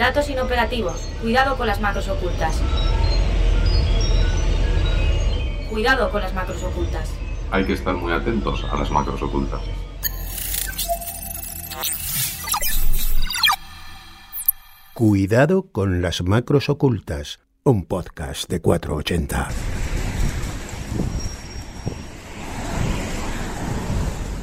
Datos 0.00 0.30
inoperativos. 0.30 0.98
Cuidado 1.20 1.58
con 1.58 1.66
las 1.66 1.78
macros 1.78 2.08
ocultas. 2.08 2.58
Cuidado 5.68 6.10
con 6.10 6.22
las 6.22 6.32
macros 6.32 6.62
ocultas. 6.62 7.12
Hay 7.50 7.66
que 7.66 7.74
estar 7.74 7.94
muy 7.94 8.10
atentos 8.10 8.64
a 8.72 8.78
las 8.78 8.90
macros 8.90 9.20
ocultas. 9.20 9.60
Cuidado 14.94 15.70
con 15.70 16.00
las 16.00 16.22
macros 16.22 16.70
ocultas, 16.70 17.40
un 17.62 17.84
podcast 17.84 18.48
de 18.48 18.62
480. 18.62 19.48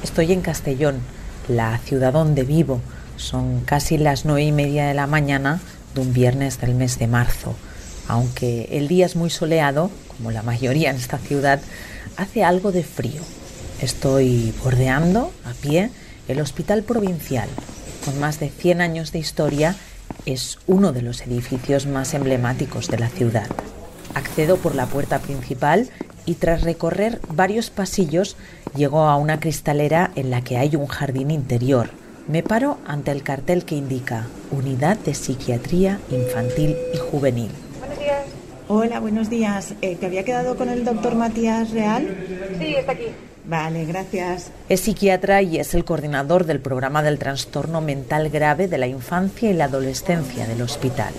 Estoy 0.04 0.34
en 0.34 0.42
Castellón, 0.42 1.00
la 1.48 1.80
ciudad 1.80 2.14
donde 2.14 2.44
vivo. 2.44 2.80
Son 3.18 3.62
casi 3.62 3.98
las 3.98 4.26
nueve 4.26 4.44
y 4.44 4.52
media 4.52 4.88
de 4.88 4.94
la 4.94 5.08
mañana 5.08 5.60
de 5.94 6.02
un 6.02 6.14
viernes 6.14 6.62
del 6.62 6.75
mes 6.75 6.98
de 7.00 7.08
marzo. 7.08 7.56
Aunque 8.08 8.70
el 8.71 8.88
día 8.88 9.06
es 9.06 9.16
muy 9.16 9.30
soleado, 9.30 9.92
como 10.16 10.32
la 10.32 10.44
mayoría 10.44 10.89
en 10.92 10.96
esta 10.96 11.18
ciudad, 11.18 11.60
hace 12.16 12.44
algo 12.44 12.72
de 12.72 12.84
frío. 12.84 13.22
Estoy 13.82 14.54
bordeando 14.64 15.32
a 15.44 15.54
pie 15.54 15.89
el 16.28 16.39
Hospital 16.39 16.84
Provincial, 16.84 17.50
con 18.06 18.20
más 18.20 18.39
de 18.39 18.50
100 18.50 18.82
años 18.82 19.11
de 19.11 19.20
historia 19.20 19.75
es 20.25 20.60
uno 20.68 20.92
de 20.92 21.02
los 21.02 21.22
edificios 21.22 21.88
más 21.88 22.14
emblemáticos 22.14 22.88
de 22.88 23.00
la 23.00 23.10
ciudad. 23.10 23.47
Accedo 24.14 24.58
por 24.58 24.75
la 24.75 24.86
puerta 24.86 25.20
principal 25.20 25.89
y 26.25 26.36
tras 26.36 26.61
recorrer 26.61 27.22
varios 27.30 27.70
pasillos 27.70 28.36
llego 28.75 29.02
a 29.02 29.16
una 29.16 29.39
cristalera 29.39 30.11
en 30.16 30.30
la 30.30 30.42
que 30.42 30.58
hay 30.58 30.75
un 30.75 30.88
jardín 30.88 31.32
interior. 31.32 31.89
Me 32.28 32.44
paro 32.44 32.78
ante 32.86 33.12
el 33.12 33.23
cartel 33.23 33.64
que 33.64 33.76
indica 33.76 34.28
Unidad 34.52 34.98
de 34.98 35.14
Psiquiatría 35.14 36.02
Infantil 36.12 36.76
y 36.94 36.98
Juvenil. 36.98 37.52
Buenos 37.80 38.00
días. 38.00 38.25
Hola, 38.67 39.00
buenos 39.00 39.30
días. 39.30 39.73
Eh, 39.81 39.95
¿Te 39.95 40.08
había 40.08 40.25
quedado 40.25 40.58
con 40.58 40.67
el 40.67 40.84
doctor 40.84 41.16
Matías 41.16 41.72
Real? 41.72 42.17
Sí, 42.59 42.75
está 42.75 42.92
aquí. 42.92 43.06
Vale, 43.45 43.86
gracias. 43.86 44.52
Es 44.67 44.81
psiquiatra 44.81 45.42
y 45.42 45.58
es 45.58 45.73
el 45.73 45.86
coordinador 45.86 46.45
del 46.45 46.59
programa 46.59 47.02
del 47.02 47.17
trastorno 47.17 47.80
mental 47.80 48.30
grave 48.30 48.67
de 48.67 48.78
la 48.78 48.88
infancia 48.88 49.50
y 49.50 49.53
la 49.53 49.66
adolescencia 49.66 50.45
del 50.45 50.62
hospital. 50.62 51.14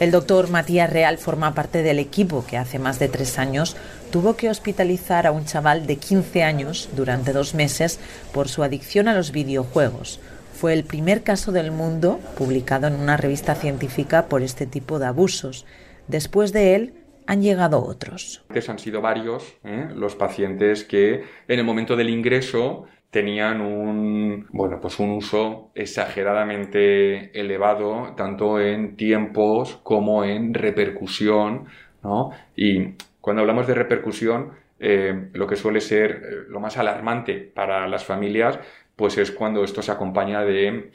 El 0.00 0.10
doctor 0.10 0.50
Matías 0.50 0.90
Real 0.90 1.16
forma 1.16 1.54
parte 1.54 1.84
del 1.84 2.00
equipo 2.00 2.44
que 2.44 2.56
hace 2.56 2.80
más 2.80 2.98
de 2.98 3.06
tres 3.06 3.38
años 3.38 3.76
tuvo 4.12 4.36
que 4.36 4.50
hospitalizar 4.50 5.26
a 5.26 5.32
un 5.32 5.46
chaval 5.46 5.86
de 5.86 5.96
15 5.96 6.44
años 6.44 6.90
durante 6.94 7.32
dos 7.32 7.54
meses 7.54 7.98
por 8.32 8.48
su 8.48 8.62
adicción 8.62 9.08
a 9.08 9.14
los 9.14 9.32
videojuegos. 9.32 10.20
Fue 10.52 10.74
el 10.74 10.84
primer 10.84 11.22
caso 11.22 11.50
del 11.50 11.72
mundo 11.72 12.20
publicado 12.36 12.86
en 12.86 12.94
una 12.94 13.16
revista 13.16 13.54
científica 13.54 14.26
por 14.26 14.42
este 14.42 14.66
tipo 14.66 14.98
de 14.98 15.06
abusos. 15.06 15.64
Después 16.08 16.52
de 16.52 16.74
él, 16.76 16.94
han 17.26 17.40
llegado 17.40 17.82
otros. 17.82 18.44
Han 18.68 18.78
sido 18.78 19.00
varios 19.00 19.56
¿eh? 19.64 19.88
los 19.94 20.14
pacientes 20.14 20.84
que 20.84 21.24
en 21.48 21.58
el 21.58 21.64
momento 21.64 21.96
del 21.96 22.10
ingreso 22.10 22.84
tenían 23.10 23.62
un, 23.62 24.46
bueno, 24.50 24.78
pues 24.80 24.98
un 24.98 25.10
uso 25.10 25.70
exageradamente 25.74 27.38
elevado, 27.38 28.12
tanto 28.16 28.60
en 28.60 28.96
tiempos 28.96 29.80
como 29.82 30.24
en 30.24 30.52
repercusión, 30.52 31.66
¿no? 32.02 32.30
Y 32.56 32.94
cuando 33.22 33.40
hablamos 33.40 33.66
de 33.66 33.74
repercusión, 33.74 34.50
eh, 34.78 35.30
lo 35.32 35.46
que 35.46 35.56
suele 35.56 35.80
ser 35.80 36.10
eh, 36.10 36.36
lo 36.50 36.60
más 36.60 36.76
alarmante 36.76 37.38
para 37.38 37.88
las 37.88 38.04
familias, 38.04 38.58
pues 38.94 39.16
es 39.16 39.30
cuando 39.30 39.64
esto 39.64 39.80
se 39.80 39.90
acompaña 39.90 40.42
de 40.42 40.90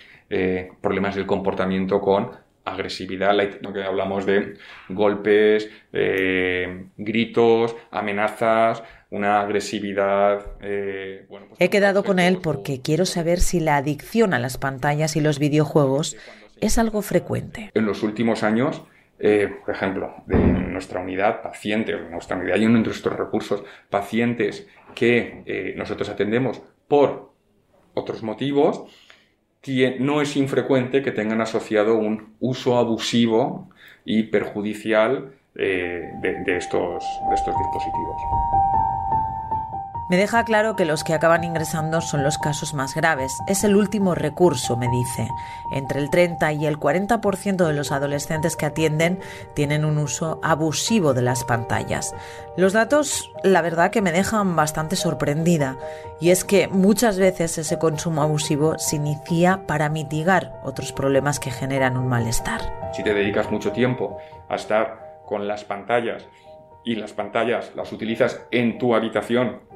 problemas 0.81 1.15
del 1.15 1.25
comportamiento 1.25 1.99
con 1.99 2.31
agresividad, 2.67 3.33
lo 3.61 3.73
que 3.73 3.83
hablamos 3.83 4.25
de 4.25 4.55
golpes, 4.89 5.69
eh, 5.93 6.87
gritos, 6.97 7.75
amenazas, 7.91 8.83
una 9.09 9.41
agresividad. 9.41 10.45
Eh, 10.61 11.25
pues 11.29 11.43
He 11.59 11.69
quedado 11.69 12.03
con 12.03 12.19
él 12.19 12.39
porque 12.41 12.81
quiero 12.81 13.05
saber 13.05 13.39
si 13.39 13.59
la 13.59 13.77
adicción 13.77 14.33
a 14.33 14.39
las 14.39 14.57
pantallas 14.57 15.15
y 15.15 15.21
los 15.21 15.39
videojuegos 15.39 16.17
es 16.59 16.77
algo 16.77 17.01
frecuente. 17.01 17.71
En 17.73 17.85
los 17.85 18.03
últimos 18.03 18.43
años, 18.43 18.83
eh, 19.19 19.49
por 19.65 19.73
ejemplo, 19.73 20.15
de 20.25 20.37
nuestra 20.37 21.01
unidad, 21.01 21.41
pacientes, 21.41 21.97
nuestra 22.09 22.37
unidad 22.37 22.57
y 22.57 22.65
en 22.65 22.83
nuestros 22.83 23.17
recursos, 23.17 23.63
pacientes 23.89 24.67
que 24.95 25.73
nosotros 25.75 26.09
atendemos 26.09 26.61
por 26.87 27.31
otros 27.93 28.23
motivos, 28.23 28.85
no 29.99 30.21
es 30.21 30.37
infrecuente 30.37 31.01
que 31.01 31.11
tengan 31.11 31.41
asociado 31.41 31.95
un 31.95 32.35
uso 32.39 32.77
abusivo 32.77 33.69
y 34.05 34.23
perjudicial 34.23 35.33
eh, 35.55 36.09
de, 36.21 36.43
de 36.43 36.57
estos 36.57 37.03
dispositivos. 37.29 38.86
Me 40.09 40.15
deja 40.15 40.45
claro 40.45 40.77
que 40.77 40.85
los 40.85 41.03
que 41.03 41.13
acaban 41.13 41.43
ingresando 41.43 41.99
son 41.99 42.23
los 42.23 42.37
casos 42.37 42.73
más 42.73 42.95
graves. 42.95 43.33
Es 43.45 43.65
el 43.65 43.75
último 43.75 44.15
recurso, 44.15 44.77
me 44.77 44.87
dice. 44.87 45.27
Entre 45.73 45.99
el 45.99 46.09
30 46.09 46.53
y 46.53 46.65
el 46.65 46.79
40% 46.79 47.67
de 47.67 47.73
los 47.73 47.91
adolescentes 47.91 48.55
que 48.55 48.65
atienden 48.65 49.19
tienen 49.53 49.83
un 49.83 49.97
uso 49.97 50.39
abusivo 50.43 51.13
de 51.13 51.23
las 51.23 51.43
pantallas. 51.43 52.15
Los 52.55 52.71
datos, 52.71 53.33
la 53.43 53.61
verdad, 53.61 53.91
que 53.91 54.01
me 54.01 54.13
dejan 54.13 54.55
bastante 54.55 54.95
sorprendida. 54.95 55.77
Y 56.21 56.29
es 56.29 56.45
que 56.45 56.69
muchas 56.69 57.19
veces 57.19 57.57
ese 57.57 57.77
consumo 57.77 58.21
abusivo 58.21 58.79
se 58.79 58.95
inicia 58.95 59.67
para 59.67 59.89
mitigar 59.89 60.61
otros 60.63 60.93
problemas 60.93 61.41
que 61.41 61.51
generan 61.51 61.97
un 61.97 62.07
malestar. 62.07 62.61
Si 62.93 63.03
te 63.03 63.13
dedicas 63.13 63.51
mucho 63.51 63.73
tiempo 63.73 64.17
a 64.47 64.55
estar 64.55 65.21
con 65.25 65.49
las 65.49 65.65
pantallas 65.65 66.25
y 66.85 66.95
las 66.95 67.11
pantallas 67.11 67.73
las 67.75 67.91
utilizas 67.91 68.47
en 68.51 68.77
tu 68.77 68.95
habitación 68.95 69.66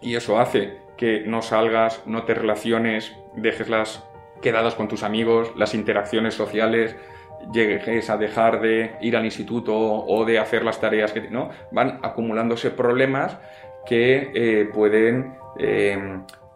y 0.00 0.14
eso 0.14 0.38
hace 0.38 0.78
que 0.96 1.20
no 1.26 1.42
salgas, 1.42 2.02
no 2.06 2.24
te 2.24 2.34
relaciones, 2.34 3.16
dejes 3.34 3.68
las 3.68 4.04
quedadas 4.42 4.74
con 4.74 4.88
tus 4.88 5.02
amigos, 5.02 5.52
las 5.56 5.74
interacciones 5.74 6.34
sociales, 6.34 6.96
llegues 7.52 8.10
a 8.10 8.16
dejar 8.16 8.60
de 8.60 8.96
ir 9.00 9.16
al 9.16 9.24
instituto 9.24 9.74
o 9.76 10.24
de 10.24 10.38
hacer 10.38 10.64
las 10.64 10.80
tareas 10.80 11.12
que 11.12 11.22
no 11.30 11.50
van 11.70 12.00
acumulándose 12.02 12.70
problemas 12.70 13.38
que 13.86 14.30
eh, 14.34 14.68
pueden 14.72 15.34
eh, 15.58 15.98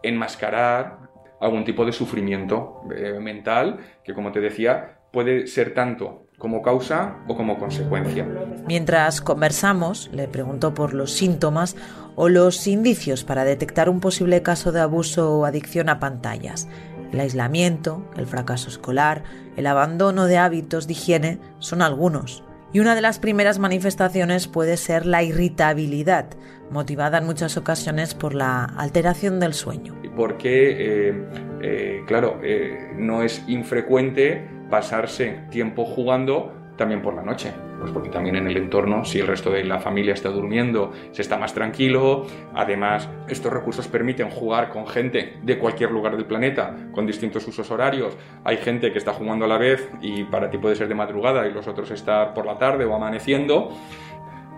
enmascarar 0.02 0.98
algún 1.40 1.64
tipo 1.64 1.84
de 1.84 1.92
sufrimiento 1.92 2.82
eh, 2.94 3.18
mental 3.20 3.78
que 4.02 4.14
como 4.14 4.30
te 4.30 4.40
decía 4.40 4.98
puede 5.14 5.46
ser 5.46 5.72
tanto 5.72 6.26
como 6.36 6.60
causa 6.60 7.16
o 7.26 7.36
como 7.36 7.58
consecuencia. 7.58 8.28
Mientras 8.66 9.22
conversamos, 9.22 10.10
le 10.12 10.28
pregunto 10.28 10.74
por 10.74 10.92
los 10.92 11.12
síntomas 11.12 11.74
o 12.16 12.28
los 12.28 12.66
indicios 12.66 13.24
para 13.24 13.44
detectar 13.44 13.88
un 13.88 14.00
posible 14.00 14.42
caso 14.42 14.72
de 14.72 14.80
abuso 14.80 15.38
o 15.38 15.46
adicción 15.46 15.88
a 15.88 16.00
pantallas. 16.00 16.68
El 17.12 17.20
aislamiento, 17.20 18.04
el 18.16 18.26
fracaso 18.26 18.68
escolar, 18.68 19.22
el 19.56 19.66
abandono 19.66 20.26
de 20.26 20.36
hábitos 20.36 20.86
de 20.86 20.92
higiene 20.92 21.38
son 21.60 21.80
algunos. 21.80 22.42
Y 22.72 22.80
una 22.80 22.96
de 22.96 23.00
las 23.00 23.20
primeras 23.20 23.60
manifestaciones 23.60 24.48
puede 24.48 24.76
ser 24.76 25.06
la 25.06 25.22
irritabilidad, 25.22 26.26
motivada 26.70 27.18
en 27.18 27.26
muchas 27.26 27.56
ocasiones 27.56 28.14
por 28.14 28.34
la 28.34 28.64
alteración 28.64 29.38
del 29.38 29.54
sueño. 29.54 29.94
Porque, 30.16 31.08
eh, 31.08 31.24
eh, 31.62 32.02
claro, 32.06 32.40
eh, 32.42 32.92
no 32.96 33.22
es 33.22 33.44
infrecuente 33.46 34.48
pasarse 34.70 35.44
tiempo 35.50 35.84
jugando 35.84 36.52
también 36.76 37.02
por 37.02 37.14
la 37.14 37.22
noche. 37.22 37.52
Pues 37.78 37.92
porque 37.92 38.08
también 38.08 38.36
en 38.36 38.46
el 38.46 38.56
entorno, 38.56 39.04
si 39.04 39.18
el 39.20 39.26
resto 39.26 39.50
de 39.50 39.64
la 39.64 39.78
familia 39.78 40.14
está 40.14 40.30
durmiendo, 40.30 40.92
se 41.12 41.22
está 41.22 41.38
más 41.38 41.54
tranquilo. 41.54 42.26
Además, 42.54 43.08
estos 43.28 43.52
recursos 43.52 43.88
permiten 43.88 44.30
jugar 44.30 44.70
con 44.70 44.86
gente 44.86 45.38
de 45.42 45.58
cualquier 45.58 45.90
lugar 45.90 46.16
del 46.16 46.24
planeta, 46.24 46.74
con 46.92 47.06
distintos 47.06 47.46
usos 47.46 47.70
horarios. 47.70 48.16
Hay 48.44 48.56
gente 48.56 48.92
que 48.92 48.98
está 48.98 49.12
jugando 49.12 49.44
a 49.44 49.48
la 49.48 49.58
vez 49.58 49.88
y 50.00 50.24
para 50.24 50.50
ti 50.50 50.58
puede 50.58 50.76
ser 50.76 50.88
de 50.88 50.94
madrugada 50.94 51.46
y 51.46 51.52
los 51.52 51.66
otros 51.66 51.90
estar 51.90 52.32
por 52.32 52.46
la 52.46 52.58
tarde 52.58 52.84
o 52.84 52.94
amaneciendo 52.94 53.70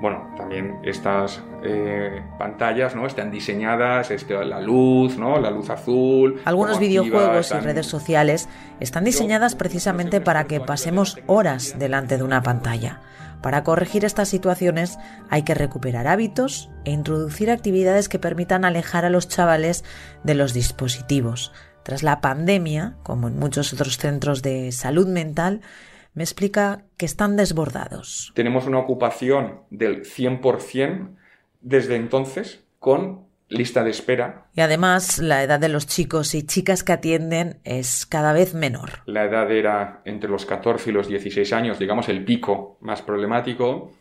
bueno, 0.01 0.29
también 0.37 0.79
estas 0.85 1.43
eh, 1.63 2.23
pantallas 2.39 2.95
¿no? 2.95 3.07
están 3.07 3.31
diseñadas, 3.31 4.11
este, 4.11 4.45
la 4.45 4.61
luz, 4.61 5.17
¿no? 5.17 5.41
la 5.41 5.51
luz 5.51 5.71
azul. 5.71 6.41
Algunos 6.45 6.79
videojuegos 6.79 7.53
y 7.53 7.61
redes 7.61 7.87
sociales 7.87 8.49
están 8.81 9.05
diseñadas 9.05 9.55
precisamente 9.55 10.21
para 10.21 10.45
que 10.45 10.61
pasemos 10.61 11.19
horas 11.27 11.79
delante 11.79 12.19
de 12.19 12.25
una 12.25 12.43
pantalla. 12.43 13.01
Para 13.43 13.63
corregir 13.63 14.05
estas 14.05 14.29
situaciones 14.29 14.99
hay 15.31 15.43
que 15.43 15.55
recuperar 15.55 16.09
hábitos 16.09 16.71
e 16.85 16.91
introducir 16.91 17.51
actividades 17.51 18.09
que 18.09 18.19
permitan 18.19 18.65
alejar 18.65 19.05
a 19.05 19.11
los 19.11 19.29
chavales 19.29 19.85
de 20.25 20.35
los 20.35 20.53
dispositivos. 20.53 21.53
Tras 21.83 22.03
la 22.03 22.21
pandemia, 22.21 22.97
como 23.03 23.29
en 23.29 23.39
muchos 23.39 23.73
otros 23.73 23.99
centros 23.99 24.43
de 24.43 24.73
salud 24.73 25.07
mental, 25.07 25.61
me 26.17 26.25
explica 26.25 26.83
que 26.97 27.07
están 27.07 27.37
desbordados. 27.37 28.33
Tenemos 28.35 28.67
una 28.67 28.79
ocupación 28.79 29.61
del 29.71 30.03
100% 30.03 31.11
desde 31.61 31.97
entonces 31.97 32.65
con 32.81 33.27
lista 33.49 33.85
de 33.85 33.91
espera. 33.91 34.47
Y 34.55 34.63
además 34.63 35.19
la 35.19 35.43
edad 35.43 35.61
de 35.61 35.69
los 35.69 35.87
chicos 35.87 36.35
y 36.35 36.43
chicas 36.43 36.83
que 36.83 36.93
atienden 36.93 37.61
es 37.65 38.07
cada 38.07 38.33
vez 38.33 38.55
menor. 38.55 39.03
La 39.05 39.25
edad 39.25 39.53
era 39.53 40.01
entre 40.07 40.31
los 40.31 40.47
14 40.47 40.89
y 40.89 40.93
los 40.95 41.07
16 41.07 41.53
años, 41.53 41.79
digamos 41.79 42.09
el 42.09 42.25
pico 42.25 42.79
más 42.81 43.03
problemático. 43.03 43.93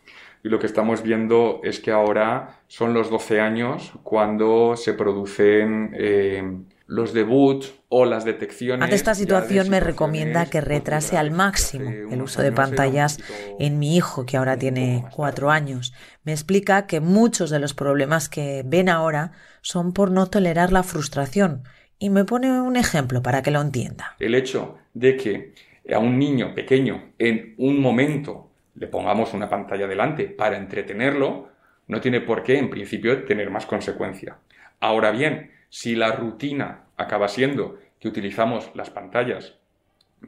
Y 0.42 0.48
lo 0.48 0.58
que 0.58 0.66
estamos 0.66 1.02
viendo 1.02 1.60
es 1.64 1.80
que 1.80 1.90
ahora 1.90 2.60
son 2.66 2.94
los 2.94 3.10
12 3.10 3.40
años 3.40 3.92
cuando 4.02 4.74
se 4.76 4.94
producen 4.94 5.94
eh, 5.98 6.42
los 6.86 7.12
debuts 7.12 7.74
o 7.98 8.04
las 8.04 8.26
detecciones. 8.26 8.84
Ante 8.84 8.94
esta 8.94 9.14
situación 9.14 9.70
me 9.70 9.80
recomienda 9.80 10.44
que 10.44 10.60
retrase 10.60 11.16
al 11.16 11.30
máximo 11.30 11.88
el 11.88 12.20
uso 12.20 12.42
de 12.42 12.52
pantallas 12.52 13.18
en 13.58 13.78
mi 13.78 13.96
hijo, 13.96 14.26
que 14.26 14.36
ahora 14.36 14.58
tiene 14.58 15.06
cuatro 15.12 15.50
años. 15.50 15.94
Me 16.22 16.32
explica 16.32 16.86
que 16.86 17.00
muchos 17.00 17.48
de 17.48 17.58
los 17.58 17.72
problemas 17.72 18.28
que 18.28 18.62
ven 18.66 18.90
ahora 18.90 19.32
son 19.62 19.94
por 19.94 20.10
no 20.10 20.26
tolerar 20.26 20.72
la 20.72 20.82
frustración. 20.82 21.62
Y 21.98 22.10
me 22.10 22.26
pone 22.26 22.60
un 22.60 22.76
ejemplo 22.76 23.22
para 23.22 23.42
que 23.42 23.50
lo 23.50 23.62
entienda. 23.62 24.14
El 24.18 24.34
hecho 24.34 24.76
de 24.92 25.16
que 25.16 25.54
a 25.90 25.98
un 25.98 26.18
niño 26.18 26.54
pequeño 26.54 27.12
en 27.18 27.54
un 27.56 27.80
momento 27.80 28.50
le 28.74 28.88
pongamos 28.88 29.32
una 29.32 29.48
pantalla 29.48 29.86
delante 29.86 30.26
para 30.26 30.58
entretenerlo, 30.58 31.48
no 31.86 32.02
tiene 32.02 32.20
por 32.20 32.42
qué, 32.42 32.58
en 32.58 32.68
principio, 32.68 33.24
tener 33.24 33.48
más 33.48 33.64
consecuencia. 33.64 34.36
Ahora 34.80 35.12
bien, 35.12 35.52
si 35.70 35.96
la 35.96 36.12
rutina 36.12 36.82
acaba 36.96 37.28
siendo 37.28 37.78
utilizamos 38.08 38.70
las 38.74 38.90
pantallas 38.90 39.58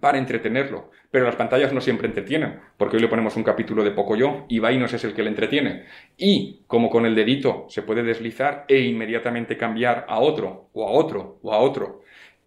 para 0.01 0.19
entretenerlo, 0.19 0.91
pero 1.11 1.25
las 1.25 1.37
pantallas 1.37 1.73
no 1.73 1.81
siempre 1.81 2.09
entretienen, 2.09 2.61
porque 2.77 2.97
hoy 2.97 3.03
le 3.03 3.09
ponemos 3.09 3.37
un 3.37 3.43
capítulo 3.43 3.83
de 3.83 3.91
poco 3.91 4.17
yo 4.17 4.45
y 4.49 4.59
Vainos 4.59 4.93
es 4.93 5.05
el 5.05 5.15
que 5.15 5.23
le 5.23 5.31
entretiene. 5.31 5.85
Y 6.17 6.61
como 6.67 6.91
con 6.91 7.07
el 7.07 7.15
dedito 7.15 7.67
se 7.69 7.83
puede 7.83 8.03
deslizar 8.03 8.65
e 8.69 8.81
inmediatamente 8.81 9.57
cambiar 9.57 10.05
a 10.09 10.19
otro, 10.21 10.69
o 10.73 10.87
a 10.87 10.91
otro, 10.91 11.39
o 11.43 11.53
a 11.53 11.59
otro, 11.59 12.03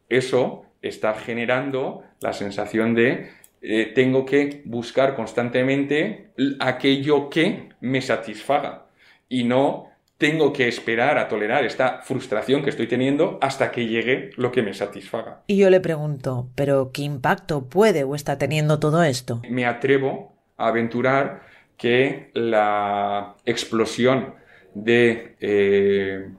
eso 0.08 0.66
está 0.82 1.14
generando 1.14 2.04
la 2.22 2.34
sensación 2.34 2.94
de 2.94 3.30
eh, 3.62 3.92
tengo 3.94 4.26
que 4.26 4.62
buscar 4.66 5.16
constantemente 5.16 6.32
aquello 6.60 7.30
que 7.30 7.70
me 7.80 8.02
satisfaga 8.02 8.88
y 9.30 9.44
no 9.44 9.91
tengo 10.22 10.54
que 10.54 10.68
esperar 10.68 11.18
a 11.18 11.28
tolerar 11.28 11.66
esta 11.66 12.04
frustración 12.04 12.62
que 12.62 12.70
estoy 12.70 12.86
teniendo 12.86 13.40
hasta 13.42 13.72
que 13.72 13.88
llegue 13.88 14.30
lo 14.38 14.52
que 14.52 14.62
me 14.62 14.76
satisfaga. 14.76 15.42
Y 15.48 15.58
yo 15.58 15.72
le 15.72 15.80
pregunto, 15.80 16.48
¿pero 16.54 16.92
qué 16.94 17.02
impacto 17.02 17.66
puede 17.66 18.04
o 18.04 18.14
está 18.14 18.38
teniendo 18.38 18.80
todo 18.80 19.02
esto? 19.02 19.42
Me 19.50 19.66
atrevo 19.66 20.36
a 20.58 20.68
aventurar 20.68 21.42
que 21.76 22.30
la 22.36 23.36
explosión 23.46 24.36
de 24.76 25.38
eh, 25.40 26.30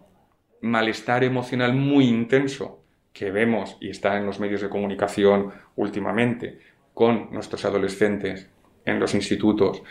malestar 0.61 1.25
emocional 1.25 1.75
muy 1.75 2.05
intenso 2.05 2.85
que 3.13 3.33
vemos 3.33 3.79
y 3.81 3.91
está 3.91 4.17
en 4.17 4.27
los 4.27 4.39
medios 4.39 4.61
de 4.61 4.69
comunicación 4.69 5.51
últimamente 5.75 6.61
con 6.95 7.33
nuestros 7.33 7.65
adolescentes 7.65 8.49
en 8.85 9.01
los 9.01 9.13
institutos, 9.15 9.83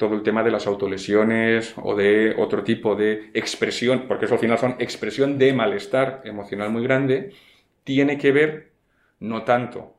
todo 0.00 0.14
el 0.14 0.22
tema 0.22 0.42
de 0.42 0.50
las 0.50 0.66
autolesiones 0.66 1.74
o 1.76 1.94
de 1.94 2.34
otro 2.38 2.64
tipo 2.64 2.96
de 2.96 3.30
expresión, 3.34 4.06
porque 4.08 4.24
eso 4.24 4.34
al 4.34 4.40
final 4.40 4.58
son 4.58 4.76
expresión 4.78 5.36
de 5.38 5.52
malestar 5.52 6.22
emocional 6.24 6.70
muy 6.70 6.82
grande, 6.82 7.34
tiene 7.84 8.16
que 8.16 8.32
ver 8.32 8.72
no 9.20 9.42
tanto, 9.42 9.94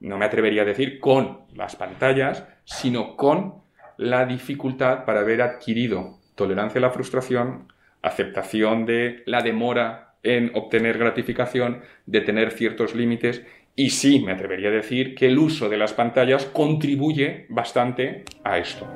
no 0.00 0.18
me 0.18 0.26
atrevería 0.26 0.60
a 0.60 0.66
decir 0.66 1.00
con 1.00 1.46
las 1.54 1.74
pantallas, 1.74 2.46
sino 2.64 3.16
con 3.16 3.54
la 3.96 4.26
dificultad 4.26 5.06
para 5.06 5.20
haber 5.20 5.40
adquirido 5.40 6.18
tolerancia 6.34 6.78
a 6.78 6.82
la 6.82 6.90
frustración, 6.90 7.72
aceptación 8.02 8.84
de 8.84 9.22
la 9.24 9.40
demora 9.40 10.16
en 10.22 10.50
obtener 10.54 10.98
gratificación, 10.98 11.80
de 12.04 12.20
tener 12.20 12.50
ciertos 12.50 12.94
límites 12.94 13.42
y 13.74 13.88
sí, 13.88 14.20
me 14.20 14.32
atrevería 14.32 14.68
a 14.68 14.72
decir 14.72 15.14
que 15.14 15.28
el 15.28 15.38
uso 15.38 15.70
de 15.70 15.78
las 15.78 15.94
pantallas 15.94 16.44
contribuye 16.44 17.46
bastante 17.48 18.24
a 18.44 18.58
esto. 18.58 18.86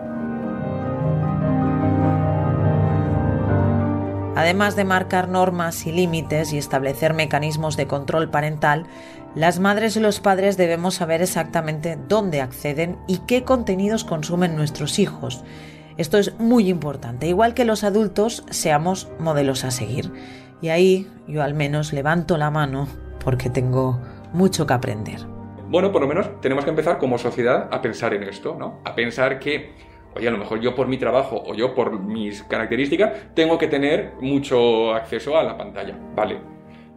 Además 4.36 4.76
de 4.76 4.84
marcar 4.84 5.28
normas 5.28 5.86
y 5.86 5.92
límites 5.92 6.52
y 6.52 6.58
establecer 6.58 7.14
mecanismos 7.14 7.76
de 7.76 7.86
control 7.86 8.30
parental, 8.30 8.86
las 9.34 9.58
madres 9.58 9.96
y 9.96 10.00
los 10.00 10.20
padres 10.20 10.56
debemos 10.56 10.94
saber 10.94 11.22
exactamente 11.22 11.98
dónde 12.08 12.40
acceden 12.40 12.98
y 13.06 13.18
qué 13.18 13.44
contenidos 13.44 14.04
consumen 14.04 14.56
nuestros 14.56 14.98
hijos. 14.98 15.44
Esto 15.96 16.18
es 16.18 16.38
muy 16.38 16.68
importante, 16.68 17.26
igual 17.26 17.54
que 17.54 17.64
los 17.64 17.84
adultos 17.84 18.44
seamos 18.50 19.08
modelos 19.18 19.64
a 19.64 19.70
seguir. 19.70 20.12
Y 20.62 20.68
ahí 20.68 21.10
yo 21.26 21.42
al 21.42 21.54
menos 21.54 21.92
levanto 21.92 22.38
la 22.38 22.50
mano 22.50 22.88
porque 23.22 23.50
tengo 23.50 24.00
mucho 24.32 24.66
que 24.66 24.74
aprender. 24.74 25.20
Bueno, 25.68 25.92
por 25.92 26.00
lo 26.00 26.08
menos 26.08 26.40
tenemos 26.40 26.64
que 26.64 26.70
empezar 26.70 26.98
como 26.98 27.18
sociedad 27.18 27.68
a 27.70 27.82
pensar 27.82 28.14
en 28.14 28.24
esto, 28.24 28.56
¿no? 28.58 28.80
A 28.84 28.94
pensar 28.94 29.38
que 29.38 29.74
oye, 30.14 30.28
a 30.28 30.30
lo 30.30 30.38
mejor 30.38 30.60
yo 30.60 30.74
por 30.74 30.88
mi 30.88 30.98
trabajo 30.98 31.42
o 31.44 31.54
yo 31.54 31.74
por 31.74 32.00
mis 32.00 32.42
características 32.42 33.34
tengo 33.34 33.58
que 33.58 33.68
tener 33.68 34.12
mucho 34.20 34.94
acceso 34.94 35.36
a 35.38 35.42
la 35.42 35.56
pantalla, 35.56 35.98
¿vale? 36.14 36.38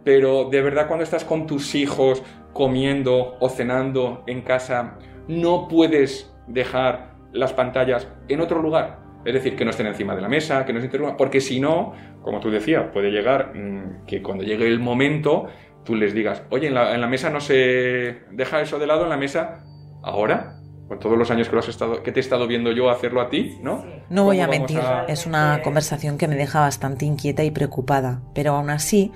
Pero 0.04 0.44
de 0.50 0.60
verdad 0.62 0.86
cuando 0.86 1.04
estás 1.04 1.24
con 1.24 1.46
tus 1.46 1.74
hijos 1.74 2.22
comiendo 2.52 3.36
o 3.40 3.48
cenando 3.48 4.22
en 4.26 4.42
casa, 4.42 4.98
no 5.28 5.68
puedes 5.68 6.34
dejar 6.46 7.14
las 7.32 7.52
pantallas 7.52 8.08
en 8.28 8.40
otro 8.40 8.60
lugar. 8.60 9.00
Es 9.24 9.32
decir, 9.32 9.56
que 9.56 9.64
no 9.64 9.70
estén 9.70 9.86
encima 9.86 10.14
de 10.14 10.20
la 10.20 10.28
mesa, 10.28 10.66
que 10.66 10.72
no 10.72 10.80
se 10.80 10.86
interrumpan, 10.86 11.16
porque 11.16 11.40
si 11.40 11.58
no, 11.58 11.94
como 12.22 12.40
tú 12.40 12.50
decías, 12.50 12.90
puede 12.92 13.10
llegar 13.10 13.54
mm, 13.54 14.04
que 14.06 14.22
cuando 14.22 14.44
llegue 14.44 14.66
el 14.66 14.80
momento 14.80 15.46
tú 15.84 15.94
les 15.94 16.14
digas, 16.14 16.42
oye, 16.50 16.68
en 16.68 16.74
la, 16.74 16.94
en 16.94 17.00
la 17.00 17.06
mesa 17.06 17.30
no 17.30 17.40
se 17.40 18.22
deja 18.30 18.60
eso 18.60 18.78
de 18.78 18.86
lado 18.86 19.04
en 19.04 19.10
la 19.10 19.16
mesa 19.16 19.64
ahora, 20.02 20.56
con 20.88 20.98
todos 20.98 21.16
los 21.16 21.30
años 21.30 21.48
que, 21.48 21.58
has 21.58 21.68
estado, 21.68 22.02
que 22.02 22.12
te 22.12 22.20
he 22.20 22.22
estado 22.22 22.46
viendo 22.46 22.72
yo 22.72 22.90
hacerlo 22.90 23.20
a 23.20 23.30
ti, 23.30 23.58
¿no? 23.62 23.84
No 24.10 24.24
voy 24.24 24.40
a 24.40 24.46
mentir, 24.46 24.80
es 25.08 25.26
una 25.26 25.60
conversación 25.62 26.18
que 26.18 26.28
me 26.28 26.36
deja 26.36 26.60
bastante 26.60 27.06
inquieta 27.06 27.42
y 27.42 27.50
preocupada, 27.50 28.20
pero 28.34 28.52
aún 28.52 28.70
así 28.70 29.10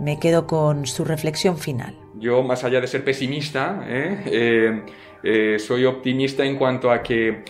me 0.00 0.18
quedo 0.18 0.46
con 0.46 0.86
su 0.86 1.04
reflexión 1.04 1.56
final. 1.56 1.94
Yo, 2.16 2.42
más 2.42 2.64
allá 2.64 2.80
de 2.80 2.86
ser 2.86 3.04
pesimista, 3.04 3.84
¿eh? 3.86 4.22
Eh, 4.26 4.82
eh, 5.22 5.58
soy 5.58 5.84
optimista 5.84 6.44
en 6.44 6.56
cuanto 6.56 6.90
a 6.90 7.02
que 7.02 7.44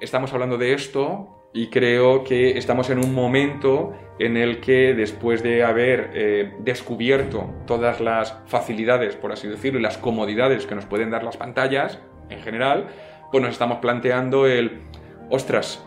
estamos 0.00 0.32
hablando 0.32 0.58
de 0.58 0.74
esto 0.74 1.48
y 1.54 1.68
creo 1.68 2.24
que 2.24 2.58
estamos 2.58 2.90
en 2.90 2.98
un 2.98 3.14
momento 3.14 3.92
en 4.18 4.36
el 4.36 4.60
que 4.60 4.94
después 4.94 5.42
de 5.42 5.64
haber 5.64 6.54
descubierto 6.60 7.50
todas 7.66 8.00
las 8.00 8.36
facilidades, 8.46 9.16
por 9.16 9.32
así 9.32 9.48
decirlo, 9.48 9.78
y 9.78 9.82
las 9.82 9.98
comodidades 9.98 10.66
que 10.66 10.74
nos 10.74 10.86
pueden 10.86 11.10
dar 11.10 11.24
las 11.24 11.36
pantallas 11.36 11.98
en 12.30 12.40
general, 12.40 12.88
pues 13.32 13.42
nos 13.42 13.52
estamos 13.52 13.78
planteando 13.78 14.46
el, 14.46 14.82
ostras, 15.30 15.82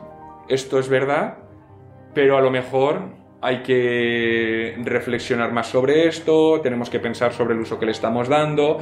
esto 0.49 0.79
es 0.79 0.89
verdad, 0.89 1.37
pero 2.13 2.37
a 2.37 2.41
lo 2.41 2.49
mejor 2.49 3.01
hay 3.41 3.61
que 3.61 4.75
reflexionar 4.83 5.51
más 5.51 5.67
sobre 5.67 6.07
esto, 6.07 6.59
tenemos 6.61 6.89
que 6.89 6.99
pensar 6.99 7.31
sobre 7.33 7.53
el 7.53 7.59
uso 7.61 7.79
que 7.79 7.85
le 7.85 7.91
estamos 7.91 8.27
dando 8.27 8.79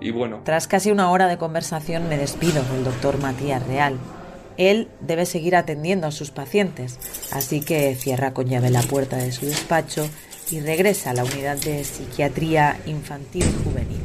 y 0.00 0.10
bueno. 0.10 0.40
Tras 0.44 0.68
casi 0.68 0.90
una 0.90 1.10
hora 1.10 1.26
de 1.26 1.38
conversación 1.38 2.08
me 2.08 2.18
despido 2.18 2.62
del 2.62 2.84
doctor 2.84 3.18
Matías 3.18 3.66
Real. 3.66 3.96
Él 4.58 4.88
debe 5.00 5.24
seguir 5.24 5.56
atendiendo 5.56 6.06
a 6.06 6.12
sus 6.12 6.30
pacientes, 6.30 7.30
así 7.32 7.60
que 7.60 7.94
cierra 7.94 8.34
con 8.34 8.46
llave 8.46 8.70
la 8.70 8.82
puerta 8.82 9.16
de 9.16 9.32
su 9.32 9.46
despacho 9.46 10.06
y 10.50 10.60
regresa 10.60 11.10
a 11.10 11.14
la 11.14 11.24
unidad 11.24 11.56
de 11.56 11.82
psiquiatría 11.82 12.76
infantil 12.86 13.44
y 13.44 13.64
juvenil. 13.64 14.00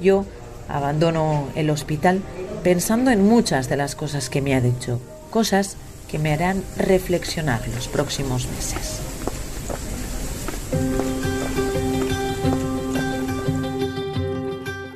Yo 0.00 0.26
abandono 0.68 1.48
el 1.56 1.70
hospital 1.70 2.20
pensando 2.62 3.10
en 3.10 3.26
muchas 3.26 3.68
de 3.68 3.76
las 3.76 3.94
cosas 3.94 4.30
que 4.30 4.40
me 4.40 4.54
ha 4.54 4.60
dicho, 4.60 5.00
cosas 5.30 5.76
que 6.08 6.18
me 6.18 6.32
harán 6.32 6.62
reflexionar 6.76 7.66
los 7.74 7.88
próximos 7.88 8.46
meses. 8.46 9.00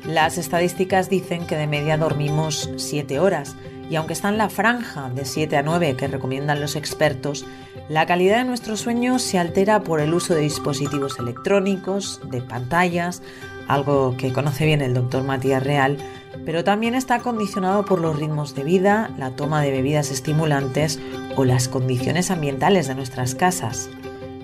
Las 0.04 0.38
estadísticas 0.38 1.11
dicen 1.11 1.46
que 1.46 1.56
de 1.56 1.66
media 1.66 1.99
dormimos 1.99 2.70
7 2.76 3.18
horas 3.18 3.56
y 3.90 3.96
aunque 3.96 4.14
está 4.14 4.28
en 4.28 4.38
la 4.38 4.49
franja 4.49 5.11
de 5.11 5.25
7 5.25 5.56
a 5.56 5.62
9 5.62 5.96
que 5.96 6.08
recomiendan 6.08 6.61
los 6.61 6.76
expertos, 6.76 7.44
la 7.88 8.06
calidad 8.06 8.38
de 8.38 8.44
nuestro 8.44 8.76
sueño 8.76 9.18
se 9.18 9.38
altera 9.38 9.82
por 9.82 10.00
el 10.00 10.14
uso 10.14 10.35
de 10.35 10.40
dispositivos 10.40 11.18
electrónicos, 11.18 12.20
de 12.30 12.40
pantallas, 12.40 13.23
algo 13.68 14.16
que 14.16 14.32
conoce 14.32 14.64
bien 14.64 14.80
el 14.80 14.94
doctor 14.94 15.23
Matías 15.23 15.62
Real, 15.62 15.99
pero 16.45 16.64
también 16.64 16.95
está 16.95 17.21
condicionado 17.21 17.85
por 17.85 18.00
los 18.00 18.19
ritmos 18.19 18.55
de 18.55 18.64
vida, 18.64 19.11
la 19.19 19.31
toma 19.31 19.62
de 19.62 19.71
bebidas 19.71 20.11
estimulantes 20.11 21.00
o 21.37 21.45
las 21.45 21.69
condiciones 21.69 22.31
ambientales 22.31 22.87
de 22.87 22.95
nuestras 22.95 23.35
casas. 23.35 23.88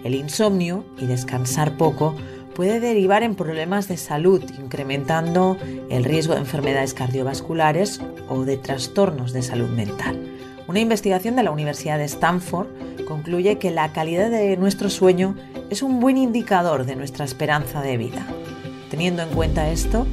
El 0.05 0.15
insomnio 0.15 0.85
y 0.99 1.07
descansar 1.07 1.77
poco 1.77 2.15
puede 2.55 2.81
derivar 2.81 3.23
en 3.23 3.35
problemas 3.35 3.89
de 3.89 3.97
salud, 3.97 4.43
incrementando 4.59 5.57
el 5.91 6.05
riesgo 6.05 6.35
de 6.35 6.41
enfermedades 6.41 6.95
cardiovasculares 6.95 8.01
o 8.29 8.45
de 8.45 8.57
trastornos 8.57 9.33
de 9.33 9.43
salud 9.43 9.69
mental. 9.69 10.19
Una 10.69 10.81
investigación 10.81 11.37
de 11.37 11.43
la 11.43 11.51
Universidad 11.51 11.99
de 11.99 12.05
Stanford 12.05 12.69
concluye 13.07 13.59
que 13.59 13.71
la 13.71 13.93
calidad 13.93 14.31
de 14.31 14.57
nuestro 14.57 14.91
sueño 14.91 15.35
es 15.71 15.83
un 15.83 16.01
buen 16.01 16.17
indicador 16.17 16.85
de 16.85 16.97
nuestra 16.97 17.25
esperanza 17.25 17.81
de 17.81 17.97
vida. 17.97 18.27
Teniendo 18.91 19.23
en 19.23 19.31
cuenta 19.31 19.71
esto, 19.71 20.07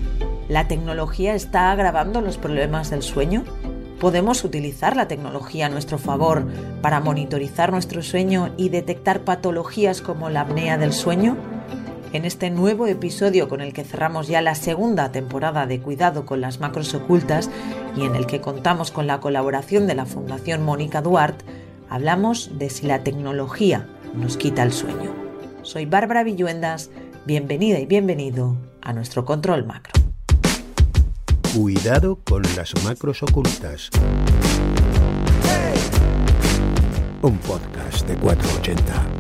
¿la 0.50 0.68
tecnología 0.68 1.36
está 1.36 1.72
agravando 1.72 2.20
los 2.22 2.38
problemas 2.38 2.90
del 2.90 3.04
sueño? 3.04 3.44
¿Podemos 4.00 4.44
utilizar 4.44 4.96
la 4.96 5.08
tecnología 5.08 5.68
a 5.68 5.70
nuestro 5.70 5.98
favor 5.98 6.46
para 6.82 7.00
monitorizar 7.00 7.72
nuestro 7.72 8.02
sueño 8.02 8.52
y 8.58 8.70
detectar 8.70 9.22
patologías 9.22 10.02
como 10.02 10.30
la 10.30 10.42
apnea 10.42 10.78
del 10.78 10.92
sueño? 10.92 11.38
En 12.12 12.26
este 12.26 12.50
nuevo 12.50 12.88
episodio 12.88 13.48
con 13.48 13.62
el 13.62 13.74
que 13.74 13.84
cerramos 13.84 14.28
ya 14.28 14.42
la 14.42 14.56
segunda 14.56 15.12
temporada 15.12 15.68
de 15.68 15.80
Cuidado 15.80 16.26
con 16.26 16.42
las 16.42 16.60
macros 16.60 16.96
ocultas 16.96 17.52
y 17.96 18.06
en 18.06 18.16
el 18.16 18.26
que 18.26 18.42
contamos 18.42 18.90
con 18.90 19.06
la 19.06 19.20
colaboración 19.20 19.86
de 19.86 19.94
la 19.94 20.08
Fundación 20.08 20.64
Mónica 20.64 21.04
Duarte, 21.04 21.46
hablamos 21.90 22.58
de 22.58 22.72
si 22.72 22.88
la 22.88 23.04
tecnología 23.04 23.88
nos 24.16 24.38
quita 24.38 24.64
el 24.64 24.74
sueño. 24.74 25.14
Soy 25.62 25.86
Bárbara 25.86 26.24
Villuendas, 26.24 26.90
bienvenida 27.28 27.78
y 27.78 27.86
bienvenido 27.86 28.56
a 28.82 28.94
nuestro 28.94 29.26
control 29.26 29.66
macro. 29.66 30.09
Cuidado 31.56 32.20
con 32.24 32.44
las 32.56 32.72
macros 32.84 33.24
ocultas. 33.24 33.90
Un 37.24 37.38
podcast 37.40 38.08
de 38.08 38.16
480. 38.18 39.19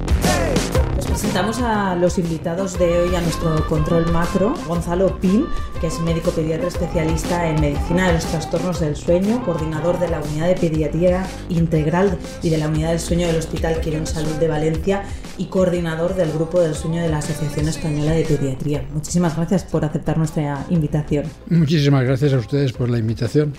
Presentamos 1.05 1.61
a 1.61 1.95
los 1.95 2.17
invitados 2.17 2.77
de 2.77 2.99
hoy 2.99 3.15
a 3.15 3.21
nuestro 3.21 3.65
control 3.67 4.11
macro, 4.11 4.53
Gonzalo 4.67 5.19
Pin, 5.19 5.45
que 5.79 5.87
es 5.87 5.99
médico 5.99 6.31
pediatra 6.31 6.67
especialista 6.67 7.49
en 7.49 7.61
medicina 7.61 8.07
de 8.07 8.13
los 8.13 8.25
trastornos 8.25 8.79
del 8.79 8.95
sueño, 8.95 9.43
coordinador 9.45 9.99
de 9.99 10.09
la 10.09 10.21
unidad 10.21 10.47
de 10.47 10.55
pediatría 10.55 11.25
integral 11.49 12.17
y 12.43 12.49
de 12.49 12.57
la 12.57 12.67
unidad 12.67 12.89
del 12.89 12.99
sueño 12.99 13.27
del 13.27 13.37
Hospital 13.37 13.79
Quirón 13.79 14.07
Salud 14.07 14.33
de 14.33 14.47
Valencia 14.47 15.03
y 15.37 15.45
coordinador 15.45 16.15
del 16.15 16.31
grupo 16.33 16.59
del 16.59 16.75
sueño 16.75 17.01
de 17.01 17.09
la 17.09 17.19
Asociación 17.19 17.69
Española 17.69 18.11
de 18.11 18.25
Pediatría. 18.25 18.85
Muchísimas 18.93 19.37
gracias 19.37 19.63
por 19.63 19.85
aceptar 19.85 20.17
nuestra 20.17 20.65
invitación. 20.69 21.25
Muchísimas 21.49 22.03
gracias 22.03 22.33
a 22.33 22.37
ustedes 22.37 22.73
por 22.73 22.89
la 22.89 22.97
invitación. 22.97 23.53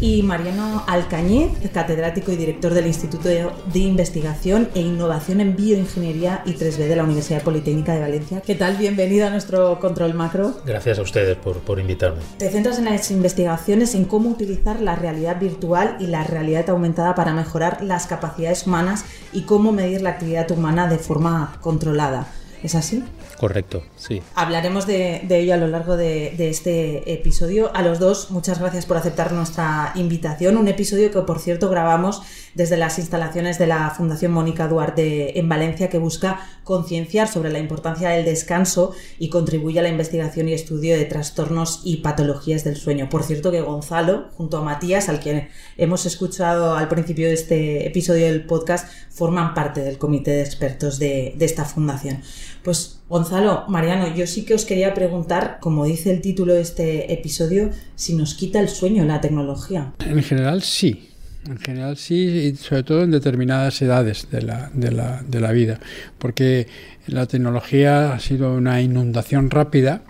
Y 0.00 0.22
Mariano 0.22 0.82
Alcañiz, 0.86 1.50
catedrático 1.74 2.32
y 2.32 2.36
director 2.36 2.72
del 2.72 2.86
Instituto 2.86 3.28
de 3.28 3.78
Investigación 3.78 4.68
e 4.74 4.80
Innovación 4.80 5.40
en 5.40 5.56
Bioingeniería 5.56 6.42
y 6.46 6.52
3D 6.52 6.85
de 6.88 6.96
la 6.96 7.04
Universidad 7.04 7.42
Politécnica 7.42 7.94
de 7.94 8.00
Valencia. 8.00 8.40
¿Qué 8.40 8.54
tal? 8.54 8.76
Bienvenido 8.76 9.26
a 9.26 9.30
nuestro 9.30 9.78
control 9.80 10.14
macro. 10.14 10.54
Gracias 10.64 10.98
a 10.98 11.02
ustedes 11.02 11.36
por, 11.36 11.58
por 11.58 11.80
invitarme. 11.80 12.20
Te 12.38 12.50
centras 12.50 12.78
en 12.78 12.86
las 12.86 13.10
investigaciones 13.10 13.94
en 13.94 14.04
cómo 14.04 14.30
utilizar 14.30 14.80
la 14.80 14.96
realidad 14.96 15.38
virtual 15.40 15.96
y 16.00 16.06
la 16.06 16.24
realidad 16.24 16.68
aumentada 16.70 17.14
para 17.14 17.32
mejorar 17.32 17.82
las 17.82 18.06
capacidades 18.06 18.66
humanas 18.66 19.04
y 19.32 19.42
cómo 19.42 19.72
medir 19.72 20.02
la 20.02 20.10
actividad 20.10 20.50
humana 20.50 20.88
de 20.88 20.98
forma 20.98 21.58
controlada. 21.60 22.26
¿Es 22.62 22.74
así? 22.74 23.04
Correcto, 23.38 23.82
sí. 23.96 24.22
Hablaremos 24.34 24.86
de, 24.86 25.26
ello 25.28 25.54
a 25.54 25.56
lo 25.56 25.66
largo 25.66 25.96
de, 25.96 26.34
este 26.48 27.12
episodio. 27.12 27.70
A 27.74 27.82
los 27.82 27.98
dos, 27.98 28.30
muchas 28.30 28.58
gracias 28.58 28.86
por 28.86 28.96
aceptar 28.96 29.32
nuestra 29.32 29.92
invitación. 29.94 30.56
Un 30.56 30.68
episodio 30.68 31.10
que, 31.10 31.20
por 31.20 31.38
cierto, 31.38 31.68
grabamos 31.68 32.22
desde 32.54 32.76
las 32.76 32.98
instalaciones 32.98 33.58
de 33.58 33.66
la 33.66 33.90
Fundación 33.90 34.32
Mónica 34.32 34.68
Duarte 34.68 35.38
en 35.38 35.48
Valencia, 35.48 35.90
que 35.90 35.98
busca 35.98 36.40
concienciar 36.64 37.28
sobre 37.28 37.52
la 37.52 37.58
importancia 37.58 38.08
del 38.08 38.24
descanso 38.24 38.92
y 39.18 39.28
contribuye 39.28 39.78
a 39.78 39.82
la 39.82 39.90
investigación 39.90 40.48
y 40.48 40.54
estudio 40.54 40.96
de 40.96 41.04
trastornos 41.04 41.82
y 41.84 41.98
patologías 41.98 42.64
del 42.64 42.76
sueño. 42.76 43.08
Por 43.10 43.22
cierto, 43.22 43.50
que 43.50 43.60
Gonzalo, 43.60 44.30
junto 44.36 44.56
a 44.56 44.62
Matías, 44.62 45.08
al 45.08 45.20
que 45.20 45.48
hemos 45.76 46.06
escuchado 46.06 46.74
al 46.74 46.88
principio 46.88 47.28
de 47.28 47.34
este 47.34 47.86
episodio 47.86 48.26
del 48.26 48.46
podcast, 48.46 48.88
forman 49.10 49.54
parte 49.54 49.82
del 49.82 49.98
comité 49.98 50.32
de 50.32 50.42
expertos 50.42 50.98
de, 50.98 51.34
de 51.36 51.44
esta 51.44 51.64
fundación. 51.64 52.22
Pues 52.62 52.95
Gonzalo, 53.08 53.64
Mariano, 53.68 54.12
yo 54.14 54.26
sí 54.26 54.44
que 54.44 54.54
os 54.54 54.64
quería 54.64 54.92
preguntar, 54.92 55.58
como 55.60 55.84
dice 55.84 56.10
el 56.10 56.20
título 56.20 56.54
de 56.54 56.62
este 56.62 57.12
episodio, 57.12 57.70
si 57.94 58.14
nos 58.14 58.34
quita 58.34 58.58
el 58.58 58.68
sueño 58.68 59.04
la 59.04 59.20
tecnología. 59.20 59.92
En 60.04 60.22
general 60.24 60.62
sí, 60.62 61.10
en 61.48 61.58
general 61.58 61.96
sí, 61.96 62.14
y 62.16 62.56
sobre 62.56 62.82
todo 62.82 63.04
en 63.04 63.12
determinadas 63.12 63.80
edades 63.80 64.28
de 64.30 64.42
la, 64.42 64.70
de 64.74 64.90
la, 64.90 65.22
de 65.22 65.40
la 65.40 65.52
vida, 65.52 65.78
porque 66.18 66.66
la 67.06 67.26
tecnología 67.26 68.12
ha 68.12 68.18
sido 68.18 68.52
una 68.54 68.80
inundación 68.80 69.50
rápida 69.50 70.02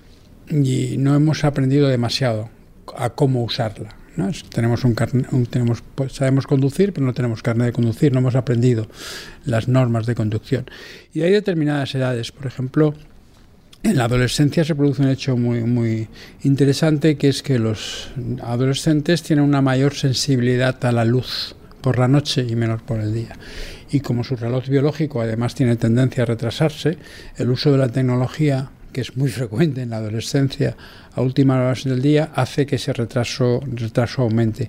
y 0.50 0.96
no 0.96 1.14
hemos 1.14 1.44
aprendido 1.44 1.88
demasiado 1.88 2.48
a 2.96 3.10
cómo 3.10 3.44
usarla. 3.44 3.95
¿No? 4.16 4.30
Tenemos 4.50 4.84
un, 4.84 4.96
un 5.32 5.46
tenemos, 5.46 5.82
pues, 5.94 6.12
sabemos 6.12 6.46
conducir, 6.46 6.92
pero 6.92 7.06
no 7.06 7.14
tenemos 7.14 7.42
carne 7.42 7.66
de 7.66 7.72
conducir, 7.72 8.12
no 8.12 8.18
hemos 8.18 8.34
aprendido 8.34 8.88
las 9.44 9.68
normas 9.68 10.06
de 10.06 10.14
conducción. 10.14 10.66
Y 11.12 11.22
hay 11.22 11.32
determinadas 11.32 11.94
edades, 11.94 12.32
por 12.32 12.46
ejemplo, 12.46 12.94
en 13.82 13.98
la 13.98 14.06
adolescencia 14.06 14.64
se 14.64 14.74
produce 14.74 15.02
un 15.02 15.10
hecho 15.10 15.36
muy, 15.36 15.62
muy 15.62 16.08
interesante, 16.42 17.16
que 17.16 17.28
es 17.28 17.42
que 17.42 17.58
los 17.58 18.10
adolescentes 18.42 19.22
tienen 19.22 19.44
una 19.44 19.62
mayor 19.62 19.94
sensibilidad 19.94 20.84
a 20.84 20.90
la 20.90 21.04
luz 21.04 21.54
por 21.82 21.98
la 21.98 22.08
noche 22.08 22.44
y 22.48 22.56
menor 22.56 22.82
por 22.82 22.98
el 22.98 23.14
día. 23.14 23.38
Y 23.92 24.00
como 24.00 24.24
su 24.24 24.34
reloj 24.34 24.66
biológico 24.66 25.20
además 25.20 25.54
tiene 25.54 25.76
tendencia 25.76 26.24
a 26.24 26.26
retrasarse, 26.26 26.98
el 27.36 27.50
uso 27.50 27.70
de 27.70 27.78
la 27.78 27.88
tecnología, 27.88 28.70
que 28.96 29.02
es 29.02 29.14
muy 29.14 29.28
frecuente 29.28 29.82
en 29.82 29.90
la 29.90 29.98
adolescencia 29.98 30.74
a 31.12 31.20
últimas 31.20 31.58
horas 31.58 31.84
del 31.84 32.00
día, 32.00 32.30
hace 32.34 32.64
que 32.64 32.76
ese 32.76 32.94
retraso, 32.94 33.60
retraso 33.66 34.22
aumente. 34.22 34.68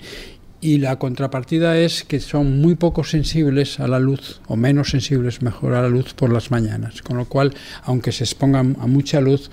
Y 0.59 0.79
la 0.79 0.99
contrapartida 0.99 1.77
es 1.77 2.03
que 2.03 2.19
son 2.19 2.59
muy 2.59 2.75
poco 2.75 3.05
sensibles 3.05 3.79
a 3.79 3.87
la 3.87 3.99
luz 3.99 4.41
o 4.47 4.57
menos 4.57 4.89
sensibles 4.89 5.41
mejor 5.41 5.75
a 5.75 5.81
la 5.81 5.87
luz 5.87 6.13
por 6.13 6.33
las 6.33 6.51
mañanas, 6.51 7.01
con 7.01 7.15
lo 7.15 7.23
cual 7.23 7.53
aunque 7.83 8.11
se 8.11 8.25
expongan 8.25 8.75
a 8.81 8.87
mucha 8.87 9.21
luz 9.21 9.49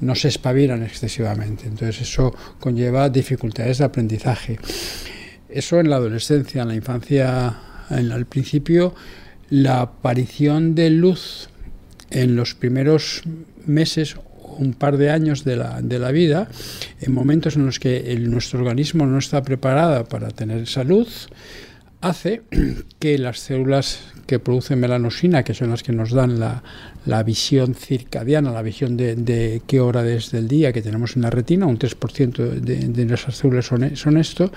no 0.00 0.16
se 0.16 0.26
espabilan 0.26 0.82
excesivamente, 0.82 1.68
entonces 1.68 2.00
eso 2.00 2.34
conlleva 2.58 3.10
dificultades 3.10 3.78
de 3.78 3.84
aprendizaje. 3.84 4.58
Eso 5.48 5.78
en 5.78 5.90
la 5.90 5.96
adolescencia, 5.96 6.62
en 6.62 6.68
la 6.68 6.74
infancia, 6.74 7.56
en 7.88 8.10
al 8.10 8.26
principio 8.26 8.96
la 9.48 9.80
aparición 9.82 10.74
de 10.74 10.90
luz 10.90 11.50
en 12.10 12.36
los 12.36 12.54
primeros 12.54 13.22
meses 13.66 14.16
un 14.58 14.72
par 14.72 14.96
de 14.96 15.10
años 15.10 15.44
de 15.44 15.56
la, 15.56 15.80
de 15.82 15.98
la 15.98 16.10
vida, 16.10 16.48
en 17.00 17.12
momentos 17.12 17.56
en 17.56 17.66
los 17.66 17.78
que 17.78 18.16
nuestro 18.20 18.58
organismo 18.58 19.06
no 19.06 19.18
está 19.18 19.42
preparado 19.42 20.04
para 20.04 20.28
tener 20.28 20.66
salud, 20.66 21.06
hace 22.00 22.42
que 22.98 23.18
las 23.18 23.40
células 23.40 24.00
que 24.26 24.38
producen 24.38 24.80
melanosina, 24.80 25.42
que 25.42 25.54
son 25.54 25.70
las 25.70 25.82
que 25.82 25.92
nos 25.92 26.12
dan 26.12 26.38
la, 26.38 26.62
la 27.06 27.22
visión 27.22 27.74
circadiana, 27.74 28.52
la 28.52 28.62
visión 28.62 28.96
de, 28.96 29.16
de, 29.16 29.62
qué 29.66 29.80
hora 29.80 30.06
es 30.08 30.30
del 30.30 30.48
día 30.48 30.72
que 30.72 30.82
tenemos 30.82 31.16
en 31.16 31.22
la 31.22 31.30
retina, 31.30 31.66
un 31.66 31.78
3% 31.78 32.60
de, 32.60 32.76
de 32.88 33.04
nuestras 33.04 33.36
células 33.36 33.66
son, 33.66 33.96
son 33.96 34.16
esto, 34.18 34.52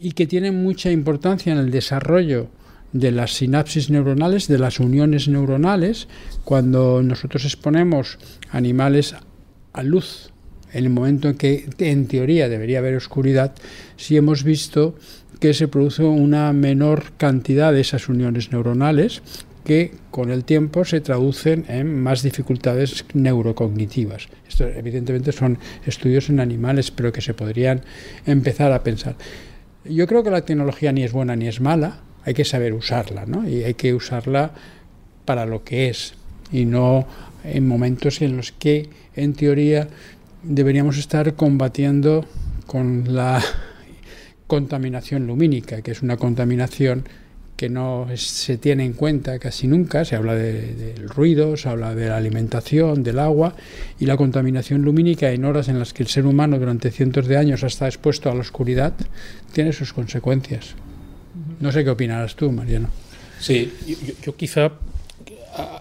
y 0.00 0.12
que 0.12 0.26
tienen 0.26 0.62
mucha 0.62 0.90
importancia 0.90 1.52
en 1.52 1.58
el 1.58 1.70
desarrollo 1.70 2.48
de 2.92 3.10
las 3.10 3.34
sinapsis 3.34 3.90
neuronales, 3.90 4.48
de 4.48 4.58
las 4.58 4.80
uniones 4.80 5.28
neuronales, 5.28 6.08
cuando 6.44 7.02
nosotros 7.02 7.44
exponemos 7.44 8.18
animales 8.50 9.14
a 9.72 9.82
luz 9.82 10.32
en 10.72 10.84
el 10.84 10.90
momento 10.90 11.28
en 11.28 11.36
que 11.36 11.68
en 11.78 12.06
teoría 12.06 12.48
debería 12.48 12.78
haber 12.78 12.96
oscuridad, 12.96 13.54
si 13.96 14.16
hemos 14.16 14.42
visto 14.42 14.94
que 15.40 15.54
se 15.54 15.68
produce 15.68 16.04
una 16.04 16.52
menor 16.52 17.12
cantidad 17.16 17.72
de 17.72 17.80
esas 17.80 18.08
uniones 18.08 18.52
neuronales 18.52 19.22
que 19.64 19.92
con 20.10 20.30
el 20.30 20.44
tiempo 20.44 20.84
se 20.84 21.00
traducen 21.00 21.64
en 21.68 22.00
más 22.00 22.22
dificultades 22.22 23.04
neurocognitivas. 23.14 24.28
Esto 24.48 24.66
evidentemente 24.66 25.32
son 25.32 25.58
estudios 25.86 26.30
en 26.30 26.40
animales, 26.40 26.90
pero 26.90 27.12
que 27.12 27.20
se 27.20 27.34
podrían 27.34 27.82
empezar 28.26 28.72
a 28.72 28.82
pensar. 28.82 29.16
Yo 29.84 30.06
creo 30.06 30.22
que 30.22 30.30
la 30.30 30.44
tecnología 30.44 30.92
ni 30.92 31.04
es 31.04 31.12
buena 31.12 31.36
ni 31.36 31.48
es 31.48 31.60
mala, 31.60 32.00
hay 32.24 32.34
que 32.34 32.44
saber 32.44 32.72
usarla, 32.72 33.26
¿no? 33.26 33.48
Y 33.48 33.64
hay 33.64 33.74
que 33.74 33.94
usarla 33.94 34.52
para 35.24 35.46
lo 35.46 35.64
que 35.64 35.88
es 35.88 36.14
y 36.50 36.64
no 36.64 37.06
en 37.44 37.66
momentos 37.66 38.22
en 38.22 38.36
los 38.36 38.52
que, 38.52 38.88
en 39.16 39.34
teoría, 39.34 39.88
deberíamos 40.42 40.98
estar 40.98 41.34
combatiendo 41.34 42.24
con 42.66 43.14
la 43.14 43.42
contaminación 44.46 45.26
lumínica, 45.26 45.82
que 45.82 45.92
es 45.92 46.02
una 46.02 46.16
contaminación 46.16 47.04
que 47.56 47.68
no 47.68 48.08
se 48.16 48.58
tiene 48.58 48.84
en 48.84 48.92
cuenta 48.92 49.38
casi 49.38 49.68
nunca, 49.68 50.04
se 50.04 50.16
habla 50.16 50.34
del 50.34 50.76
de 50.76 50.94
ruido, 51.06 51.56
se 51.56 51.68
habla 51.68 51.94
de 51.94 52.08
la 52.08 52.16
alimentación, 52.16 53.04
del 53.04 53.20
agua, 53.20 53.54
y 54.00 54.06
la 54.06 54.16
contaminación 54.16 54.82
lumínica 54.82 55.30
en 55.30 55.44
horas 55.44 55.68
en 55.68 55.78
las 55.78 55.92
que 55.92 56.02
el 56.02 56.08
ser 56.08 56.26
humano 56.26 56.58
durante 56.58 56.90
cientos 56.90 57.28
de 57.28 57.36
años 57.36 57.62
estado 57.62 57.88
expuesto 57.88 58.30
a 58.30 58.34
la 58.34 58.40
oscuridad, 58.40 58.94
tiene 59.52 59.72
sus 59.72 59.92
consecuencias. 59.92 60.74
No 61.60 61.72
sé 61.72 61.84
qué 61.84 61.90
opinarás 61.90 62.36
tú, 62.36 62.50
Mariano. 62.52 62.88
Sí, 63.40 63.72
yo, 64.22 64.36
quizá 64.36 64.72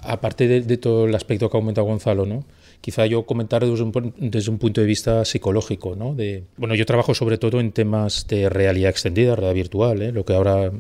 aparte 0.04 0.48
de, 0.48 0.62
de, 0.62 0.78
todo 0.78 1.06
el 1.06 1.16
aspecto 1.16 1.50
que 1.50 1.58
ha 1.58 1.60
comentado 1.60 1.88
Gonzalo, 1.88 2.26
¿no? 2.26 2.44
quizá 2.82 3.06
yo 3.06 3.24
comentar 3.26 3.66
desde 3.66 3.84
un, 3.84 4.14
desde 4.18 4.52
un, 4.52 4.58
punto 4.58 4.82
de 4.82 4.88
vista 4.88 5.24
psicológico. 5.24 5.96
¿no? 5.96 6.14
De, 6.14 6.44
bueno, 6.58 6.76
yo 6.76 6.86
trabajo 6.86 7.14
sobre 7.14 7.38
todo 7.38 7.60
en 7.60 7.72
temas 7.72 8.28
de 8.28 8.50
realidad 8.50 8.90
extendida, 8.90 9.36
realidad 9.36 9.56
virtual, 9.56 10.02
¿eh? 10.02 10.12
lo 10.12 10.26
que 10.26 10.34
ahora 10.34 10.72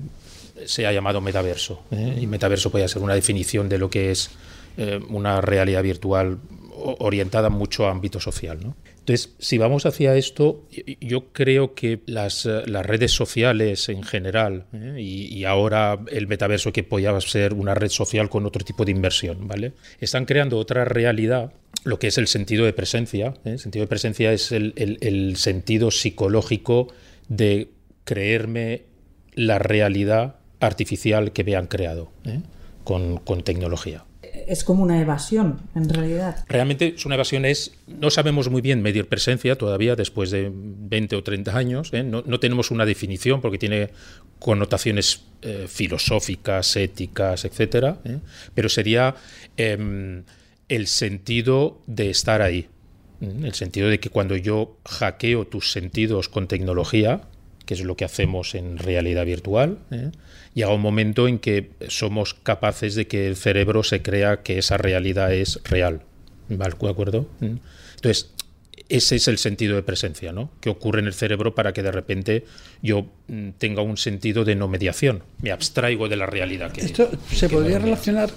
se 0.65 0.85
ha 0.85 0.91
llamado 0.91 1.21
metaverso. 1.21 1.83
¿eh? 1.91 2.17
Y 2.19 2.27
metaverso 2.27 2.71
puede 2.71 2.87
ser 2.87 3.01
una 3.01 3.13
definición 3.13 3.69
de 3.69 3.77
lo 3.77 3.89
que 3.89 4.11
es 4.11 4.31
eh, 4.77 4.99
una 5.09 5.39
realidad 5.41 5.83
virtual 5.83 6.39
orientada 6.73 7.49
mucho 7.49 7.87
a 7.87 7.91
ámbito 7.91 8.19
social. 8.19 8.59
¿no? 8.61 8.75
Entonces, 9.11 9.35
si 9.39 9.57
vamos 9.57 9.85
hacia 9.85 10.15
esto, 10.15 10.65
yo 11.01 11.33
creo 11.33 11.75
que 11.75 11.99
las, 12.05 12.45
eh, 12.45 12.61
redes 12.65 13.11
sociales 13.11 13.89
en 13.89 14.03
general 14.03 14.67
¿eh? 14.71 15.01
y, 15.01 15.43
ahora 15.43 15.99
el 16.07 16.27
metaverso 16.27 16.71
que 16.71 16.83
podía 16.83 17.19
ser 17.19 17.53
una 17.53 17.75
red 17.75 17.89
social 17.89 18.29
con 18.29 18.45
otro 18.45 18.63
tipo 18.63 18.85
de 18.85 18.91
inversión, 18.91 19.49
¿vale? 19.49 19.73
Están 19.99 20.23
creando 20.23 20.57
otra 20.57 20.85
realidad, 20.85 21.51
lo 21.83 21.99
que 21.99 22.07
es 22.07 22.17
el 22.17 22.27
sentido 22.27 22.63
de 22.63 22.71
presencia. 22.71 23.33
¿eh? 23.43 23.51
El 23.51 23.59
sentido 23.59 23.83
de 23.83 23.89
presencia 23.89 24.31
es 24.31 24.53
el, 24.53 25.33
sentido 25.35 25.91
psicológico 25.91 26.87
de 27.27 27.69
creerme 28.05 28.83
la 29.33 29.59
realidad 29.59 30.37
artificial 30.61 31.33
que 31.33 31.43
me 31.43 31.57
han 31.57 31.67
creado 31.67 32.13
con 32.85 33.43
tecnología 33.43 34.05
es 34.51 34.65
como 34.65 34.83
una 34.83 34.99
evasión, 34.99 35.61
en 35.75 35.87
realidad. 35.87 36.43
Realmente 36.49 36.93
es 36.97 37.05
una 37.05 37.15
evasión, 37.15 37.45
es, 37.45 37.71
no 37.87 38.09
sabemos 38.09 38.49
muy 38.49 38.61
bien 38.61 38.81
medir 38.81 39.07
presencia 39.07 39.57
todavía 39.57 39.95
después 39.95 40.29
de 40.29 40.51
20 40.53 41.15
o 41.15 41.23
30 41.23 41.57
años, 41.57 41.89
¿eh? 41.93 42.03
no, 42.03 42.21
no, 42.25 42.37
tenemos 42.37 42.69
una 42.69 42.85
definición 42.85 43.39
porque 43.39 43.57
tiene 43.57 43.91
connotaciones 44.39 45.23
eh, 45.41 45.67
filosóficas, 45.69 46.75
éticas, 46.75 47.45
etcétera, 47.45 47.99
¿eh? 48.03 48.17
pero 48.53 48.67
sería 48.67 49.15
eh, 49.55 50.21
el 50.67 50.87
sentido 50.87 51.81
de 51.87 52.09
estar 52.09 52.41
ahí, 52.41 52.67
el 53.21 53.53
sentido 53.53 53.87
de 53.87 54.01
que 54.01 54.09
cuando 54.09 54.35
yo 54.35 54.75
hackeo 54.83 55.47
tus 55.47 55.71
sentidos 55.71 56.27
con 56.27 56.49
tecnología, 56.49 57.21
que 57.71 57.75
es 57.75 57.85
lo 57.85 57.95
que 57.95 58.03
hacemos 58.03 58.53
en 58.53 58.77
realidad 58.77 59.25
virtual, 59.25 59.77
¿eh? 59.91 60.11
llega 60.53 60.73
un 60.73 60.81
momento 60.81 61.29
en 61.29 61.39
que 61.39 61.69
somos 61.87 62.33
capaces 62.33 62.95
de 62.95 63.07
que 63.07 63.27
el 63.27 63.37
cerebro 63.37 63.81
se 63.83 64.01
crea 64.01 64.41
que 64.43 64.57
esa 64.57 64.75
realidad 64.75 65.33
es 65.33 65.57
real. 65.63 66.01
¿Vale? 66.49 66.75
¿De 66.77 66.89
acuerdo? 66.89 67.29
Entonces, 67.39 68.29
ese 68.89 69.15
es 69.15 69.29
el 69.29 69.37
sentido 69.37 69.77
de 69.77 69.83
presencia, 69.83 70.33
¿no? 70.33 70.51
Que 70.59 70.69
ocurre 70.69 70.99
en 70.99 71.07
el 71.07 71.13
cerebro 71.13 71.55
para 71.55 71.71
que 71.71 71.81
de 71.81 71.93
repente 71.93 72.43
yo 72.81 73.05
tenga 73.57 73.81
un 73.83 73.95
sentido 73.95 74.43
de 74.43 74.55
no 74.55 74.67
mediación. 74.67 75.23
Me 75.41 75.53
abstraigo 75.53 76.09
de 76.09 76.17
la 76.17 76.25
realidad. 76.25 76.73
Que, 76.73 76.81
Esto 76.81 77.09
se 77.31 77.47
que 77.47 77.55
podría 77.55 77.79
relacionar 77.79 78.31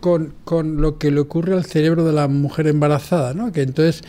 con, 0.00 0.34
con, 0.44 0.80
lo 0.80 0.98
que 0.98 1.10
le 1.10 1.20
ocurre 1.20 1.54
al 1.54 1.64
cerebro 1.64 2.04
de 2.04 2.12
la 2.12 2.28
mujer 2.28 2.66
embarazada, 2.66 3.34
¿no? 3.34 3.52
que 3.52 3.62
entonces 3.62 4.02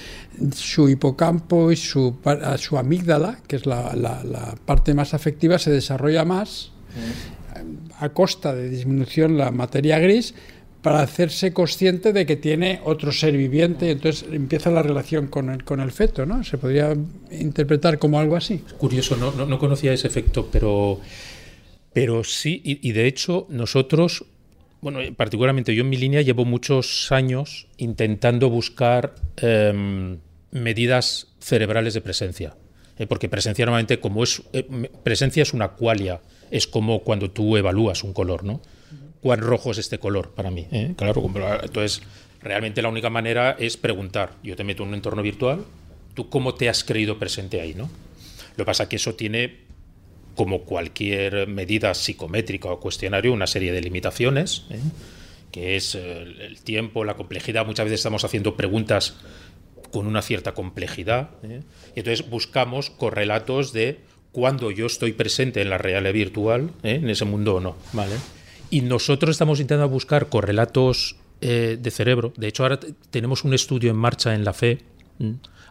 su 0.53 0.89
hipocampo 0.89 1.71
y 1.71 1.75
su, 1.75 2.15
su 2.57 2.77
amígdala, 2.77 3.39
que 3.47 3.55
es 3.55 3.65
la, 3.65 3.95
la, 3.95 4.23
la 4.23 4.55
parte 4.65 4.93
más 4.93 5.13
afectiva, 5.13 5.57
se 5.57 5.71
desarrolla 5.71 6.25
más 6.25 6.71
mm. 6.95 8.03
a 8.03 8.09
costa 8.09 8.53
de 8.53 8.69
disminución 8.69 9.37
la 9.37 9.51
materia 9.51 9.99
gris 9.99 10.33
para 10.85 11.01
hacerse 11.01 11.51
consciente 11.51 12.13
de 12.13 12.27
que 12.27 12.35
tiene 12.35 12.79
otro 12.83 13.11
ser 13.11 13.35
viviente 13.35 13.87
y 13.87 13.89
entonces 13.89 14.25
empieza 14.31 14.69
la 14.69 14.83
relación 14.83 15.25
con 15.25 15.49
el, 15.49 15.63
con 15.63 15.79
el 15.79 15.91
feto, 15.91 16.27
¿no? 16.27 16.43
Se 16.43 16.59
podría 16.59 16.95
interpretar 17.31 17.97
como 17.97 18.19
algo 18.19 18.35
así. 18.35 18.61
Curioso, 18.77 19.15
no, 19.15 19.31
no, 19.31 19.47
no 19.47 19.57
conocía 19.57 19.93
ese 19.93 20.07
efecto, 20.07 20.47
pero, 20.51 20.99
pero 21.91 22.23
sí, 22.23 22.61
y, 22.63 22.87
y 22.87 22.91
de 22.91 23.07
hecho 23.07 23.47
nosotros 23.49 24.25
bueno, 24.85 24.99
particularmente 25.15 25.73
yo 25.73 25.81
en 25.81 25.89
mi 25.89 25.97
línea 25.97 26.21
llevo 26.21 26.45
muchos 26.45 27.11
años 27.11 27.65
intentando 27.77 28.51
buscar 28.51 29.15
eh, 29.37 30.15
medidas 30.51 31.33
cerebrales 31.39 31.95
de 31.95 32.01
presencia. 32.01 32.55
Eh, 32.99 33.07
porque 33.07 33.27
presencia 33.27 33.65
normalmente, 33.65 33.99
como 33.99 34.21
es. 34.21 34.43
Eh, 34.53 34.63
presencia 35.03 35.41
es 35.41 35.53
una 35.53 35.69
cualia, 35.69 36.21
es 36.51 36.67
como 36.67 36.99
cuando 36.99 37.31
tú 37.31 37.57
evalúas 37.57 38.03
un 38.03 38.13
color, 38.13 38.43
¿no? 38.43 38.61
¿Cuán 39.21 39.39
rojo 39.39 39.71
es 39.71 39.79
este 39.79 39.97
color 39.97 40.35
para 40.35 40.51
mí? 40.51 40.67
¿Eh? 40.71 40.93
Claro, 40.95 41.25
entonces 41.63 42.03
realmente 42.39 42.83
la 42.83 42.89
única 42.89 43.09
manera 43.09 43.55
es 43.57 43.77
preguntar. 43.77 44.33
Yo 44.43 44.55
te 44.55 44.63
meto 44.63 44.83
en 44.83 44.89
un 44.89 44.93
entorno 44.93 45.23
virtual, 45.23 45.65
¿tú 46.13 46.29
cómo 46.29 46.53
te 46.53 46.69
has 46.69 46.83
creído 46.83 47.17
presente 47.17 47.59
ahí, 47.59 47.73
no? 47.73 47.89
Lo 48.55 48.63
que 48.63 48.65
pasa 48.65 48.83
es 48.83 48.89
que 48.89 48.97
eso 48.97 49.15
tiene 49.15 49.64
como 50.35 50.63
cualquier 50.63 51.47
medida 51.47 51.93
psicométrica 51.93 52.69
o 52.69 52.79
cuestionario, 52.79 53.33
una 53.33 53.47
serie 53.47 53.71
de 53.71 53.81
limitaciones, 53.81 54.65
¿eh? 54.69 54.79
que 55.51 55.75
es 55.77 55.95
el, 55.95 56.41
el, 56.41 56.61
tiempo, 56.61 57.05
la 57.05 57.15
complejidad. 57.15 57.65
Muchas 57.65 57.85
veces 57.85 58.01
estamos 58.01 58.25
haciendo 58.25 58.55
preguntas 58.55 59.15
con 59.95 60.07
una 60.07 60.21
cierta 60.21 60.53
complejidad. 60.53 61.29
¿eh? 61.43 61.61
Y 61.95 61.99
entonces 61.99 62.29
buscamos 62.29 62.89
correlatos 62.89 63.71
de 63.71 64.01
cuando 64.33 64.69
yo 64.69 64.87
estoy 64.87 65.13
presente 65.13 65.61
en 65.61 65.69
la 65.69 65.77
realidad 65.77 66.11
virtual, 66.11 66.71
¿eh? 66.83 66.95
en 66.95 67.09
ese 67.09 67.23
mundo 67.23 67.55
o 67.55 67.59
no. 67.61 67.77
¿vale? 67.93 68.15
Y 68.69 68.81
nosotros 68.81 69.31
estamos 69.31 69.61
intentando 69.61 69.87
buscar 69.87 70.27
correlatos 70.27 71.15
eh, 71.39 71.77
de 71.79 71.91
cerebro. 71.91 72.33
De 72.35 72.47
hecho, 72.49 72.63
ahora 72.63 72.77
tenemos 73.09 73.45
un 73.45 73.53
estudio 73.53 73.89
en 73.89 73.95
marcha 73.95 74.35
en 74.35 74.43
la 74.43 74.51
FE, 74.51 74.79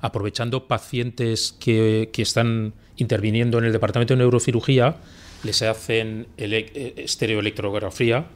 aprovechando 0.01 0.69
pacientes 0.69 1.55
que, 1.61 2.09
que 2.11 2.23
están 2.23 2.73
interviniendo 2.97 3.59
en 3.59 3.65
el 3.65 3.73
departamento 3.73 4.15
de 4.15 4.19
neurocirugía, 4.19 4.97
les 5.45 5.63
hacen 5.63 6.27
ele 6.37 6.73
estereoelectrografía, 6.97 8.27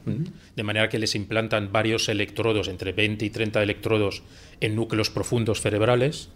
de 0.55 0.63
manera 0.63 0.89
que 0.89 0.99
les 0.99 1.15
implantan 1.15 1.71
varios 1.71 2.07
electrodos, 2.07 2.67
entre 2.67 2.93
20 2.93 3.25
y 3.25 3.29
30 3.29 3.63
electrodos, 3.63 4.21
en 4.61 4.75
núcleos 4.75 5.09
profundos 5.09 5.61
cerebrales. 5.61 6.29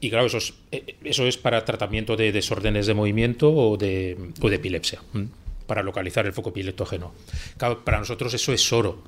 Y 0.00 0.10
claro, 0.10 0.26
eso 0.26 0.38
es, 0.38 0.54
eso 1.04 1.26
es 1.26 1.36
para 1.36 1.64
tratamiento 1.64 2.16
de 2.16 2.32
desórdenes 2.32 2.86
de 2.86 2.94
movimiento 2.94 3.52
o 3.52 3.76
de, 3.76 4.16
o 4.40 4.48
de 4.48 4.56
epilepsia, 4.56 5.02
para 5.66 5.82
localizar 5.82 6.26
el 6.26 6.32
foco 6.32 6.50
epileptógeno. 6.50 7.12
Claro, 7.56 7.84
para 7.84 7.98
nosotros 7.98 8.32
eso 8.34 8.52
es 8.52 8.72
oro, 8.72 9.02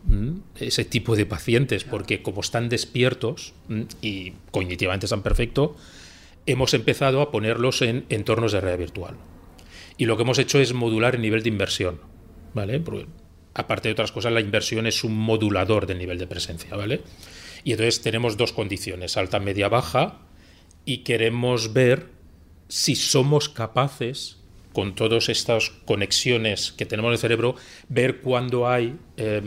ese 0.58 0.84
tipo 0.84 1.16
de 1.16 1.26
pacientes, 1.26 1.84
porque 1.84 2.22
como 2.22 2.40
están 2.40 2.68
despiertos 2.68 3.54
y 4.02 4.32
cognitivamente 4.50 5.06
están 5.06 5.22
perfectos, 5.22 5.72
hemos 6.48 6.72
empezado 6.74 7.20
a 7.20 7.30
ponerlos 7.30 7.82
en 7.82 8.06
entornos 8.08 8.52
de 8.52 8.60
realidad 8.60 8.78
virtual. 8.78 9.16
Y 9.96 10.06
lo 10.06 10.16
que 10.16 10.22
hemos 10.22 10.38
hecho 10.38 10.58
es 10.58 10.72
modular 10.72 11.14
el 11.14 11.22
nivel 11.22 11.42
de 11.42 11.50
inversión, 11.50 12.00
¿vale? 12.54 12.82
Aparte 13.54 13.88
de 13.88 13.92
otras 13.92 14.12
cosas, 14.12 14.32
la 14.32 14.40
inversión 14.40 14.86
es 14.86 15.04
un 15.04 15.16
modulador 15.16 15.86
del 15.86 15.98
nivel 15.98 16.18
de 16.18 16.26
presencia, 16.26 16.74
¿vale? 16.74 17.02
Y 17.64 17.72
entonces 17.72 18.00
tenemos 18.00 18.36
dos 18.36 18.52
condiciones, 18.52 19.16
alta, 19.16 19.40
media, 19.40 19.68
baja, 19.68 20.20
y 20.84 20.98
queremos 20.98 21.72
ver 21.72 22.06
si 22.68 22.94
somos 22.94 23.48
capaces 23.48 24.37
con 24.78 24.94
todas 24.94 25.28
estas 25.28 25.70
conexiones 25.86 26.70
que 26.70 26.86
tenemos 26.86 27.08
en 27.08 27.14
el 27.14 27.18
cerebro, 27.18 27.56
ver 27.88 28.20
cuándo 28.20 28.68
hay, 28.68 28.96
eh, 29.16 29.42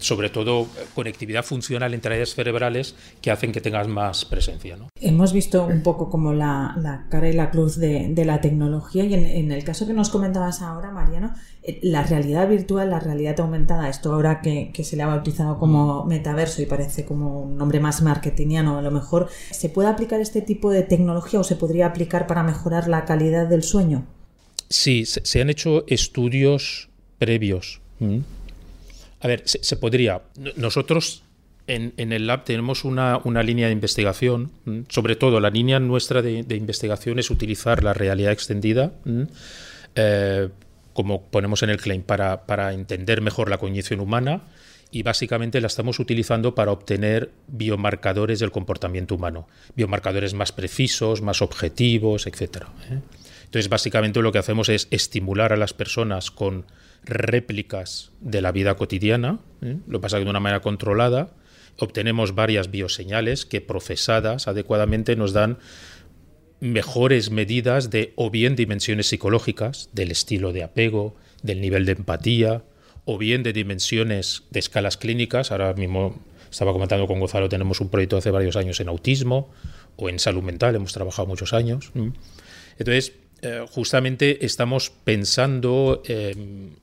sobre 0.00 0.30
todo, 0.30 0.68
conectividad 0.94 1.44
funcional 1.44 1.92
entre 1.92 2.14
áreas 2.14 2.34
cerebrales 2.34 2.94
que 3.20 3.30
hacen 3.30 3.52
que 3.52 3.60
tengas 3.60 3.88
más 3.88 4.24
presencia. 4.24 4.78
¿no? 4.78 4.88
Hemos 4.98 5.34
visto 5.34 5.66
un 5.66 5.82
poco 5.82 6.08
como 6.08 6.32
la, 6.32 7.04
cara 7.10 7.28
y 7.28 7.34
la 7.34 7.50
cruz 7.50 7.76
de, 7.76 8.14
la 8.24 8.40
tecnología 8.40 9.04
y 9.04 9.12
en, 9.12 9.52
el 9.52 9.64
caso 9.64 9.86
que 9.86 9.92
nos 9.92 10.08
comentabas 10.08 10.62
ahora, 10.62 10.90
Mariano, 10.92 11.34
la 11.82 12.02
realidad 12.02 12.48
virtual, 12.48 12.88
la 12.88 13.00
realidad 13.00 13.38
aumentada, 13.40 13.90
esto 13.90 14.14
ahora 14.14 14.40
que, 14.40 14.70
que 14.72 14.82
se 14.82 14.96
le 14.96 15.02
ha 15.02 15.08
bautizado 15.08 15.58
como 15.58 16.06
metaverso 16.06 16.62
y 16.62 16.64
parece 16.64 17.04
como 17.04 17.42
un 17.42 17.58
nombre 17.58 17.80
más 17.80 18.00
marketingiano, 18.00 18.78
a 18.78 18.82
lo 18.82 18.90
mejor, 18.90 19.28
¿se 19.50 19.68
puede 19.68 19.90
aplicar 19.90 20.22
este 20.22 20.40
tipo 20.40 20.70
de 20.70 20.84
tecnología 20.84 21.38
o 21.38 21.44
se 21.44 21.56
podría 21.56 21.84
aplicar 21.84 22.26
para 22.26 22.42
mejorar 22.42 22.88
la 22.88 23.04
calidad 23.04 23.46
del 23.46 23.62
sueño? 23.62 24.06
Sí, 24.70 25.04
se, 25.04 25.40
han 25.40 25.50
hecho 25.50 25.84
estudios 25.88 26.88
previos. 27.18 27.80
A 29.20 29.26
ver, 29.26 29.42
se, 29.44 29.76
podría. 29.76 30.22
Nosotros 30.56 31.24
en, 31.66 32.12
el 32.12 32.26
lab 32.28 32.44
tenemos 32.44 32.84
una, 32.84 33.20
una 33.24 33.42
línea 33.42 33.66
de 33.66 33.72
investigación. 33.72 34.52
Sobre 34.88 35.16
todo, 35.16 35.40
la 35.40 35.50
línea 35.50 35.80
nuestra 35.80 36.22
de, 36.22 36.56
investigación 36.56 37.18
es 37.18 37.30
utilizar 37.30 37.82
la 37.82 37.92
realidad 37.92 38.32
extendida, 38.32 38.92
eh, 39.96 40.48
como 40.92 41.22
ponemos 41.24 41.64
en 41.64 41.70
el 41.70 41.80
claim, 41.80 42.02
para, 42.02 42.46
para 42.46 42.72
entender 42.72 43.20
mejor 43.22 43.50
la 43.50 43.58
cognición 43.58 43.98
humana 43.98 44.42
y 44.92 45.02
básicamente 45.02 45.60
la 45.60 45.68
estamos 45.68 45.98
utilizando 45.98 46.54
para 46.54 46.72
obtener 46.72 47.30
biomarcadores 47.46 48.40
del 48.40 48.50
comportamiento 48.50 49.14
humano, 49.14 49.48
biomarcadores 49.76 50.34
más 50.34 50.52
precisos, 50.52 51.22
más 51.22 51.42
objetivos. 51.42 52.26
¿eh? 52.26 53.00
Entonces, 53.50 53.68
básicamente 53.68 54.22
lo 54.22 54.30
que 54.30 54.38
hacemos 54.38 54.68
es 54.68 54.86
estimular 54.92 55.52
a 55.52 55.56
las 55.56 55.74
personas 55.74 56.30
con 56.30 56.66
réplicas 57.02 58.12
de 58.20 58.42
la 58.42 58.52
vida 58.52 58.76
cotidiana, 58.76 59.40
¿eh? 59.60 59.76
lo 59.88 60.00
pasa 60.00 60.20
de 60.20 60.30
una 60.30 60.38
manera 60.38 60.60
controlada, 60.60 61.32
obtenemos 61.76 62.36
varias 62.36 62.70
bioseñales 62.70 63.46
que 63.46 63.60
procesadas 63.60 64.46
adecuadamente 64.46 65.16
nos 65.16 65.32
dan 65.32 65.58
mejores 66.60 67.32
medidas 67.32 67.90
de 67.90 68.12
o 68.14 68.30
bien 68.30 68.54
dimensiones 68.54 69.08
psicológicas, 69.08 69.88
del 69.92 70.12
estilo 70.12 70.52
de 70.52 70.62
apego, 70.62 71.16
del 71.42 71.60
nivel 71.60 71.86
de 71.86 71.92
empatía, 71.92 72.62
o 73.04 73.18
bien 73.18 73.42
de 73.42 73.52
dimensiones 73.52 74.44
de 74.50 74.60
escalas 74.60 74.96
clínicas. 74.96 75.50
Ahora 75.50 75.74
mismo 75.74 76.22
estaba 76.48 76.72
comentando 76.72 77.08
con 77.08 77.18
Gonzalo, 77.18 77.48
tenemos 77.48 77.80
un 77.80 77.88
proyecto 77.88 78.16
hace 78.16 78.30
varios 78.30 78.54
años 78.54 78.78
en 78.78 78.88
autismo 78.88 79.50
o 79.96 80.08
en 80.08 80.20
salud 80.20 80.44
mental, 80.44 80.76
hemos 80.76 80.92
trabajado 80.92 81.26
muchos 81.26 81.52
años. 81.52 81.90
Entonces, 82.78 83.14
eh, 83.42 83.64
justamente 83.70 84.44
estamos 84.44 84.90
pensando 84.90 86.02
eh, 86.06 86.34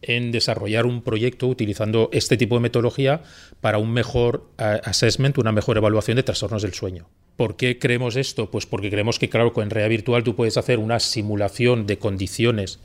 en 0.01 0.31
desarrollar 0.31 0.85
un 0.85 1.03
proyecto 1.03 1.47
utilizando 1.47 2.09
este 2.11 2.35
tipo 2.35 2.55
de 2.55 2.61
metodología 2.61 3.21
para 3.61 3.77
un 3.77 3.91
mejor 3.93 4.49
assessment, 4.57 5.37
una 5.37 5.51
mejor 5.51 5.77
evaluación 5.77 6.15
de 6.15 6.23
trastornos 6.23 6.61
del 6.61 6.73
sueño. 6.73 7.07
¿Por 7.35 7.57
qué 7.57 7.77
creemos 7.77 8.15
esto? 8.15 8.49
Pues 8.49 8.65
porque 8.65 8.89
creemos 8.89 9.19
que, 9.19 9.29
claro, 9.29 9.53
con 9.53 9.69
realidad 9.69 9.89
virtual 9.89 10.23
tú 10.23 10.35
puedes 10.35 10.57
hacer 10.57 10.79
una 10.79 10.99
simulación 10.99 11.85
de 11.85 11.99
condiciones 11.99 12.79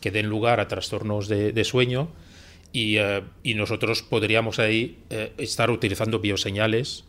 que 0.00 0.10
den 0.10 0.26
lugar 0.26 0.60
a 0.60 0.68
trastornos 0.68 1.28
de, 1.28 1.64
sueño 1.64 2.08
y, 2.72 2.96
y, 3.42 3.54
nosotros 3.54 4.02
podríamos 4.02 4.58
ahí 4.58 4.98
estar 5.36 5.70
utilizando 5.70 6.20
bioseñales 6.20 7.04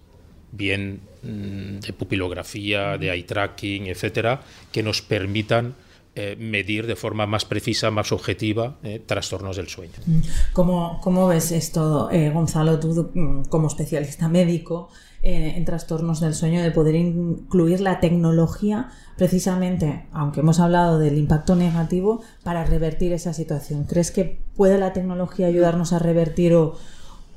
bien 0.52 1.00
mm, 1.24 1.80
de 1.80 1.94
pupilografía, 1.94 2.98
de 2.98 3.12
eye 3.12 3.24
tracking, 3.24 3.88
etcétera, 3.88 4.42
que 4.72 4.84
nos 4.84 5.02
permitan 5.02 5.76
eh, 6.14 6.36
medir 6.38 6.88
de 6.88 6.98
forma 6.98 7.26
más 7.26 7.46
precisa, 7.46 7.90
más 7.90 8.12
objetiva, 8.12 8.80
eh, 8.84 9.02
trastornos 9.06 9.56
del 9.56 9.70
sueño. 9.70 9.94
Mm. 10.06 10.20
¿Cómo, 10.52 11.28
ves 11.28 11.54
esto, 11.54 12.10
eh, 12.12 12.30
Gonzalo, 12.32 12.82
tú 12.82 13.12
mm, 13.14 13.44
como 13.46 13.68
especialista 13.68 14.28
médico 14.28 14.90
en 15.24 15.64
trastornos 15.66 16.20
del 16.20 16.34
sueño, 16.34 16.64
de 16.64 16.72
poder 16.72 16.96
incluir 16.96 17.80
la 17.80 18.00
tecnología 18.00 18.90
precisamente, 19.18 20.08
aunque 20.12 20.40
hemos 20.40 20.60
hablado 20.60 20.98
del 20.98 21.16
impacto 21.16 21.56
negativo, 21.56 22.24
para 22.44 22.66
revertir 22.66 23.14
esa 23.14 23.32
situación? 23.32 23.84
¿Crees 23.84 24.10
que 24.10 24.42
puede 24.56 24.80
la 24.80 24.94
tecnología 24.94 25.46
ayudarnos 25.46 25.94
a 25.94 26.00
revertir 26.00 26.56
o, 26.56 26.74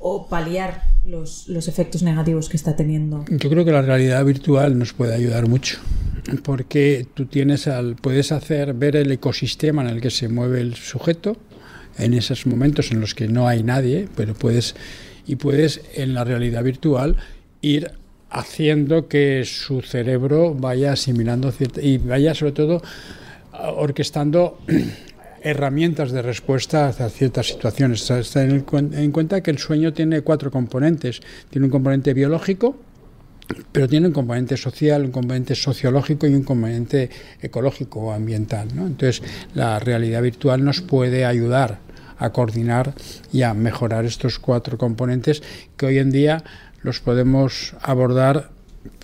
o 0.07 0.27
paliar 0.27 0.83
los, 1.03 1.47
los, 1.47 1.67
efectos 1.67 2.03
negativos 2.03 2.47
que 2.47 2.57
está 2.57 2.75
teniendo? 2.75 3.25
Yo 3.27 3.49
creo 3.49 3.65
que 3.65 3.71
la 3.71 3.81
realidad 3.81 4.23
virtual 4.23 4.77
nos 4.77 4.93
puede 4.93 5.15
ayudar 5.15 5.49
mucho, 5.49 5.79
porque 6.43 7.07
tú 7.15 7.25
tienes 7.25 7.65
al, 7.65 7.95
puedes 7.95 8.31
hacer 8.31 8.75
ver 8.75 8.97
el 8.97 9.11
ecosistema 9.11 9.81
en 9.81 9.87
el 9.87 10.01
que 10.01 10.11
se 10.11 10.27
mueve 10.27 10.61
el 10.61 10.75
sujeto 10.75 11.37
en 11.97 12.13
esos 12.13 12.45
momentos 12.45 12.91
en 12.91 13.01
los 13.01 13.15
que 13.15 13.27
no 13.27 13.47
hay 13.47 13.63
nadie, 13.63 14.07
pero 14.15 14.35
puedes 14.35 14.75
y 15.25 15.37
puedes 15.37 15.81
en 15.95 16.13
la 16.13 16.23
realidad 16.23 16.63
virtual 16.63 17.15
ir 17.61 17.89
haciendo 18.29 19.07
que 19.07 19.43
su 19.43 19.81
cerebro 19.81 20.53
vaya 20.53 20.91
asimilando 20.91 21.51
y 21.81 21.97
vaya 21.97 22.35
sobre 22.35 22.51
todo 22.51 22.83
orquestando 23.75 24.59
herramientas 25.45 26.11
de 26.11 26.23
respuesta 26.23 26.87
a 26.87 27.09
ciertas 27.09 27.47
situaciones. 27.47 28.05
Ten 28.33 28.65
en 28.71 29.11
cuenta 29.11 29.41
que 29.41 29.51
el 29.51 29.59
sueño 29.59 29.93
tiene 29.93 30.21
cuatro 30.21 30.49
componentes. 30.49 31.21
Tiene 31.51 31.65
un 31.65 31.71
componente 31.71 32.13
biológico, 32.15 32.75
pero 33.71 33.87
tiene 33.87 34.07
un 34.07 34.13
componente 34.13 34.57
social, 34.57 35.05
un 35.05 35.11
componente 35.11 35.53
sociológico 35.53 36.25
y 36.25 36.33
un 36.33 36.43
componente 36.43 37.11
ecológico 37.39 37.99
o 37.99 38.11
ambiental. 38.11 38.69
Entonces, 38.71 39.21
la 39.53 39.77
realidad 39.79 40.23
virtual 40.23 40.63
nos 40.65 40.81
puede 40.81 41.25
ayudar 41.25 41.79
a 42.17 42.31
coordinar 42.31 42.95
y 43.31 43.43
a 43.43 43.53
mejorar 43.53 44.05
estos 44.05 44.39
cuatro 44.39 44.79
componentes 44.79 45.43
que 45.77 45.85
hoy 45.85 45.99
en 45.99 46.11
día 46.11 46.43
los 46.81 47.01
podemos 47.01 47.75
abordar 47.81 48.49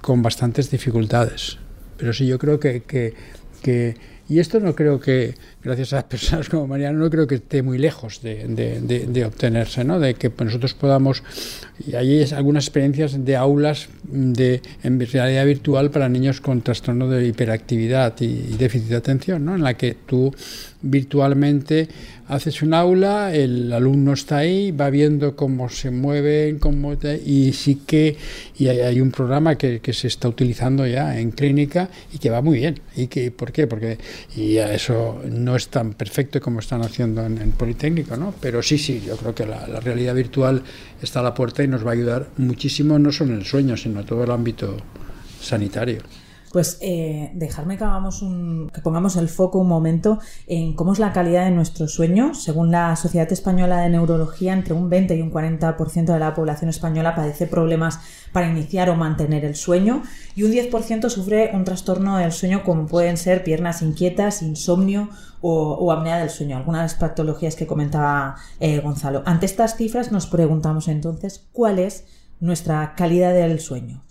con 0.02 0.24
bastantes 0.24 0.72
dificultades. 0.72 1.58
Pero 1.98 2.14
sí, 2.14 2.26
yo 2.26 2.40
creo 2.40 2.60
que, 2.60 2.82
que, 2.82 3.96
y 4.32 4.39
esto 4.39 4.62
no 4.62 4.74
creo 4.74 4.98
que, 4.98 5.36
gracias 5.62 5.91
a 5.91 6.08
personas 6.08 6.48
como 6.48 6.65
Mariano, 6.65 7.00
no 7.00 7.10
creo 7.10 7.28
que 7.28 7.36
esté 7.36 7.62
muy 7.62 7.78
lejos 7.78 8.22
de, 8.22 8.48
de, 8.48 9.26
obtenerse, 9.26 9.84
¿no? 9.84 10.00
de 10.00 10.13
que 10.13 10.32
nosotros 10.39 10.74
podamos, 10.74 11.22
y 11.86 11.96
hay 11.96 12.24
algunas 12.32 12.63
experiencias 12.63 13.26
de 13.26 13.36
aulas 13.36 13.89
de, 14.04 14.62
en 14.84 15.02
realidad 15.02 15.46
virtual 15.46 15.91
para 15.91 16.08
niños 16.08 16.39
con 16.39 16.62
trastorno 16.62 17.10
de 17.10 17.28
hiperactividad 17.28 18.22
y, 18.22 18.56
déficit 18.58 18.88
de 18.88 18.96
atención, 18.96 19.44
¿no? 19.44 19.56
en 19.56 19.63
la 19.63 19.74
que 19.74 19.98
tú 20.06 20.34
virtualmente 20.82 21.89
haces 22.32 22.62
un 22.62 22.74
aula, 22.74 23.36
el 23.36 23.74
alumno 23.74 24.13
está 24.13 24.38
ahí, 24.38 24.72
va 24.72 24.89
viendo 24.89 25.36
cómo 25.36 25.67
se 25.67 25.91
mueven, 25.91 26.60
cómo 26.60 26.94
y 27.26 27.52
sí 27.52 27.82
que 27.86 28.15
y 28.58 28.70
hay, 28.70 29.02
un 29.02 29.12
programa 29.12 29.56
que, 29.56 29.82
que, 29.82 29.91
se 29.91 30.08
está 30.08 30.30
utilizando 30.30 30.88
ya 30.88 31.20
en 31.20 31.32
clínica 31.32 31.89
y 32.13 32.20
que 32.20 32.30
va 32.30 32.41
muy 32.41 32.60
bien. 32.60 32.80
¿Y 32.96 33.08
que, 33.08 33.32
por 33.32 33.52
qué? 33.52 33.67
Porque 33.67 33.98
y 34.36 34.58
eso 34.58 35.22
no 35.30 35.58
es 35.58 35.67
tan 35.67 35.94
perfecto 35.94 36.39
como 36.39 36.62
están 36.62 36.82
haciendo 36.82 37.26
en 37.26 37.52
Politécnico, 37.52 38.15
¿no? 38.15 38.34
Pero 38.39 38.63
sí, 38.63 38.78
sí, 38.78 39.04
yo 39.06 39.17
creo 39.17 39.36
que 39.36 39.46
la, 39.46 39.67
la, 39.67 39.82
realidad 39.82 40.15
virtual 40.15 40.63
está 41.02 41.20
a 41.20 41.24
la 41.24 41.34
puerta 41.34 41.63
y 41.63 41.67
nos 41.67 41.86
va 41.86 41.89
a 41.89 41.94
ayudar 41.94 42.30
muchísimo, 42.38 42.98
no 42.98 43.12
solo 43.12 43.34
en 43.34 43.39
el 43.39 43.46
sueño, 43.46 43.76
sino 43.76 44.00
en 44.00 44.06
todo 44.06 44.24
el 44.24 44.32
ámbito 44.32 44.78
sanitario. 45.41 46.02
Pues 46.52 46.78
eh, 46.82 47.32
dejarme 47.34 47.78
que, 47.78 47.86
hagamos 47.86 48.22
un, 48.22 48.70
que 48.74 48.82
pongamos 48.82 49.16
el 49.16 49.30
foco 49.30 49.60
un 49.60 49.70
momento 49.70 50.20
en 50.48 50.74
cómo 50.74 50.92
es 50.92 51.00
la 51.00 51.14
calidad 51.14 51.46
de 51.46 51.52
nuestro 51.52 51.88
sueño. 51.88 52.34
Según 52.34 52.72
la 52.72 52.96
Sociedad 52.98 53.32
Española 53.32 53.80
de 53.80 53.90
Neurología, 53.90 54.52
entre 54.52 54.74
un 54.74 54.90
20 54.90 55.16
y 55.16 55.22
un 55.22 55.32
40% 55.32 56.12
de 56.12 56.20
la 56.20 56.34
población 56.34 56.70
española 56.70 57.16
padece 57.16 57.48
problemas 57.48 58.00
para 58.34 58.50
iniciar 58.50 58.90
o 58.90 58.96
mantener 58.96 59.46
el 59.46 59.56
sueño 59.56 60.04
y 60.36 60.44
un 60.44 60.52
10% 60.52 61.10
sufre 61.10 61.52
un 61.54 61.64
trastorno 61.64 62.18
del 62.18 62.34
sueño 62.34 62.64
como 62.64 62.86
pueden 62.86 63.16
ser 63.16 63.44
piernas 63.44 63.82
inquietas, 63.82 64.42
insomnio 64.42 65.10
o, 65.40 65.92
apnea 65.92 66.18
del 66.18 66.30
sueño, 66.30 66.58
algunas 66.58 66.82
de 66.82 66.86
las 66.86 66.96
patologías 66.96 67.56
que 67.56 67.66
comentaba 67.66 68.36
eh, 68.60 68.80
Gonzalo. 68.80 69.24
Ante 69.26 69.46
estas 69.46 69.76
cifras 69.76 70.12
nos 70.12 70.28
preguntamos 70.28 70.88
entonces 70.88 71.48
cuál 71.52 71.80
es 71.80 72.06
nuestra 72.40 72.94
calidad 72.96 73.34
del 73.34 73.60
sueño 73.60 74.04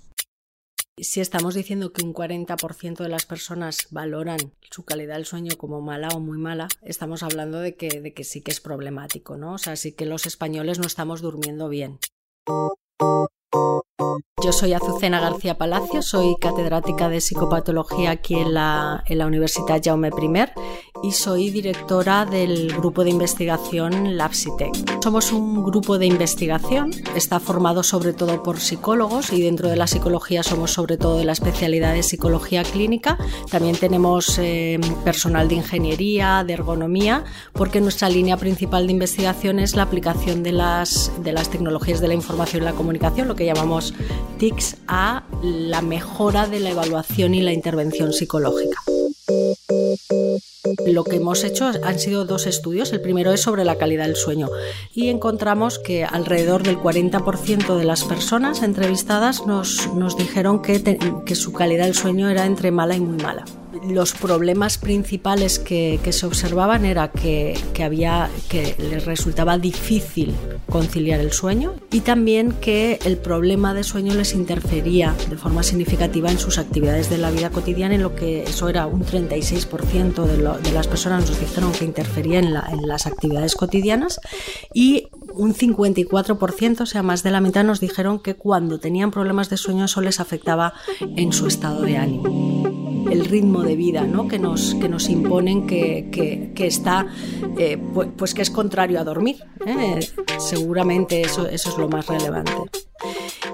si 1.05 1.21
estamos 1.21 1.55
diciendo 1.55 1.93
que 1.93 2.05
un 2.05 2.15
40% 2.15 2.99
de 2.99 3.09
las 3.09 3.27
personas 3.27 3.89
valoran 3.91 4.39
su 4.71 4.85
calidad 4.85 5.17
del 5.17 5.27
sueño 5.27 5.57
como 5.57 5.81
mala 5.81 6.09
o 6.09 6.21
muy 6.21 6.39
mala, 6.39 6.69
estamos 6.83 7.23
hablando 7.23 7.61
de 7.61 7.77
que, 7.77 8.01
de 8.01 8.13
que 8.13 8.25
sí 8.25 8.43
que 8.43 8.51
es 8.51 8.61
problemático, 8.61 9.37
¿no? 9.37 9.55
O 9.55 9.59
sea, 9.59 9.77
sí 9.77 9.93
que 9.93 10.07
los 10.07 10.27
españoles 10.27 10.79
no 10.79 10.87
estamos 10.87 11.23
durmiendo 11.23 11.69
bien. 11.69 11.99
Yo 14.43 14.53
soy 14.53 14.73
Azucena 14.73 15.21
García 15.21 15.59
Palacio, 15.59 16.03
soy 16.03 16.37
catedrática 16.41 17.09
de 17.09 17.21
psicopatología 17.21 18.11
aquí 18.11 18.37
en 18.37 18.55
la, 18.55 19.03
en 19.07 19.19
la 19.19 19.27
Universidad 19.27 19.81
Jaume 19.83 20.09
I 20.09 20.29
y 21.03 21.13
soy 21.13 21.51
directora 21.51 22.25
del 22.25 22.73
grupo 22.73 23.05
de 23.05 23.11
investigación 23.11 24.17
LabSitec. 24.17 25.03
Somos 25.03 25.33
un 25.33 25.65
grupo 25.65 25.99
de 25.99 26.07
investigación, 26.07 26.91
está 27.17 27.41
formado 27.41 27.83
sobre 27.83 28.13
todo 28.13 28.43
por 28.43 28.61
psicólogos 28.61 29.33
y 29.33 29.43
dentro 29.43 29.69
de 29.69 29.77
la 29.77 29.87
psicología 29.87 30.43
somos 30.43 30.73
sobre 30.73 30.97
todo 30.97 31.19
de 31.19 31.25
la 31.25 31.33
especialidad 31.33 31.95
de 31.95 32.03
psicología 32.03 32.63
clínica. 32.65 33.19
También 33.51 33.77
tenemos 33.77 34.39
eh, 34.39 34.79
personal 35.05 35.49
de 35.49 35.57
ingeniería, 35.57 36.45
de 36.45 36.53
ergonomía, 36.53 37.25
porque 37.53 37.81
nuestra 37.81 38.09
línea 38.09 38.37
principal 38.37 38.87
de 38.87 38.93
investigación 38.93 39.59
es 39.59 39.77
la 39.77 39.83
aplicación 39.83 40.43
de 40.43 40.53
las, 40.53 41.13
de 41.23 41.33
las 41.33 41.51
tecnologías 41.51 42.01
de 42.01 42.09
la 42.09 42.15
información 42.15 42.63
y 42.63 42.67
la 42.67 42.73
comunicación, 42.73 43.29
lo 43.29 43.37
que 43.37 43.47
llamamos 43.47 43.95
TICS 44.39 44.77
a 44.87 45.25
la 45.43 45.83
mejora 45.83 46.47
de 46.47 46.61
la 46.61 46.71
evaluación 46.71 47.35
y 47.35 47.41
la 47.41 47.53
intervención 47.53 48.13
psicológica. 48.13 48.90
Lo 50.87 51.05
que 51.05 51.17
hemos 51.17 51.45
hecho 51.45 51.71
han 51.83 51.99
sido 51.99 52.25
dos 52.25 52.47
estudios. 52.47 52.93
El 52.93 53.01
primero 53.01 53.33
es 53.33 53.41
sobre 53.41 53.65
la 53.65 53.77
calidad 53.77 54.07
del 54.07 54.17
sueño 54.17 54.49
y 54.95 55.09
encontramos 55.09 55.79
que 55.79 56.05
alrededor 56.05 56.63
del 56.63 56.79
40% 56.79 57.77
de 57.77 57.85
las 57.85 58.05
personas 58.05 58.63
entrevistadas 58.63 59.47
nos, 59.47 59.93
nos 59.95 60.17
dijeron 60.17 60.63
que, 60.63 60.99
que 61.25 61.35
su 61.35 61.53
calidad 61.53 61.85
del 61.85 61.95
sueño 61.95 62.29
era 62.29 62.47
entre 62.47 62.71
mala 62.71 62.97
y 62.97 63.01
muy 63.01 63.23
mala 63.23 63.45
los 63.89 64.13
problemas 64.13 64.79
principales 64.79 65.59
que, 65.59 65.99
se 66.11 66.27
observaban 66.27 66.85
era 66.85 67.13
que, 67.13 67.57
había, 67.83 68.31
que 68.49 68.75
les 68.79 69.05
resultaba 69.05 69.59
difícil 69.59 70.35
conciliar 70.69 71.21
el 71.21 71.33
sueño 71.33 71.75
y 71.91 72.01
también 72.01 72.53
que 72.53 72.99
el 73.05 73.17
problema 73.17 73.75
de 73.75 73.85
sueño 73.85 74.15
les 74.15 74.35
interfería 74.35 75.15
de 75.29 75.37
forma 75.37 75.63
significativa 75.63 76.31
en 76.31 76.39
sus 76.39 76.59
actividades 76.59 77.11
de 77.11 77.19
la 77.19 77.31
vida 77.31 77.51
cotidiana, 77.51 77.95
en 77.95 78.03
lo 78.03 78.15
que 78.15 78.43
eso 78.43 78.69
era 78.69 78.87
un 78.87 79.05
36% 79.05 80.25
de, 80.25 80.37
de 80.37 80.73
las 80.73 80.89
personas 80.89 81.29
nos 81.29 81.39
dijeron 81.39 81.73
que 81.73 81.85
interfería 81.85 82.41
en, 82.41 82.47
en 82.47 82.89
las 82.89 83.07
actividades 83.07 83.55
cotidianas. 83.55 84.21
Y 84.75 85.09
un 85.35 85.55
54%, 85.55 86.81
o 86.81 86.87
sea, 86.87 87.03
más 87.03 87.23
de 87.23 87.31
la 87.31 87.41
mitad 87.41 87.65
nos 87.65 87.81
dijeron 87.81 88.19
que 88.19 88.35
cuando 88.35 88.79
tenían 88.79 89.11
problemas 89.11 89.51
de 89.51 89.57
sueño 89.57 89.85
eso 89.85 90.01
les 90.01 90.21
afectaba 90.21 90.75
en 91.01 91.33
su 91.33 91.47
estado 91.47 91.83
de 91.83 91.97
ánimo 91.97 92.81
el 93.11 93.25
ritmo 93.25 93.63
de 93.63 93.77
vida 93.77 94.03
¿no? 94.03 94.29
que, 94.29 94.39
nos, 94.39 94.75
que 94.77 94.89
nos 94.89 95.09
imponen 95.09 95.67
que, 95.67 96.11
que, 96.55 96.67
está, 96.67 97.07
eh, 97.59 97.79
pues, 97.93 98.09
pues, 98.17 98.35
que 98.35 98.43
es 98.43 98.51
contrario 98.51 99.01
a 99.01 99.05
dormir. 99.05 99.45
¿eh? 99.67 100.01
Seguramente 100.39 101.23
eso, 101.23 101.49
eso 101.49 101.71
es 101.71 101.79
lo 101.79 101.89
más 101.89 102.07
relevante. 102.07 102.53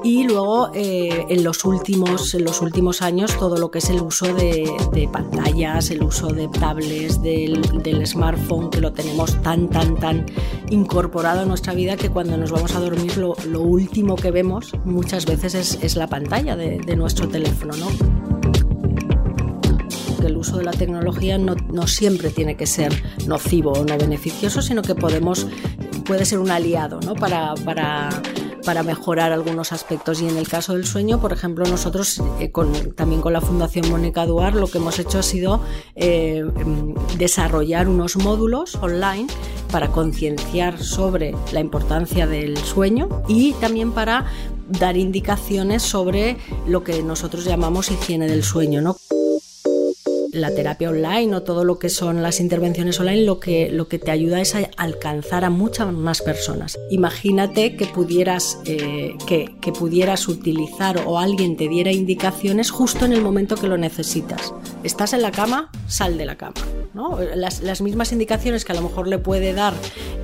Y 0.02 0.24
luego 0.24 0.70
eh, 0.74 1.26
en, 1.28 1.44
los 1.44 1.64
últimos, 1.64 2.34
en 2.34 2.44
los 2.44 2.60
últimos 2.60 3.02
años 3.02 3.36
todo 3.38 3.56
lo 3.56 3.70
que 3.70 3.78
es 3.78 3.90
el 3.90 4.00
uso 4.00 4.26
de, 4.34 5.08
pantallas, 5.12 5.90
el 5.90 6.02
uso 6.02 6.28
de 6.28 6.48
tablets, 6.48 7.22
del, 7.22 8.06
smartphone, 8.06 8.70
que 8.70 8.80
lo 8.80 8.92
tenemos 8.92 9.40
tan, 9.42 9.68
tan, 9.68 9.96
tan 9.96 10.26
incorporado 10.70 11.40
a 11.40 11.44
nuestra 11.44 11.74
vida 11.74 11.96
que 11.96 12.10
cuando 12.10 12.36
nos 12.36 12.50
vamos 12.50 12.74
a 12.74 12.80
dormir 12.80 13.16
lo, 13.16 13.34
lo 13.46 13.62
último 13.62 14.16
que 14.16 14.30
vemos 14.30 14.72
muchas 14.84 15.26
veces 15.26 15.54
es, 15.54 15.78
es 15.82 15.96
la 15.96 16.08
pantalla 16.08 16.56
de, 16.56 16.78
de 16.78 16.96
nuestro 16.96 17.28
teléfono. 17.28 17.74
¿no? 17.76 17.88
el 20.26 20.36
uso 20.36 20.58
de 20.58 20.64
la 20.64 20.72
tecnología 20.72 21.38
no, 21.38 21.54
no 21.54 21.86
siempre 21.86 22.30
tiene 22.30 22.56
que 22.56 22.66
ser 22.66 22.92
nocivo 23.26 23.72
o 23.72 23.84
no 23.84 23.96
beneficioso, 23.96 24.60
sino 24.60 24.82
que 24.82 24.94
podemos, 24.94 25.46
puede 26.04 26.24
ser 26.24 26.38
un 26.38 26.50
aliado 26.50 27.00
¿no? 27.00 27.14
para, 27.14 27.54
para 27.64 28.10
para 28.66 28.82
mejorar 28.82 29.32
algunos 29.32 29.72
aspectos. 29.72 30.20
Y 30.20 30.28
en 30.28 30.36
el 30.36 30.48
caso 30.48 30.74
del 30.74 30.84
sueño, 30.84 31.20
por 31.20 31.32
ejemplo, 31.32 31.64
nosotros 31.64 32.20
eh, 32.40 32.50
también 32.94 33.22
con 33.22 33.32
la 33.32 33.40
Fundación 33.40 33.88
Mónica 33.88 34.26
Duar 34.26 34.54
lo 34.54 34.66
que 34.66 34.78
hemos 34.78 34.98
hecho 34.98 35.20
ha 35.20 35.22
sido 35.22 35.62
eh, 35.94 36.44
em, 36.56 36.94
desarrollar 37.16 37.88
unos 37.88 38.16
módulos 38.16 38.74
online 38.74 39.28
para 39.70 39.88
concienciar 39.88 40.82
sobre 40.82 41.34
la 41.52 41.60
importancia 41.60 42.26
del 42.26 42.58
sueño 42.58 43.22
y 43.28 43.52
también 43.54 43.92
para 43.92 44.26
dar 44.68 44.96
indicaciones 44.96 45.82
sobre 45.82 46.36
lo 46.66 46.82
que 46.82 47.02
nosotros 47.02 47.44
llamamos 47.44 47.90
higiene 47.90 48.26
del 48.26 48.42
sueño, 48.42 48.82
¿no? 48.82 48.96
La 50.36 50.54
terapia 50.54 50.90
online 50.90 51.34
o 51.34 51.42
todo 51.42 51.64
lo 51.64 51.78
que 51.78 51.88
son 51.88 52.22
las 52.22 52.40
intervenciones 52.40 52.98
online 53.00 53.24
lo 53.24 53.40
que, 53.40 53.70
lo 53.70 53.88
que 53.88 53.98
te 53.98 54.10
ayuda 54.10 54.40
es 54.40 54.54
a 54.54 54.68
alcanzar 54.76 55.44
a 55.44 55.50
muchas 55.50 55.92
más 55.92 56.22
personas. 56.22 56.78
Imagínate 56.90 57.76
que 57.76 57.86
pudieras, 57.86 58.58
eh, 58.64 59.14
que, 59.26 59.54
que 59.60 59.72
pudieras 59.72 60.28
utilizar 60.28 61.02
o 61.06 61.18
alguien 61.18 61.56
te 61.56 61.68
diera 61.68 61.92
indicaciones 61.92 62.70
justo 62.70 63.04
en 63.04 63.12
el 63.12 63.22
momento 63.22 63.56
que 63.56 63.68
lo 63.68 63.78
necesitas. 63.78 64.54
Estás 64.82 65.12
en 65.12 65.22
la 65.22 65.32
cama, 65.32 65.70
sal 65.86 66.18
de 66.18 66.26
la 66.26 66.36
cama. 66.36 66.54
¿No? 66.96 67.18
Las, 67.36 67.60
las, 67.60 67.82
mismas 67.82 68.10
indicaciones 68.10 68.64
que 68.64 68.72
a 68.72 68.74
lo 68.74 68.80
mejor 68.80 69.06
le 69.06 69.18
puede 69.18 69.52
dar, 69.52 69.74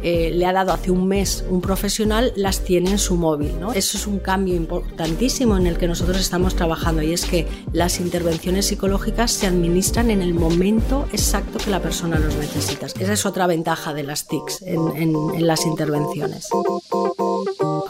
eh, 0.03 0.31
le 0.35 0.47
ha 0.47 0.53
dado 0.55 0.73
hace 0.73 0.91
un 0.91 1.07
mes 1.07 1.45
un 1.51 1.61
profesional, 1.61 2.33
las 2.35 2.65
tiene 2.65 2.91
en 2.91 2.99
su 2.99 3.17
móvil. 3.17 3.61
¿no? 3.61 3.73
Eso 3.75 3.99
es 3.99 4.07
un 4.07 4.19
cambio 4.19 4.55
importantísimo 4.55 5.57
en 5.59 5.67
el 5.67 5.77
que 5.77 5.87
nosotros 5.87 6.19
estamos 6.19 6.57
trabajando 6.57 7.03
y 7.03 7.13
es 7.13 7.27
que 7.27 7.47
las 7.75 8.01
intervenciones 8.01 8.67
psicológicas 8.67 9.31
se 9.31 9.47
administran 9.47 10.11
en 10.11 10.23
el 10.23 10.33
momento 10.33 11.07
exacto 11.13 11.59
que 11.63 11.71
la 11.71 11.81
persona 11.81 12.19
los 12.19 12.35
necesita. 12.37 12.87
Esa 12.87 13.13
es 13.13 13.27
otra 13.27 13.47
ventaja 13.47 13.93
de 13.93 14.05
las 14.05 14.27
TICs 14.27 14.63
en, 14.63 15.47
las 15.47 15.67
intervenciones. 15.67 16.49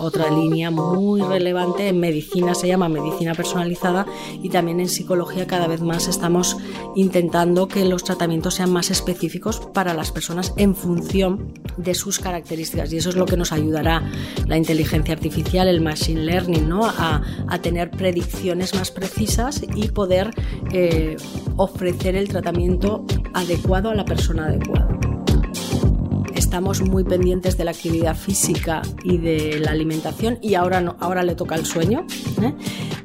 Otra 0.02 0.28
línea 0.30 0.72
muy 0.72 1.20
relevante 1.20 1.86
en 1.86 2.00
medicina 2.00 2.56
se 2.56 2.66
llama 2.66 2.88
medicina 2.88 3.34
personalizada 3.34 4.04
y 4.42 4.48
también 4.48 4.80
en 4.80 4.88
psicología 4.88 5.46
cada 5.46 5.68
vez 5.68 5.80
más 5.80 6.08
estamos 6.08 6.56
intentando 6.96 7.68
que 7.68 7.84
los 7.84 8.02
tratamientos 8.02 8.54
sean 8.54 8.72
más 8.72 8.90
específicos 8.90 9.60
para 9.72 9.94
las 9.94 10.10
personas 10.10 10.54
en 10.56 10.74
función 10.74 11.54
de 11.76 11.94
sus 11.94 12.18
características 12.18 12.92
y 12.92 12.96
eso 12.96 13.10
es 13.10 13.16
lo 13.16 13.26
que 13.26 13.36
nos 13.36 13.52
ayudará 13.52 14.02
la 14.48 14.56
inteligencia 14.56 15.14
artificial, 15.14 15.68
el 15.68 15.80
machine 15.80 16.22
learning, 16.22 16.68
¿no? 16.68 16.84
a, 16.84 17.22
a 17.46 17.58
tener 17.60 17.92
predicciones 17.92 18.74
más 18.74 18.90
precisas 18.90 19.62
y 19.76 19.86
poder 19.86 20.32
eh, 20.72 21.16
ofrecer 21.56 22.16
el 22.16 22.28
tratamiento 22.28 23.06
adecuado 23.34 23.90
a 23.90 23.94
la 23.94 24.04
persona 24.04 24.46
adecuada 24.46 25.11
estamos 26.52 26.82
muy 26.82 27.02
pendientes 27.02 27.56
de 27.56 27.64
la 27.64 27.70
actividad 27.70 28.14
física 28.14 28.82
y 29.02 29.16
de 29.16 29.58
la 29.58 29.70
alimentación 29.70 30.38
y 30.42 30.54
ahora, 30.54 30.82
no, 30.82 30.98
ahora 31.00 31.22
le 31.22 31.34
toca 31.34 31.54
el 31.54 31.64
sueño. 31.64 32.04
¿eh? 32.42 32.52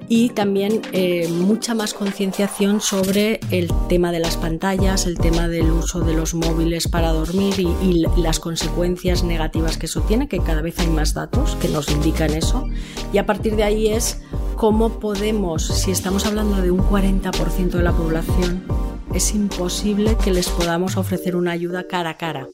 Y 0.09 0.31
también 0.31 0.81
eh, 0.91 1.29
mucha 1.29 1.73
más 1.73 1.93
concienciación 1.93 2.81
sobre 2.81 3.39
el 3.49 3.71
tema 3.87 4.11
de 4.11 4.19
las 4.19 4.35
pantallas, 4.35 5.05
el 5.05 5.17
tema 5.17 5.47
del 5.47 5.71
uso 5.71 6.01
de 6.01 6.13
los 6.13 6.33
móviles 6.33 6.89
para 6.89 7.13
dormir 7.13 7.53
y, 7.57 7.69
y, 7.81 8.05
las 8.21 8.41
consecuencias 8.41 9.23
negativas 9.23 9.77
que 9.77 9.85
eso 9.85 10.01
tiene, 10.01 10.27
que 10.27 10.39
cada 10.39 10.61
vez 10.61 10.77
hay 10.79 10.87
más 10.87 11.13
datos 11.13 11.55
que 11.61 11.69
nos 11.69 11.89
indican 11.89 12.33
eso. 12.33 12.65
Y 13.13 13.17
a 13.17 13.25
partir 13.25 13.55
de 13.55 13.63
ahí 13.63 13.87
es 13.87 14.19
cómo 14.57 14.99
podemos, 14.99 15.65
si 15.65 15.91
estamos 15.91 16.25
hablando 16.25 16.61
de 16.61 16.69
un 16.69 16.81
40% 16.81 17.69
de 17.69 17.83
la 17.83 17.93
población, 17.93 18.65
es 19.13 19.33
imposible 19.33 20.17
que 20.21 20.33
les 20.33 20.49
podamos 20.49 20.97
ofrecer 20.97 21.37
una 21.37 21.51
ayuda 21.51 21.87
cara 21.87 22.09
a 22.09 22.17
cara 22.17 22.49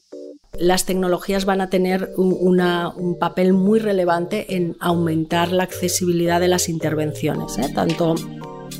las 0.58 0.86
tecnologías 0.86 1.44
van 1.44 1.60
a 1.60 1.70
tener 1.70 2.12
un, 2.16 3.16
papel 3.18 3.52
muy 3.52 3.78
relevante 3.78 4.56
en 4.56 4.76
aumentar 4.80 5.52
la 5.52 5.64
accesibilidad 5.64 6.40
de 6.40 6.48
las 6.48 6.68
intervenciones, 6.68 7.58
¿eh? 7.58 7.70
tanto 7.74 8.14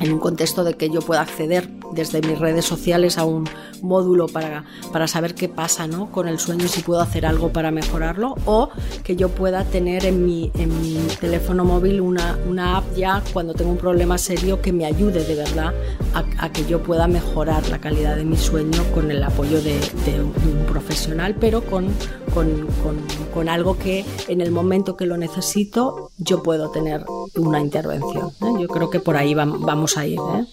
en 0.00 0.12
un 0.12 0.18
contexto 0.18 0.64
de 0.64 0.74
que 0.74 0.90
yo 0.90 1.00
pueda 1.00 1.20
acceder 1.20 1.68
desde 1.92 2.20
mis 2.20 2.38
redes 2.38 2.64
sociales 2.64 3.18
a 3.18 3.24
un 3.24 3.48
módulo 3.84 4.26
para, 4.26 4.64
para 4.92 5.06
saber 5.06 5.34
qué 5.34 5.48
pasa 5.48 5.86
¿no? 5.86 6.10
con 6.10 6.28
el 6.28 6.38
sueño 6.38 6.66
si 6.68 6.82
puedo 6.82 7.00
hacer 7.00 7.26
algo 7.26 7.52
para 7.52 7.70
mejorarlo 7.70 8.34
o 8.46 8.70
que 9.02 9.16
yo 9.16 9.28
pueda 9.28 9.64
tener 9.64 10.04
en 10.06 10.24
mi, 10.24 10.50
en 10.54 10.80
mi 10.80 10.96
teléfono 11.20 11.64
móvil 11.64 12.00
una, 12.00 12.38
una 12.48 12.78
app 12.78 12.84
ya 12.96 13.22
cuando 13.32 13.54
tengo 13.54 13.70
un 13.70 13.78
problema 13.78 14.18
serio 14.18 14.60
que 14.60 14.72
me 14.72 14.86
ayude 14.86 15.24
de 15.24 15.34
verdad 15.34 15.74
a, 16.14 16.24
a 16.44 16.52
que 16.52 16.64
yo 16.64 16.82
pueda 16.82 17.06
mejorar 17.06 17.68
la 17.68 17.80
calidad 17.80 18.16
de 18.16 18.24
mi 18.24 18.36
sueño 18.36 18.82
con 18.94 19.10
el 19.10 19.22
apoyo 19.22 19.60
de, 19.62 19.78
de 20.04 20.22
un 20.22 20.66
profesional 20.66 21.36
pero 21.38 21.62
con, 21.62 21.86
con, 22.32 22.66
con, 22.82 22.96
con, 23.32 23.48
algo 23.48 23.78
que 23.78 24.04
en 24.28 24.40
el 24.40 24.50
momento 24.50 24.96
que 24.96 25.06
lo 25.06 25.16
necesito 25.16 26.10
yo 26.18 26.42
puedo 26.42 26.70
tener 26.70 27.04
una 27.36 27.60
intervención. 27.60 28.28
¿eh? 28.28 28.60
Yo 28.60 28.68
creo 28.68 28.90
que 28.90 29.00
por 29.00 29.16
ahí 29.16 29.34
va, 29.34 29.44
vamos 29.44 29.96
a 29.96 30.06
ir. 30.06 30.18
¿eh? 30.18 30.46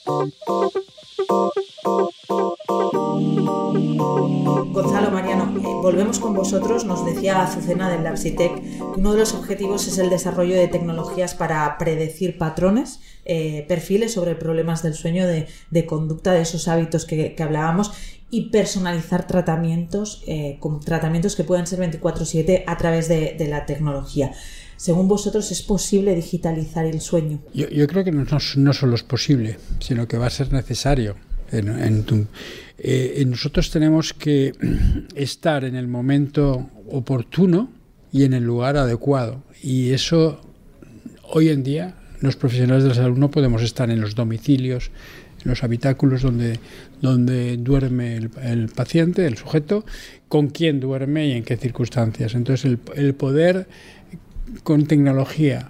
Gonzalo 4.71 5.11
Mariano, 5.11 5.53
eh, 5.57 5.61
volvemos 5.81 6.19
con 6.19 6.33
vosotros. 6.33 6.85
Nos 6.85 7.05
decía 7.05 7.41
Azucena 7.41 7.89
del 7.89 8.03
Lapsitec 8.03 8.61
uno 8.97 9.13
de 9.13 9.19
los 9.19 9.33
objetivos 9.33 9.87
es 9.87 9.97
el 9.97 10.09
desarrollo 10.09 10.55
de 10.55 10.67
tecnologías 10.67 11.33
para 11.33 11.77
predecir 11.77 12.37
patrones, 12.37 12.99
eh, 13.25 13.65
perfiles 13.67 14.13
sobre 14.13 14.35
problemas 14.35 14.83
del 14.83 14.93
sueño, 14.93 15.25
de, 15.25 15.85
conducta, 15.85 16.33
de 16.33 16.41
esos 16.41 16.67
hábitos 16.67 17.05
que, 17.05 17.35
hablábamos 17.39 17.93
y 18.29 18.49
personalizar 18.49 19.25
tratamientos, 19.27 20.23
eh, 20.27 20.59
tratamientos 20.83 21.35
que 21.35 21.43
puedan 21.43 21.67
ser 21.67 21.79
24/7 21.79 22.63
a 22.67 22.77
través 22.77 23.07
de, 23.07 23.35
la 23.49 23.65
tecnología. 23.65 24.33
Según 24.81 25.07
vosotros, 25.07 25.51
¿es 25.51 25.61
posible 25.61 26.15
digitalizar 26.15 26.87
el 26.87 27.01
sueño? 27.01 27.37
Yo, 27.53 27.69
yo 27.69 27.85
creo 27.85 28.03
que 28.03 28.11
no, 28.11 28.25
no, 28.55 28.73
solo 28.73 28.95
es 28.95 29.03
posible, 29.03 29.59
sino 29.77 30.07
que 30.07 30.17
va 30.17 30.25
a 30.25 30.31
ser 30.31 30.51
necesario. 30.51 31.17
En, 31.51 31.67
en 31.67 32.03
tu, 32.03 32.25
eh, 32.79 33.23
nosotros 33.27 33.69
tenemos 33.69 34.11
que 34.11 34.53
estar 35.15 35.65
en 35.65 35.75
el 35.75 35.87
momento 35.87 36.71
oportuno 36.89 37.69
y 38.11 38.23
en 38.23 38.33
el 38.33 38.43
lugar 38.43 38.75
adecuado. 38.75 39.43
Y 39.61 39.91
eso, 39.91 40.41
hoy 41.31 41.49
en 41.49 41.61
día, 41.61 41.93
los 42.19 42.35
profesionales 42.35 42.81
de 42.81 42.89
la 42.89 42.95
salud 42.95 43.19
no 43.19 43.29
podemos 43.29 43.61
estar 43.61 43.91
en 43.91 44.01
los 44.01 44.15
domicilios, 44.15 44.89
en 45.43 45.51
los 45.51 45.63
habitáculos 45.63 46.23
donde, 46.23 46.59
donde 47.03 47.57
duerme 47.57 48.17
el, 48.17 48.31
el, 48.41 48.69
paciente, 48.69 49.27
el 49.27 49.37
sujeto, 49.37 49.85
con 50.27 50.47
quién 50.47 50.79
duerme 50.79 51.27
y 51.27 51.33
en 51.33 51.43
qué 51.43 51.55
circunstancias. 51.55 52.33
Entonces, 52.33 52.65
el, 52.65 52.79
el 52.95 53.13
poder 53.13 53.67
con 54.63 54.85
tecnología 54.85 55.69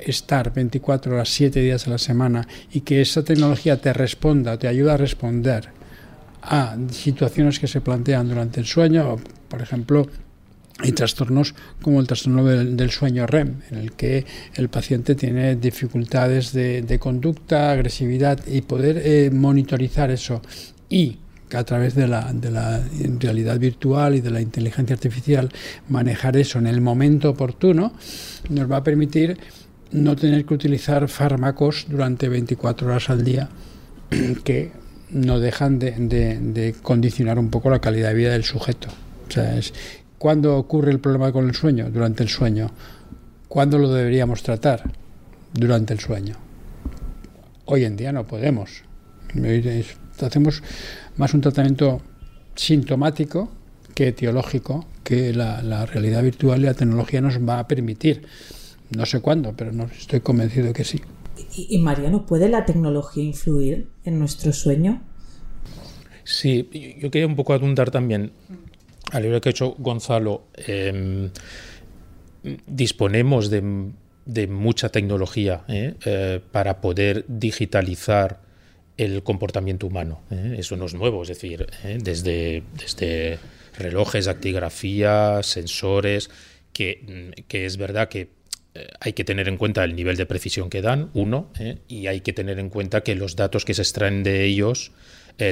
estar 0.00 0.52
24 0.52 1.14
horas, 1.14 1.28
7 1.30 1.60
días 1.60 1.86
a 1.86 1.90
la 1.90 1.98
semana 1.98 2.46
y 2.72 2.82
que 2.82 3.00
esa 3.00 3.22
tecnología 3.24 3.80
te 3.80 3.92
responda, 3.92 4.58
te 4.58 4.68
ayuda 4.68 4.94
a 4.94 4.96
responder 4.96 5.70
a 6.42 6.76
situaciones 6.90 7.58
que 7.58 7.66
se 7.66 7.80
plantean 7.80 8.28
durante 8.28 8.60
el 8.60 8.66
sueño, 8.66 9.16
por 9.48 9.60
ejemplo, 9.60 10.08
hay 10.80 10.92
trastornos 10.92 11.54
como 11.82 12.00
el 12.00 12.06
trastorno 12.06 12.44
del, 12.44 12.90
sueño 12.90 13.26
REM, 13.26 13.62
en 13.70 13.78
el 13.78 13.92
que 13.92 14.24
el 14.54 14.68
paciente 14.68 15.16
tiene 15.16 15.56
dificultades 15.56 16.52
de, 16.52 16.82
de 16.82 16.98
conducta, 17.00 17.72
agresividad 17.72 18.46
y 18.46 18.60
poder 18.60 19.02
eh, 19.04 19.30
monitorizar 19.32 20.12
eso. 20.12 20.40
Y 20.88 21.18
a 21.52 21.64
través 21.64 21.94
de 21.94 22.06
la, 22.06 22.32
de 22.32 22.50
la, 22.50 22.80
realidad 23.18 23.58
virtual 23.58 24.14
y 24.14 24.20
de 24.20 24.30
la 24.30 24.40
inteligencia 24.40 24.94
artificial 24.94 25.50
manejar 25.88 26.36
eso 26.36 26.58
en 26.58 26.66
el 26.66 26.80
momento 26.80 27.30
oportuno 27.30 27.92
nos 28.48 28.70
va 28.70 28.78
a 28.78 28.84
permitir 28.84 29.38
no 29.92 30.16
tener 30.16 30.44
que 30.44 30.54
utilizar 30.54 31.08
fármacos 31.08 31.86
durante 31.88 32.28
24 32.28 32.88
horas 32.88 33.10
al 33.10 33.24
día 33.24 33.48
que 34.44 34.72
no 35.10 35.40
dejan 35.40 35.78
de, 35.78 35.92
de, 35.92 36.74
condicionar 36.82 37.38
un 37.38 37.48
poco 37.48 37.70
la 37.70 37.80
calidad 37.80 38.08
de 38.08 38.14
vida 38.14 38.32
del 38.32 38.44
sujeto. 38.44 38.88
O 39.26 39.30
sea, 39.30 39.56
es, 39.56 39.72
¿Cuándo 40.18 40.56
ocurre 40.56 40.90
el 40.90 40.98
problema 40.98 41.30
con 41.30 41.48
el 41.48 41.54
sueño? 41.54 41.90
Durante 41.90 42.24
el 42.24 42.28
sueño. 42.28 42.70
¿Cuándo 43.46 43.78
lo 43.78 43.92
deberíamos 43.92 44.42
tratar? 44.42 44.82
Durante 45.52 45.94
el 45.94 46.00
sueño. 46.00 46.34
Hoy 47.66 47.84
en 47.84 47.96
día 47.96 48.12
no 48.12 48.26
podemos. 48.26 48.82
Hacemos 50.26 50.62
más 51.16 51.34
un 51.34 51.40
tratamiento 51.40 52.00
sintomático 52.54 53.50
que 53.94 54.08
etiológico 54.08 54.86
que 55.04 55.32
la, 55.32 55.62
la, 55.62 55.86
realidad 55.86 56.22
virtual 56.22 56.60
y 56.60 56.64
la 56.64 56.74
tecnología 56.74 57.20
nos 57.20 57.38
va 57.38 57.58
a 57.58 57.68
permitir. 57.68 58.26
No 58.90 59.06
sé 59.06 59.20
cuándo, 59.20 59.54
pero 59.56 59.72
no 59.72 59.84
estoy 59.84 60.20
convencido 60.20 60.72
que 60.72 60.84
sí. 60.84 61.00
Y, 61.56 61.76
y 61.76 61.78
Mariano, 61.78 62.26
¿puede 62.26 62.48
la 62.48 62.64
tecnología 62.64 63.22
influir 63.22 63.88
en 64.04 64.18
nuestro 64.18 64.52
sueño? 64.52 65.02
Sí, 66.24 66.68
yo 67.00 67.10
quería 67.10 67.26
un 67.26 67.36
poco 67.36 67.54
apuntar 67.54 67.90
también 67.90 68.32
al 69.12 69.22
libro 69.22 69.40
que 69.40 69.48
ha 69.48 69.50
hecho 69.50 69.74
Gonzalo, 69.78 70.44
eh, 70.56 71.30
disponemos 72.66 73.50
de, 73.50 73.92
de, 74.26 74.46
mucha 74.46 74.90
tecnología 74.90 75.64
¿eh? 75.68 75.94
Eh, 76.04 76.40
para 76.52 76.80
poder 76.80 77.24
digitalizar 77.28 78.40
el 78.98 79.22
comportamiento 79.22 79.86
humano. 79.86 80.20
¿eh? 80.30 80.56
Eso 80.58 80.76
no 80.76 80.84
es 80.84 80.94
nuevo, 80.94 81.22
es 81.22 81.28
decir, 81.28 81.66
¿eh? 81.84 81.98
desde, 82.02 82.64
desde 82.74 83.38
relojes, 83.78 84.26
actigrafía, 84.28 85.40
sensores, 85.42 86.28
que, 86.72 87.32
que 87.48 87.64
es 87.64 87.76
verdad 87.76 88.08
que 88.08 88.28
eh, 88.74 88.88
hay 89.00 89.12
que 89.12 89.24
tener 89.24 89.48
en 89.48 89.56
cuenta 89.56 89.84
el 89.84 89.94
nivel 89.94 90.16
de 90.16 90.26
precisión 90.26 90.68
que 90.68 90.82
dan, 90.82 91.10
uno, 91.14 91.50
y 91.86 92.08
hay 92.08 92.20
que 92.20 92.32
tener 92.32 92.58
en 92.58 92.68
cuenta 92.68 93.02
que 93.02 93.14
los 93.14 93.36
datos 93.36 93.64
que 93.64 93.72
se 93.72 93.82
extraen 93.82 94.22
de 94.22 94.44
ellos 94.44 94.92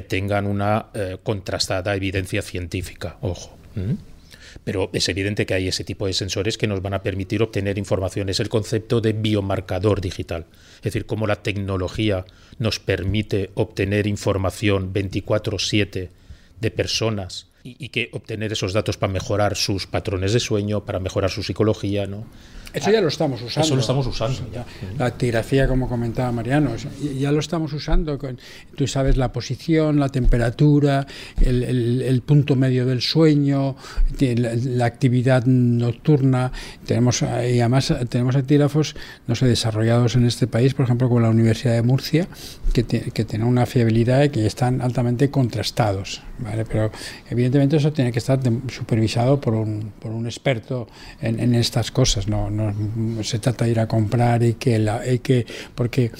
tengan 0.08 0.48
una 0.48 0.86
contrastada 1.22 1.94
evidencia 1.94 2.42
científica, 2.42 3.18
ojo. 3.20 3.56
Pero 4.64 4.90
es 4.92 5.08
evidente 5.08 5.46
que 5.46 5.54
hay 5.54 5.68
ese 5.68 5.84
tipo 5.84 6.06
de 6.06 6.12
sensores 6.12 6.58
que 6.58 6.66
nos 6.66 6.82
van 6.82 6.94
a 6.94 7.02
permitir 7.02 7.42
obtener 7.42 7.78
información. 7.78 8.28
Es 8.28 8.40
el 8.40 8.48
concepto 8.48 9.00
de 9.00 9.12
biomarcador 9.12 10.00
digital. 10.00 10.46
Es 10.78 10.82
decir, 10.82 11.06
cómo 11.06 11.26
la 11.26 11.42
tecnología 11.42 12.24
nos 12.58 12.80
permite 12.80 13.50
obtener 13.54 14.06
información 14.06 14.92
24/7 14.92 16.10
de 16.60 16.70
personas 16.70 17.48
y, 17.62 17.88
que 17.88 18.10
obtener 18.12 18.52
esos 18.52 18.72
datos 18.72 18.96
para 18.96 19.12
mejorar 19.12 19.56
sus 19.56 19.86
patrones 19.86 20.32
de 20.32 20.40
sueño, 20.40 20.84
para 20.84 21.00
mejorar 21.00 21.30
su 21.30 21.42
psicología, 21.42 22.06
¿no? 22.06 22.26
Eso 22.76 22.90
ya 22.90 23.00
lo 23.00 23.08
estamos 23.08 23.40
usando. 23.40 23.66
Eso 23.66 23.74
lo 23.74 23.80
estamos 23.80 24.06
usando. 24.06 24.42
La 24.98 25.06
actigrafía, 25.06 25.66
como 25.66 25.88
comentaba 25.88 26.30
Mariano, 26.30 26.72
ya 27.18 27.32
lo 27.32 27.40
estamos 27.40 27.72
usando. 27.72 28.18
tú 28.74 28.86
sabes 28.86 29.16
la 29.16 29.32
posición, 29.32 29.98
la 29.98 30.10
temperatura, 30.10 31.06
el, 31.40 32.22
punto 32.26 32.54
medio 32.54 32.84
del 32.84 33.00
sueño, 33.00 33.76
la, 34.20 34.84
actividad 34.84 35.46
nocturna. 35.46 36.52
Tenemos, 36.84 37.22
y 37.22 37.60
además 37.60 37.94
tenemos 38.10 38.36
actígrafos, 38.36 38.94
no 39.26 39.34
sé, 39.34 39.46
desarrollados 39.46 40.14
en 40.16 40.26
este 40.26 40.46
país, 40.46 40.74
por 40.74 40.84
ejemplo, 40.84 41.08
con 41.08 41.22
la 41.22 41.30
Universidad 41.30 41.72
de 41.72 41.82
Murcia, 41.82 42.28
que, 42.74 42.84
que 42.84 43.24
tienen 43.24 43.48
una 43.48 43.64
fiabilidad 43.64 44.24
y 44.24 44.28
que 44.28 44.44
están 44.44 44.82
altamente 44.82 45.30
contrastados. 45.30 46.20
¿vale? 46.38 46.66
Pero 46.66 46.90
evidentemente 47.30 47.76
eso 47.76 47.92
tiene 47.92 48.12
que 48.12 48.18
estar 48.18 48.38
supervisado 48.68 49.40
por 49.40 49.54
un, 49.54 49.92
por 49.98 50.12
un 50.12 50.26
experto 50.26 50.86
en, 51.22 51.40
en 51.40 51.54
estas 51.54 51.90
cosas. 51.90 52.28
No, 52.28 52.50
no 52.50 52.65
se 53.22 53.38
trata 53.38 53.64
de 53.64 53.70
ir 53.72 53.80
a 53.80 53.86
comprar 53.86 54.42
y 54.42 54.54
que, 54.54 54.78
la, 54.78 54.98
hay 54.98 55.18
que 55.18 55.46
porque 55.74 56.10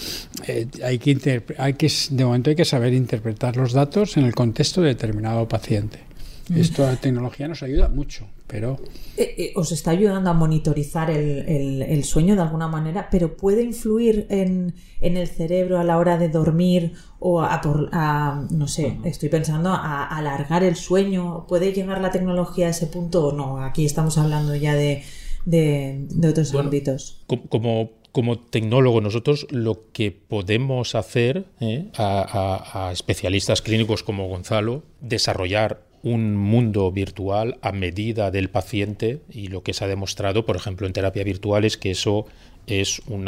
eh, 0.47 0.67
hay 0.85 0.99
que 0.99 1.43
hay 1.59 1.75
que 1.75 1.93
de 2.11 2.25
momento 2.25 2.51
hay 2.51 2.57
que 2.57 2.65
saber 2.65 2.93
interpretar 2.95 3.57
los 3.57 3.73
datos 3.73 4.17
en 4.17 4.25
el 4.25 4.35
contexto 4.35 4.83
de 4.83 4.89
determinado 4.89 5.49
paciente. 5.49 6.07
Esto 6.55 6.85
la 6.85 6.95
tecnología 6.95 7.49
nos 7.49 7.65
ayuda 7.65 7.89
mucho, 7.89 8.25
pero 8.47 8.79
eh, 9.17 9.35
eh, 9.37 9.53
os 9.57 9.73
está 9.73 9.91
ayudando 9.91 10.31
a 10.31 10.33
monitorizar 10.33 11.11
el, 11.11 11.83
el, 11.83 12.05
sueño 12.05 12.37
de 12.37 12.43
alguna 12.43 12.69
manera, 12.69 13.09
pero 13.11 13.37
puede 13.37 13.65
influir 13.65 14.27
en, 14.31 14.73
en, 15.01 15.17
el 15.17 15.27
cerebro 15.27 15.81
a 15.81 15.85
la 15.85 15.99
hora 15.99 16.19
de 16.19 16.29
dormir 16.29 16.93
o 17.19 17.43
a, 17.43 17.61
por, 17.61 17.89
a 17.93 18.47
no 18.51 18.69
sé, 18.69 18.97
estoy 19.03 19.29
pensando 19.29 19.71
a, 19.71 20.05
a 20.05 20.19
alargar 20.19 20.63
el 20.63 20.77
sueño. 20.77 21.47
¿Puede 21.49 21.73
llegar 21.73 22.01
la 22.01 22.13
tecnología 22.13 22.69
a 22.69 22.71
ese 22.71 22.87
punto 22.87 23.27
o 23.27 23.33
no? 23.33 23.65
Aquí 23.65 23.85
estamos 23.85 24.17
hablando 24.17 24.55
ya 24.55 24.77
de 24.77 25.03
de, 25.47 26.07
otros 26.29 26.55
ámbitos. 26.55 27.25
Como, 27.49 27.93
como 28.13 28.39
tecnólogo, 28.39 29.01
nosotros 29.01 29.47
lo 29.51 29.91
que 29.93 30.11
podemos 30.11 30.95
hacer 30.95 31.47
¿eh? 31.61 31.87
a, 31.97 32.91
especialistas 32.93 33.63
clínicos 33.63 34.03
como 34.03 34.29
Gonzalo, 34.29 34.83
desarrollar 35.01 35.87
un 36.03 36.37
mundo 36.37 36.93
virtual 36.93 37.59
a 37.63 37.73
medida 37.73 38.31
del 38.31 38.51
paciente 38.51 39.21
y 39.31 39.49
lo 39.49 39.63
que 39.63 39.73
se 39.73 39.85
ha 39.85 39.89
demostrado, 39.89 40.45
por 40.45 40.57
ejemplo, 40.57 40.87
en 40.87 40.93
terapia 40.93 41.25
virtual 41.25 41.65
es 41.65 41.77
que 41.77 41.91
eso 41.91 42.27
es 42.67 43.01
un 43.07 43.25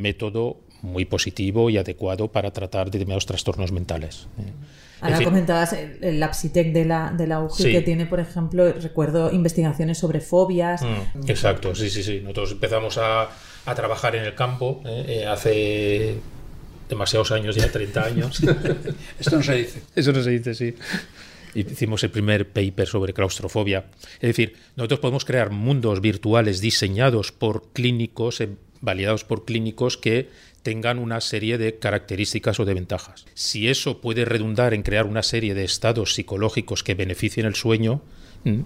método 0.00 0.58
muy 0.82 1.04
positivo 1.04 1.70
y 1.70 1.78
adecuado 1.78 2.28
para 2.28 2.52
tratar 2.52 2.90
determinados 2.90 3.26
trastornos 3.26 3.72
mentales. 3.72 4.28
¿eh? 4.38 4.52
Ahora 5.02 5.24
comentabas 5.24 5.72
el, 5.72 6.22
Apsitec 6.22 6.72
de 6.72 6.84
la, 6.84 7.12
de 7.16 7.26
la 7.26 7.40
UGI 7.40 7.72
que 7.72 7.80
tiene, 7.82 8.06
por 8.06 8.20
ejemplo, 8.20 8.72
recuerdo 8.72 9.32
investigaciones 9.32 9.98
sobre 9.98 10.20
fobias. 10.20 10.82
Mm, 10.82 11.28
exacto, 11.28 11.74
sí, 11.74 11.90
sí, 11.90 12.02
sí. 12.02 12.20
Nosotros 12.20 12.52
empezamos 12.52 12.98
a, 12.98 13.28
a 13.66 13.74
trabajar 13.74 14.16
en 14.16 14.24
el 14.24 14.34
campo 14.34 14.80
¿eh? 14.84 15.04
Eh, 15.08 15.26
hace 15.26 16.16
demasiados 16.88 17.32
años, 17.32 17.56
ya 17.56 17.70
30 17.70 18.04
años. 18.04 18.40
Esto 19.18 19.36
no 19.36 19.42
se 19.42 19.54
dice. 19.54 19.82
Eso 19.94 20.12
no 20.12 20.22
se 20.22 20.30
dice, 20.30 20.54
sí. 20.54 20.74
Hicimos 21.54 22.02
el 22.04 22.10
primer 22.10 22.48
paper 22.48 22.86
sobre 22.86 23.12
claustrofobia. 23.12 23.86
Es 24.14 24.28
decir, 24.28 24.56
nosotros 24.76 25.00
podemos 25.00 25.24
crear 25.24 25.50
mundos 25.50 26.00
virtuales 26.00 26.60
diseñados 26.60 27.32
por 27.32 27.72
clínicos, 27.72 28.42
validados 28.82 29.24
por 29.24 29.46
clínicos 29.46 29.96
que 29.96 30.28
tengan 30.62 30.98
una 30.98 31.20
serie 31.20 31.58
de 31.58 31.78
características 31.78 32.60
o 32.60 32.64
de 32.64 32.74
ventajas. 32.74 33.24
Si 33.34 33.68
eso 33.68 34.00
puede 34.00 34.24
redundar 34.24 34.74
en 34.74 34.82
crear 34.82 35.06
una 35.06 35.22
serie 35.22 35.54
de 35.54 35.64
estados 35.64 36.14
psicológicos 36.14 36.84
que 36.84 36.94
beneficien 36.94 37.46
el 37.46 37.54
sueño, 37.54 38.02
mm, 38.44 38.60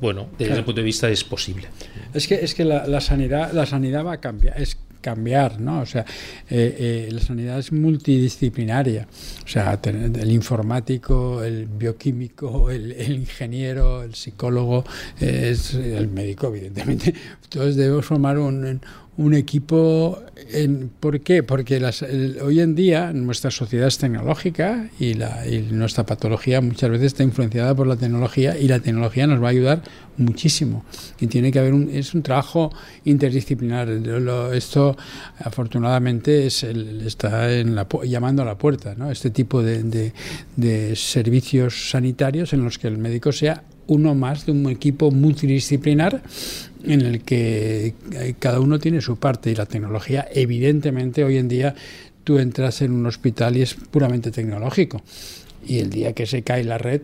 bueno, 0.00 0.28
desde 0.38 0.54
ese 0.54 0.62
punto 0.62 0.80
de 0.80 0.84
vista 0.84 1.08
es 1.08 1.22
posible. 1.22 1.68
Es 2.14 2.26
que, 2.26 2.36
es 2.36 2.54
que 2.54 2.64
la, 2.64 3.00
sanidad, 3.00 3.52
la 3.52 3.66
sanidad 3.66 4.04
va 4.04 4.14
a 4.14 4.20
cambiar. 4.20 4.60
Es 4.60 4.78
cambiar, 5.00 5.60
¿no? 5.60 5.82
O 5.82 5.86
sea, 5.86 6.04
eh, 6.50 7.06
eh, 7.06 7.08
la 7.12 7.20
sanidad 7.20 7.60
es 7.60 7.70
multidisciplinaria. 7.70 9.06
O 9.44 9.48
sea, 9.48 9.78
el 9.84 10.32
informático, 10.32 11.44
el 11.44 11.66
bioquímico, 11.66 12.70
el, 12.72 12.92
ingeniero, 13.12 14.02
el 14.02 14.16
psicólogo, 14.16 14.84
es 15.20 15.74
el 15.74 16.08
médico, 16.08 16.48
evidentemente. 16.48 17.14
Todos 17.48 17.76
debemos 17.76 18.04
formar 18.04 18.38
un, 18.38 18.80
un 19.16 19.34
equipo. 19.34 20.22
En, 20.52 20.90
¿Por 21.00 21.20
qué? 21.20 21.42
Porque 21.42 21.80
las, 21.80 22.02
hoy 22.02 22.60
en 22.60 22.74
día 22.74 23.12
nuestra 23.12 23.50
sociedad 23.50 23.88
es 23.88 23.98
tecnológica 23.98 24.90
y, 24.98 25.14
la, 25.14 25.46
y 25.46 25.60
nuestra 25.62 26.04
patología 26.04 26.60
muchas 26.60 26.90
veces 26.90 27.06
está 27.06 27.22
influenciada 27.22 27.74
por 27.74 27.86
la 27.86 27.96
tecnología 27.96 28.58
y 28.58 28.68
la 28.68 28.80
tecnología 28.80 29.26
nos 29.26 29.42
va 29.42 29.48
a 29.48 29.50
ayudar 29.50 29.82
muchísimo. 30.18 30.84
Y 31.18 31.26
tiene 31.26 31.50
que 31.50 31.58
haber 31.58 31.74
un, 31.74 31.90
es 31.90 32.14
un 32.14 32.22
trabajo 32.22 32.72
interdisciplinar. 33.04 33.88
esto, 34.52 34.96
afortunadamente, 35.38 36.46
es 36.46 36.62
el, 36.62 37.06
está 37.06 37.52
en 37.52 37.74
la, 37.74 37.86
llamando 38.04 38.42
a 38.42 38.44
la 38.44 38.58
puerta, 38.58 38.94
¿no? 38.94 39.10
este 39.10 39.30
tipo 39.30 39.62
de 39.62 40.12
servicios 40.94 41.90
sanitarios 41.90 42.52
en 42.52 42.64
los 42.64 42.78
que 42.78 42.88
el 42.88 42.98
médico 42.98 43.32
sea 43.32 43.62
uno 43.86 44.14
más 44.14 44.46
de 44.46 44.52
un 44.52 44.68
equipo 44.68 45.10
multidisciplinar 45.10 46.22
en 46.86 47.02
el 47.02 47.22
que 47.22 47.94
cada 48.38 48.60
uno 48.60 48.78
tiene 48.78 49.00
su 49.00 49.18
parte 49.18 49.50
y 49.50 49.54
la 49.54 49.66
tecnología, 49.66 50.26
evidentemente, 50.32 51.24
hoy 51.24 51.38
en 51.38 51.48
día 51.48 51.74
tú 52.24 52.38
entras 52.38 52.82
en 52.82 52.92
un 52.92 53.06
hospital 53.06 53.56
y 53.56 53.62
es 53.62 53.74
puramente 53.74 54.30
tecnológico. 54.30 55.02
Y 55.66 55.78
el 55.78 55.90
día 55.90 56.12
que 56.12 56.26
se 56.26 56.42
cae 56.42 56.64
la 56.64 56.78
red, 56.78 57.02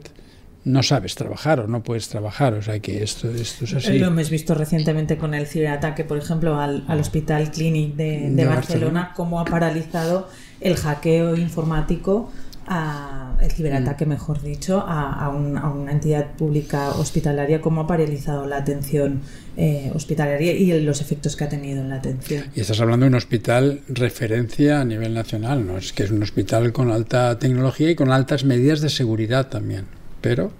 no 0.64 0.82
sabes 0.82 1.16
trabajar 1.16 1.60
o 1.60 1.66
no 1.66 1.82
puedes 1.82 2.08
trabajar. 2.08 2.54
O 2.54 2.62
sea 2.62 2.78
que 2.80 3.02
esto, 3.02 3.30
esto 3.30 3.64
es 3.64 3.74
así. 3.74 3.98
Lo 3.98 4.08
hemos 4.08 4.30
visto 4.30 4.54
recientemente 4.54 5.16
con 5.16 5.34
el 5.34 5.46
ciberataque, 5.46 6.04
por 6.04 6.18
ejemplo, 6.18 6.60
al, 6.60 6.84
Hospital 6.88 7.50
Clinic 7.50 7.94
de, 7.96 8.30
Barcelona, 8.30 8.54
Barcelona, 8.54 9.12
cómo 9.16 9.40
ha 9.40 9.44
paralizado 9.44 10.28
el 10.60 10.76
hackeo 10.76 11.36
informático 11.36 12.30
a 12.66 13.36
el 13.40 13.50
ciberataque, 13.50 14.06
mm. 14.06 14.08
mejor 14.08 14.42
dicho, 14.42 14.82
a, 14.86 15.28
una 15.28 15.92
entidad 15.92 16.32
pública 16.32 16.90
hospitalaria, 16.90 17.60
cómo 17.60 17.82
ha 17.82 17.86
paralizado 17.86 18.46
la 18.46 18.58
atención 18.58 19.20
eh, 19.56 19.90
hospitalaria 19.94 20.52
y 20.52 20.80
los 20.80 21.00
efectos 21.00 21.36
que 21.36 21.44
ha 21.44 21.48
tenido 21.48 21.80
en 21.80 21.90
la 21.90 21.96
atención. 21.96 22.44
Y 22.54 22.60
estás 22.60 22.80
hablando 22.80 23.04
de 23.04 23.10
un 23.10 23.16
hospital 23.16 23.80
referencia 23.88 24.80
a 24.80 24.84
nivel 24.84 25.14
nacional, 25.14 25.66
¿no? 25.66 25.78
Es 25.78 25.92
que 25.92 26.04
es 26.04 26.10
un 26.10 26.22
hospital 26.22 26.72
con 26.72 26.90
alta 26.90 27.38
tecnología 27.38 27.90
y 27.90 27.94
con 27.94 28.10
altas 28.12 28.44
medidas 28.44 28.80
de 28.80 28.90
seguridad 28.90 29.48
también. 29.48 29.86
Pero 30.20 30.52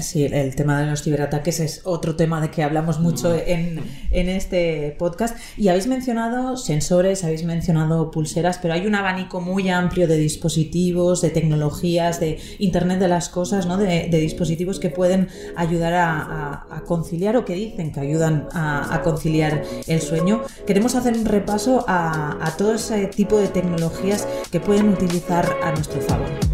Sí, 0.00 0.24
el 0.24 0.54
tema 0.54 0.80
de 0.80 0.86
los 0.86 1.02
ciberataques 1.02 1.60
es 1.60 1.80
otro 1.84 2.14
tema 2.14 2.40
de 2.40 2.50
que 2.50 2.62
hablamos 2.62 3.00
mucho 3.00 3.30
mm. 3.30 3.78
en, 4.10 4.28
este 4.28 4.94
podcast. 4.98 5.36
Y 5.56 5.68
habéis 5.68 5.86
mencionado 5.86 6.56
sensores, 6.56 7.24
habéis 7.24 7.44
mencionado 7.44 8.10
pulseras, 8.10 8.58
pero 8.58 8.74
hay 8.74 8.86
un 8.86 8.94
abanico 8.94 9.40
muy 9.40 9.68
amplio 9.68 10.06
de 10.06 10.16
dispositivos, 10.16 11.20
de 11.22 11.30
tecnologías, 11.30 12.20
de 12.20 12.38
Internet 12.58 13.00
de 13.00 13.08
las 13.08 13.28
cosas, 13.28 13.66
¿no? 13.66 13.76
de, 13.76 14.08
dispositivos 14.08 14.78
que 14.78 14.90
pueden 14.90 15.28
ayudar 15.56 15.94
a, 15.94 16.82
conciliar 16.86 17.36
o 17.36 17.44
que 17.44 17.54
dicen 17.54 17.92
que 17.92 18.00
ayudan 18.00 18.48
a, 18.52 19.00
conciliar 19.02 19.64
el 19.86 20.00
sueño. 20.00 20.42
Queremos 20.66 20.94
hacer 20.94 21.14
un 21.14 21.24
repaso 21.24 21.84
a 21.88 22.54
todo 22.56 22.74
ese 22.74 23.06
tipo 23.06 23.38
de 23.38 23.48
tecnologías 23.48 24.26
que 24.50 24.60
pueden 24.60 24.88
utilizar 24.88 25.48
a 25.62 25.72
nuestro 25.72 26.00
favor. 26.02 26.49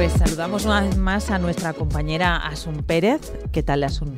Pues 0.00 0.14
saludamos 0.14 0.64
una 0.64 0.80
vez 0.80 0.96
más 0.96 1.30
a 1.30 1.38
nuestra 1.38 1.74
compañera 1.74 2.38
Asun 2.38 2.82
Pérez. 2.84 3.20
¿Qué 3.52 3.62
tal, 3.62 3.84
Asun? 3.84 4.16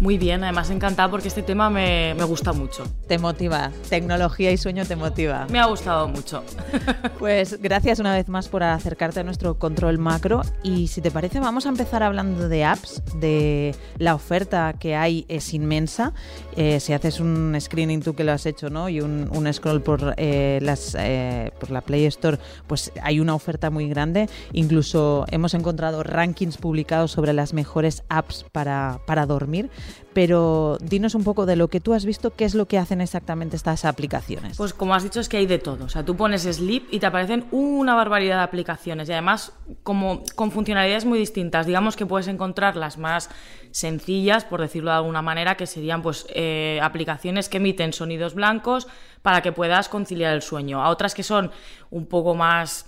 Muy 0.00 0.18
bien, 0.18 0.42
además 0.42 0.70
encantada 0.70 1.10
porque 1.10 1.28
este 1.28 1.42
tema 1.42 1.70
me, 1.70 2.14
me, 2.14 2.24
gusta 2.24 2.52
mucho. 2.52 2.84
Te 3.06 3.18
motiva, 3.18 3.70
tecnología 3.88 4.50
y 4.50 4.56
sueño 4.56 4.84
te 4.84 4.96
motiva. 4.96 5.46
Me 5.50 5.58
ha 5.58 5.66
gustado 5.66 6.08
mucho. 6.08 6.44
Pues 7.18 7.60
gracias 7.62 8.00
una 8.00 8.12
vez 8.14 8.28
más 8.28 8.48
por 8.48 8.62
acercarte 8.62 9.20
a 9.20 9.22
nuestro 9.22 9.58
control 9.58 9.98
macro 9.98 10.42
y 10.62 10.88
si 10.88 11.00
te 11.00 11.10
parece 11.10 11.40
vamos 11.40 11.64
a 11.64 11.70
empezar 11.70 12.02
hablando 12.02 12.48
de 12.48 12.64
apps, 12.64 13.02
de 13.14 13.74
la 13.98 14.14
oferta 14.14 14.74
que 14.78 14.94
hay 14.94 15.24
es 15.28 15.54
inmensa. 15.54 16.12
Eh, 16.56 16.80
si 16.80 16.92
haces 16.92 17.20
un 17.20 17.56
screening 17.58 18.02
tú 18.02 18.14
que 18.14 18.24
lo 18.24 18.32
has 18.32 18.44
hecho 18.44 18.68
¿no? 18.68 18.90
y 18.90 19.00
un, 19.00 19.30
un 19.32 19.50
scroll 19.52 19.80
por, 19.80 20.14
eh, 20.18 20.58
las, 20.60 20.94
eh, 20.98 21.50
por 21.58 21.70
la 21.70 21.80
Play 21.80 22.04
Store, 22.06 22.38
pues 22.66 22.92
hay 23.02 23.20
una 23.20 23.34
oferta 23.34 23.70
muy 23.70 23.88
grande. 23.88 24.28
Incluso 24.52 25.23
hemos 25.30 25.54
encontrado 25.54 26.02
rankings 26.02 26.56
publicados 26.56 27.12
sobre 27.12 27.32
las 27.32 27.52
mejores 27.52 28.02
apps 28.08 28.44
para, 28.52 29.00
para 29.06 29.26
dormir 29.26 29.70
pero 30.14 30.78
dinos 30.80 31.14
un 31.14 31.24
poco 31.24 31.44
de 31.44 31.56
lo 31.56 31.68
que 31.68 31.80
tú 31.80 31.92
has 31.92 32.06
visto, 32.06 32.30
qué 32.30 32.44
es 32.44 32.54
lo 32.54 32.66
que 32.66 32.78
hacen 32.78 33.00
exactamente 33.00 33.56
estas 33.56 33.84
aplicaciones. 33.84 34.56
Pues 34.56 34.72
como 34.72 34.94
has 34.94 35.02
dicho, 35.02 35.20
es 35.20 35.28
que 35.28 35.36
hay 35.36 35.46
de 35.46 35.58
todo. 35.58 35.84
O 35.84 35.88
sea, 35.88 36.04
tú 36.04 36.16
pones 36.16 36.42
Sleep 36.42 36.84
y 36.90 37.00
te 37.00 37.06
aparecen 37.06 37.44
una 37.50 37.94
barbaridad 37.94 38.36
de 38.36 38.44
aplicaciones 38.44 39.08
y 39.08 39.12
además 39.12 39.52
como 39.82 40.22
con 40.36 40.52
funcionalidades 40.52 41.04
muy 41.04 41.18
distintas. 41.18 41.66
Digamos 41.66 41.96
que 41.96 42.06
puedes 42.06 42.28
encontrar 42.28 42.76
las 42.76 42.96
más 42.96 43.28
sencillas, 43.72 44.44
por 44.44 44.60
decirlo 44.60 44.90
de 44.92 44.98
alguna 44.98 45.20
manera, 45.20 45.56
que 45.56 45.66
serían 45.66 46.00
pues 46.00 46.26
eh, 46.30 46.78
aplicaciones 46.80 47.48
que 47.48 47.56
emiten 47.56 47.92
sonidos 47.92 48.34
blancos 48.34 48.86
para 49.22 49.42
que 49.42 49.52
puedas 49.52 49.88
conciliar 49.88 50.32
el 50.32 50.42
sueño. 50.42 50.82
A 50.82 50.90
otras 50.90 51.14
que 51.14 51.24
son 51.24 51.50
un 51.90 52.06
poco 52.06 52.36
más 52.36 52.86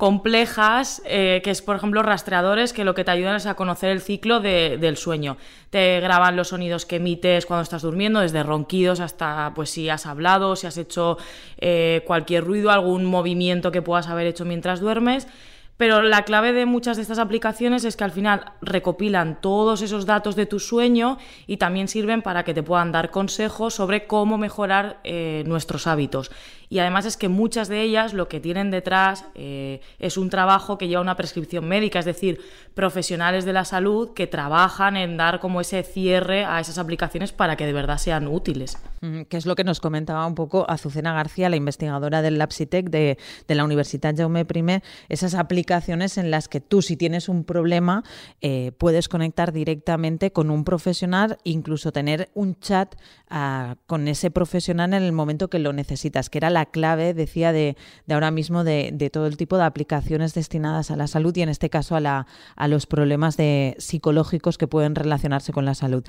complejas, 0.00 1.02
eh, 1.04 1.42
que 1.44 1.50
es 1.50 1.60
por 1.60 1.76
ejemplo 1.76 2.02
rastreadores 2.02 2.72
que 2.72 2.84
lo 2.84 2.94
que 2.94 3.04
te 3.04 3.10
ayudan 3.10 3.36
es 3.36 3.44
a 3.44 3.52
conocer 3.52 3.90
el 3.90 4.00
ciclo 4.00 4.40
de, 4.40 4.78
del 4.80 4.96
sueño. 4.96 5.36
Te 5.68 6.00
graban 6.00 6.36
los 6.36 6.48
sonidos 6.48 6.86
que 6.86 6.96
emites 6.96 7.44
cuando 7.44 7.64
estás 7.64 7.82
durmiendo, 7.82 8.20
desde 8.20 8.42
ronquidos 8.42 8.98
hasta 8.98 9.52
pues 9.54 9.68
si 9.68 9.90
has 9.90 10.06
hablado, 10.06 10.56
si 10.56 10.66
has 10.66 10.78
hecho 10.78 11.18
eh, 11.58 12.02
cualquier 12.06 12.44
ruido, 12.44 12.70
algún 12.70 13.04
movimiento 13.04 13.70
que 13.72 13.82
puedas 13.82 14.08
haber 14.08 14.26
hecho 14.26 14.46
mientras 14.46 14.80
duermes. 14.80 15.28
Pero 15.76 16.02
la 16.02 16.24
clave 16.24 16.52
de 16.52 16.66
muchas 16.66 16.96
de 16.96 17.02
estas 17.02 17.18
aplicaciones 17.18 17.84
es 17.84 17.96
que 17.96 18.04
al 18.04 18.10
final 18.10 18.52
recopilan 18.60 19.40
todos 19.40 19.80
esos 19.80 20.04
datos 20.04 20.36
de 20.36 20.44
tu 20.44 20.60
sueño 20.60 21.16
y 21.46 21.56
también 21.58 21.88
sirven 21.88 22.20
para 22.20 22.42
que 22.42 22.52
te 22.52 22.62
puedan 22.62 22.92
dar 22.92 23.10
consejos 23.10 23.74
sobre 23.74 24.06
cómo 24.06 24.36
mejorar 24.36 25.00
eh, 25.04 25.42
nuestros 25.46 25.86
hábitos. 25.86 26.30
Y 26.70 26.78
además 26.78 27.04
es 27.04 27.16
que 27.16 27.28
muchas 27.28 27.68
de 27.68 27.82
ellas 27.82 28.14
lo 28.14 28.28
que 28.28 28.38
tienen 28.38 28.70
detrás 28.70 29.24
eh, 29.34 29.80
es 29.98 30.16
un 30.16 30.30
trabajo 30.30 30.78
que 30.78 30.86
lleva 30.86 31.02
una 31.02 31.16
prescripción 31.16 31.66
médica, 31.66 31.98
es 31.98 32.04
decir, 32.04 32.40
profesionales 32.74 33.44
de 33.44 33.52
la 33.52 33.64
salud 33.64 34.14
que 34.14 34.28
trabajan 34.28 34.96
en 34.96 35.16
dar 35.16 35.40
como 35.40 35.60
ese 35.60 35.82
cierre 35.82 36.44
a 36.44 36.60
esas 36.60 36.78
aplicaciones 36.78 37.32
para 37.32 37.56
que 37.56 37.66
de 37.66 37.72
verdad 37.72 37.98
sean 37.98 38.28
útiles. 38.28 38.78
Que 39.00 39.36
es 39.36 39.46
lo 39.46 39.56
que 39.56 39.64
nos 39.64 39.80
comentaba 39.80 40.24
un 40.26 40.34
poco 40.36 40.64
Azucena 40.68 41.12
García, 41.12 41.48
la 41.48 41.56
investigadora 41.56 42.22
del 42.22 42.38
Lapsitec 42.38 42.88
de, 42.88 43.18
de 43.48 43.54
la 43.54 43.64
Universidad 43.64 44.14
Jaume 44.16 44.42
I, 44.42 44.82
esas 45.08 45.34
aplicaciones 45.34 46.18
en 46.18 46.30
las 46.30 46.48
que 46.48 46.60
tú 46.60 46.82
si 46.82 46.96
tienes 46.96 47.28
un 47.28 47.42
problema 47.44 48.04
eh, 48.42 48.70
puedes 48.78 49.08
conectar 49.08 49.52
directamente 49.52 50.32
con 50.32 50.50
un 50.50 50.64
profesional, 50.64 51.38
incluso 51.42 51.90
tener 51.90 52.30
un 52.34 52.58
chat 52.60 52.94
uh, 53.30 53.74
con 53.86 54.06
ese 54.06 54.30
profesional 54.30 54.94
en 54.94 55.02
el 55.02 55.12
momento 55.12 55.50
que 55.50 55.58
lo 55.58 55.72
necesitas, 55.72 56.30
que 56.30 56.38
era 56.38 56.50
la 56.50 56.59
la 56.60 56.66
clave, 56.66 57.14
decía, 57.14 57.52
de, 57.52 57.76
de 58.06 58.14
ahora 58.14 58.30
mismo 58.30 58.64
de, 58.64 58.90
de, 58.92 59.08
todo 59.10 59.26
el 59.26 59.36
tipo 59.36 59.56
de 59.56 59.64
aplicaciones 59.64 60.34
destinadas 60.34 60.90
a 60.90 60.96
la 60.96 61.06
salud 61.06 61.34
y 61.36 61.42
en 61.42 61.48
este 61.48 61.70
caso 61.70 61.96
a, 61.96 62.00
la, 62.00 62.26
a 62.56 62.68
los 62.68 62.86
problemas 62.86 63.36
de, 63.36 63.74
psicológicos 63.78 64.58
que 64.58 64.68
pueden 64.68 64.94
relacionarse 64.94 65.52
con 65.52 65.64
la 65.64 65.74
salud. 65.74 66.04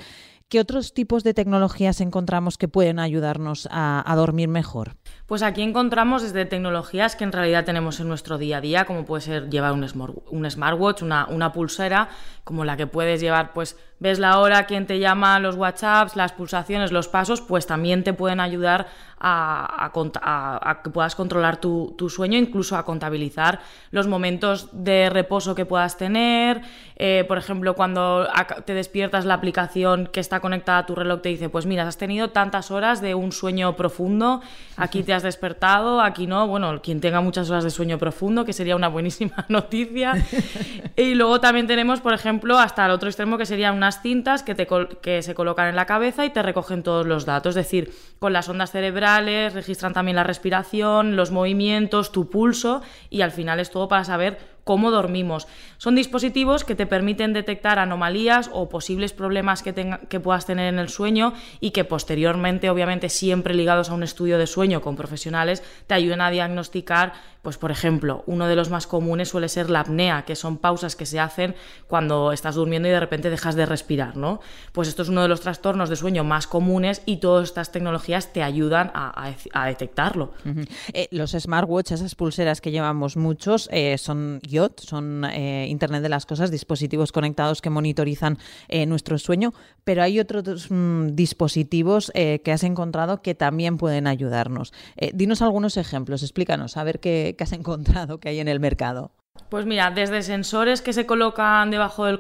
¿Qué 0.49 0.59
otros 0.59 0.93
tipos 0.93 1.23
de 1.23 1.33
tecnologías 1.33 2.01
encontramos 2.01 2.57
que 2.57 2.67
pueden 2.67 2.99
ayudarnos 2.99 3.69
a, 3.71 4.13
dormir 4.17 4.49
mejor? 4.49 4.97
Pues 5.25 5.43
aquí 5.43 5.61
encontramos 5.61 6.23
desde 6.23 6.43
tecnologías 6.43 7.15
que 7.15 7.23
en 7.23 7.31
realidad 7.31 7.63
tenemos 7.63 8.01
en 8.01 8.09
nuestro 8.09 8.37
día 8.37 8.57
a 8.57 8.61
día, 8.61 8.83
como 8.83 9.05
puede 9.05 9.21
ser 9.21 9.49
llevar 9.49 9.71
un, 9.71 9.87
smart, 9.87 10.13
un 10.29 10.51
smartwatch, 10.51 11.03
una, 11.03 11.25
una, 11.27 11.53
pulsera, 11.53 12.09
como 12.43 12.65
la 12.65 12.75
que 12.75 12.85
puedes 12.85 13.21
llevar, 13.21 13.53
pues 13.53 13.77
ves 14.01 14.17
la 14.17 14.39
hora, 14.39 14.65
quién 14.65 14.87
te 14.87 14.97
llama, 14.97 15.39
los 15.39 15.55
WhatsApps, 15.55 16.15
las 16.15 16.33
pulsaciones, 16.33 16.91
los 16.91 17.07
pasos, 17.07 17.39
pues 17.39 17.67
también 17.67 18.03
te 18.03 18.13
pueden 18.13 18.39
ayudar 18.39 18.87
a, 19.19 19.91
a, 19.91 20.69
a 20.71 20.81
que 20.81 20.89
puedas 20.89 21.15
controlar 21.15 21.57
tu, 21.57 21.93
tu, 21.95 22.09
sueño, 22.09 22.39
incluso 22.39 22.75
a 22.75 22.83
contabilizar 22.83 23.59
los 23.91 24.07
momentos 24.07 24.69
de 24.71 25.11
reposo 25.11 25.53
que 25.53 25.65
puedas 25.65 25.97
tener. 25.97 26.61
Eh, 26.95 27.25
por 27.27 27.37
ejemplo, 27.37 27.75
cuando 27.75 28.27
te 28.65 28.73
despiertas, 28.73 29.25
la 29.25 29.35
aplicación 29.35 30.07
que 30.11 30.19
está 30.19 30.39
conectada 30.39 30.79
a 30.79 30.85
tu 30.85 30.95
reloj 30.95 31.21
te 31.21 31.29
dice, 31.29 31.49
pues 31.49 31.67
mira, 31.67 31.87
has 31.87 31.97
tenido 31.97 32.29
tantas 32.29 32.71
horas 32.71 33.01
de 33.01 33.13
un 33.13 33.31
sueño 33.31 33.75
profundo, 33.75 34.41
aquí 34.77 35.03
te 35.03 35.13
has 35.13 35.23
despertado, 35.23 36.01
aquí 36.01 36.25
no. 36.25 36.47
Bueno, 36.47 36.81
quien 36.81 37.01
tenga 37.01 37.21
muchas 37.21 37.49
horas 37.49 37.63
de 37.63 37.69
sueño 37.69 37.99
profundo, 37.99 38.45
que 38.45 38.53
sería 38.53 38.75
una 38.75 38.87
buenísima 38.87 39.45
noticia. 39.49 40.13
y 40.95 41.13
luego 41.13 41.39
también 41.39 41.67
tenemos, 41.67 42.01
por 42.01 42.13
ejemplo, 42.13 42.57
hasta 42.57 42.85
el 42.85 42.91
otro 42.91 43.09
extremo, 43.09 43.37
que 43.37 43.45
serían 43.45 43.75
cintas 43.99 44.43
que, 44.43 44.55
te, 44.55 44.67
que 45.01 45.21
se 45.21 45.33
colocan 45.33 45.67
en 45.67 45.75
la 45.75 45.85
cabeza 45.85 46.25
y 46.25 46.29
te 46.29 46.41
recogen 46.41 46.83
todos 46.83 47.05
los 47.05 47.25
datos, 47.25 47.51
es 47.51 47.65
decir, 47.65 47.93
con 48.19 48.31
las 48.31 48.47
ondas 48.47 48.71
cerebrales, 48.71 49.53
registran 49.53 49.93
también 49.93 50.15
la 50.15 50.23
respiración, 50.23 51.15
los 51.15 51.31
movimientos, 51.31 52.11
tu 52.11 52.29
pulso 52.29 52.81
y 53.09 53.21
al 53.21 53.31
final 53.31 53.59
es 53.59 53.71
todo 53.71 53.87
para 53.87 54.05
saber 54.05 54.37
cómo 54.63 54.91
dormimos. 54.91 55.47
Son 55.77 55.95
dispositivos 55.95 56.63
que 56.63 56.75
te 56.75 56.85
permiten 56.85 57.33
detectar 57.33 57.79
anomalías 57.79 58.49
o 58.53 58.69
posibles 58.69 59.13
problemas 59.13 59.63
que, 59.63 59.97
que 60.07 60.19
puedas 60.19 60.45
tener 60.45 60.71
en 60.71 60.79
el 60.79 60.89
sueño 60.89 61.33
y 61.59 61.71
que 61.71 61.83
posteriormente, 61.83 62.69
obviamente 62.69 63.09
siempre 63.09 63.53
ligados 63.53 63.89
a 63.89 63.93
un 63.93 64.03
estudio 64.03 64.37
de 64.37 64.47
sueño 64.47 64.81
con 64.81 64.95
profesionales, 64.95 65.63
te 65.87 65.93
ayuden 65.93 66.21
a 66.21 66.31
diagnosticar, 66.31 67.13
pues 67.41 67.57
por 67.57 67.71
ejemplo, 67.71 68.23
uno 68.27 68.47
de 68.47 68.55
los 68.55 68.69
más 68.69 68.87
comunes 68.87 69.29
suele 69.29 69.49
ser 69.49 69.69
la 69.69 69.81
apnea, 69.81 70.25
que 70.25 70.35
son 70.35 70.57
pausas 70.57 70.95
que 70.95 71.05
se 71.05 71.19
hacen 71.19 71.55
cuando 71.87 72.31
estás 72.31 72.55
durmiendo 72.55 72.87
y 72.87 72.91
de 72.91 72.99
repente 72.99 73.29
dejas 73.29 73.55
de 73.55 73.65
respirar, 73.65 74.15
¿no? 74.15 74.41
Pues 74.71 74.87
esto 74.87 75.01
es 75.01 75.09
uno 75.09 75.21
de 75.23 75.27
los 75.27 75.41
trastornos 75.41 75.89
de 75.89 75.95
sueño 75.95 76.23
más 76.23 76.47
comunes 76.47 77.01
y 77.05 77.17
todas 77.17 77.49
estas 77.49 77.71
tecnologías 77.71 78.31
te 78.31 78.43
ayudan 78.43 78.91
a, 78.93 79.31
detectarlo. 79.65 80.33
Eh, 80.93 81.07
los 81.11 81.31
smartwatch, 81.31 81.91
esas 81.91 82.15
pulseras 82.15 82.61
que 82.61 82.71
llevamos 82.71 83.17
muchos, 83.17 83.69
eh, 83.71 83.97
son 83.97 84.39
IoT, 84.47 84.79
son 84.81 85.25
eh, 85.25 85.67
Internet 85.67 86.03
de 86.03 86.09
las 86.09 86.25
Cosas, 86.25 86.51
dispositivos 86.51 87.11
conectados 87.11 87.61
que 87.61 87.69
monitorizan 87.69 88.37
nuestro 88.87 89.17
sueño, 89.17 89.53
pero 89.83 90.03
hay 90.03 90.19
otros 90.19 90.69
mmm, 90.69 91.07
dispositivos 91.13 92.11
eh, 92.13 92.41
que 92.43 92.51
has 92.51 92.63
encontrado 92.63 93.21
que 93.21 93.35
también 93.35 93.77
pueden 93.77 94.07
ayudarnos. 94.07 94.73
Eh, 94.97 95.11
dinos 95.13 95.41
algunos 95.41 95.77
ejemplos, 95.77 96.23
explícanos, 96.23 96.77
a 96.77 96.83
ver 96.83 96.99
qué, 96.99 97.35
has 97.39 97.53
encontrado 97.53 98.19
que 98.19 98.29
hay 98.29 98.39
en 98.39 98.47
el 98.47 98.59
mercado. 98.59 99.11
Pues 99.49 99.65
mira, 99.65 99.91
desde 99.91 100.21
sensores 100.21 100.81
que 100.81 100.93
se 100.93 101.05
colocan 101.05 101.71
debajo 101.71 102.05
del, 102.05 102.19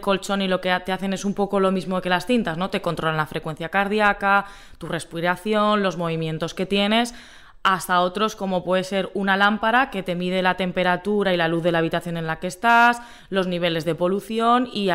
colchón 0.00 0.42
y 0.42 0.48
lo 0.48 0.60
que 0.60 0.76
te 0.84 0.92
hacen 0.92 1.12
es 1.12 1.24
un 1.24 1.34
poco 1.34 1.58
lo 1.58 1.72
mismo 1.72 2.00
que 2.00 2.08
las 2.08 2.26
cintas, 2.26 2.58
¿no? 2.58 2.70
Te 2.70 2.80
controlan 2.80 3.16
la 3.16 3.26
frecuencia 3.26 3.70
cardíaca, 3.70 4.44
tu 4.78 4.86
respiración, 4.86 5.82
los 5.82 5.96
movimientos 5.96 6.54
que 6.54 6.66
tienes, 6.66 7.14
hasta 7.62 8.00
otros 8.00 8.36
como 8.36 8.64
puede 8.64 8.84
ser 8.84 9.10
una 9.12 9.36
lámpara 9.36 9.90
que 9.90 10.02
te 10.02 10.14
mide 10.14 10.40
la 10.40 10.56
temperatura 10.56 11.34
y 11.34 11.36
la 11.36 11.46
luz 11.46 11.62
de 11.62 11.72
la 11.72 11.78
habitación 11.78 12.16
en 12.16 12.26
la 12.26 12.38
que 12.38 12.46
estás, 12.46 13.02
los 13.28 13.46
niveles 13.46 13.84
de 13.84 13.94
polución 13.94 14.68
y 14.72 14.88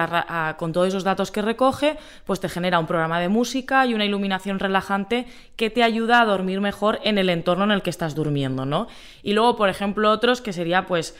con 0.57 0.73
todos 0.73 0.87
esos 0.87 1.03
datos 1.03 1.29
que 1.29 1.43
recoge, 1.43 1.97
pues 2.25 2.39
te 2.39 2.49
genera 2.49 2.79
un 2.79 2.87
programa 2.87 3.19
de 3.19 3.29
música 3.29 3.85
y 3.85 3.93
una 3.93 4.05
iluminación 4.05 4.57
relajante 4.57 5.27
que 5.55 5.69
te 5.69 5.83
ayuda 5.83 6.21
a 6.21 6.25
dormir 6.25 6.59
mejor 6.59 6.99
en 7.03 7.19
el 7.19 7.29
entorno 7.29 7.65
en 7.65 7.71
el 7.71 7.83
que 7.83 7.91
estás 7.91 8.15
durmiendo, 8.15 8.65
¿no? 8.65 8.87
Y 9.21 9.33
luego, 9.33 9.55
por 9.55 9.69
ejemplo, 9.69 10.09
otros 10.09 10.41
que 10.41 10.51
sería 10.51 10.87
pues 10.87 11.15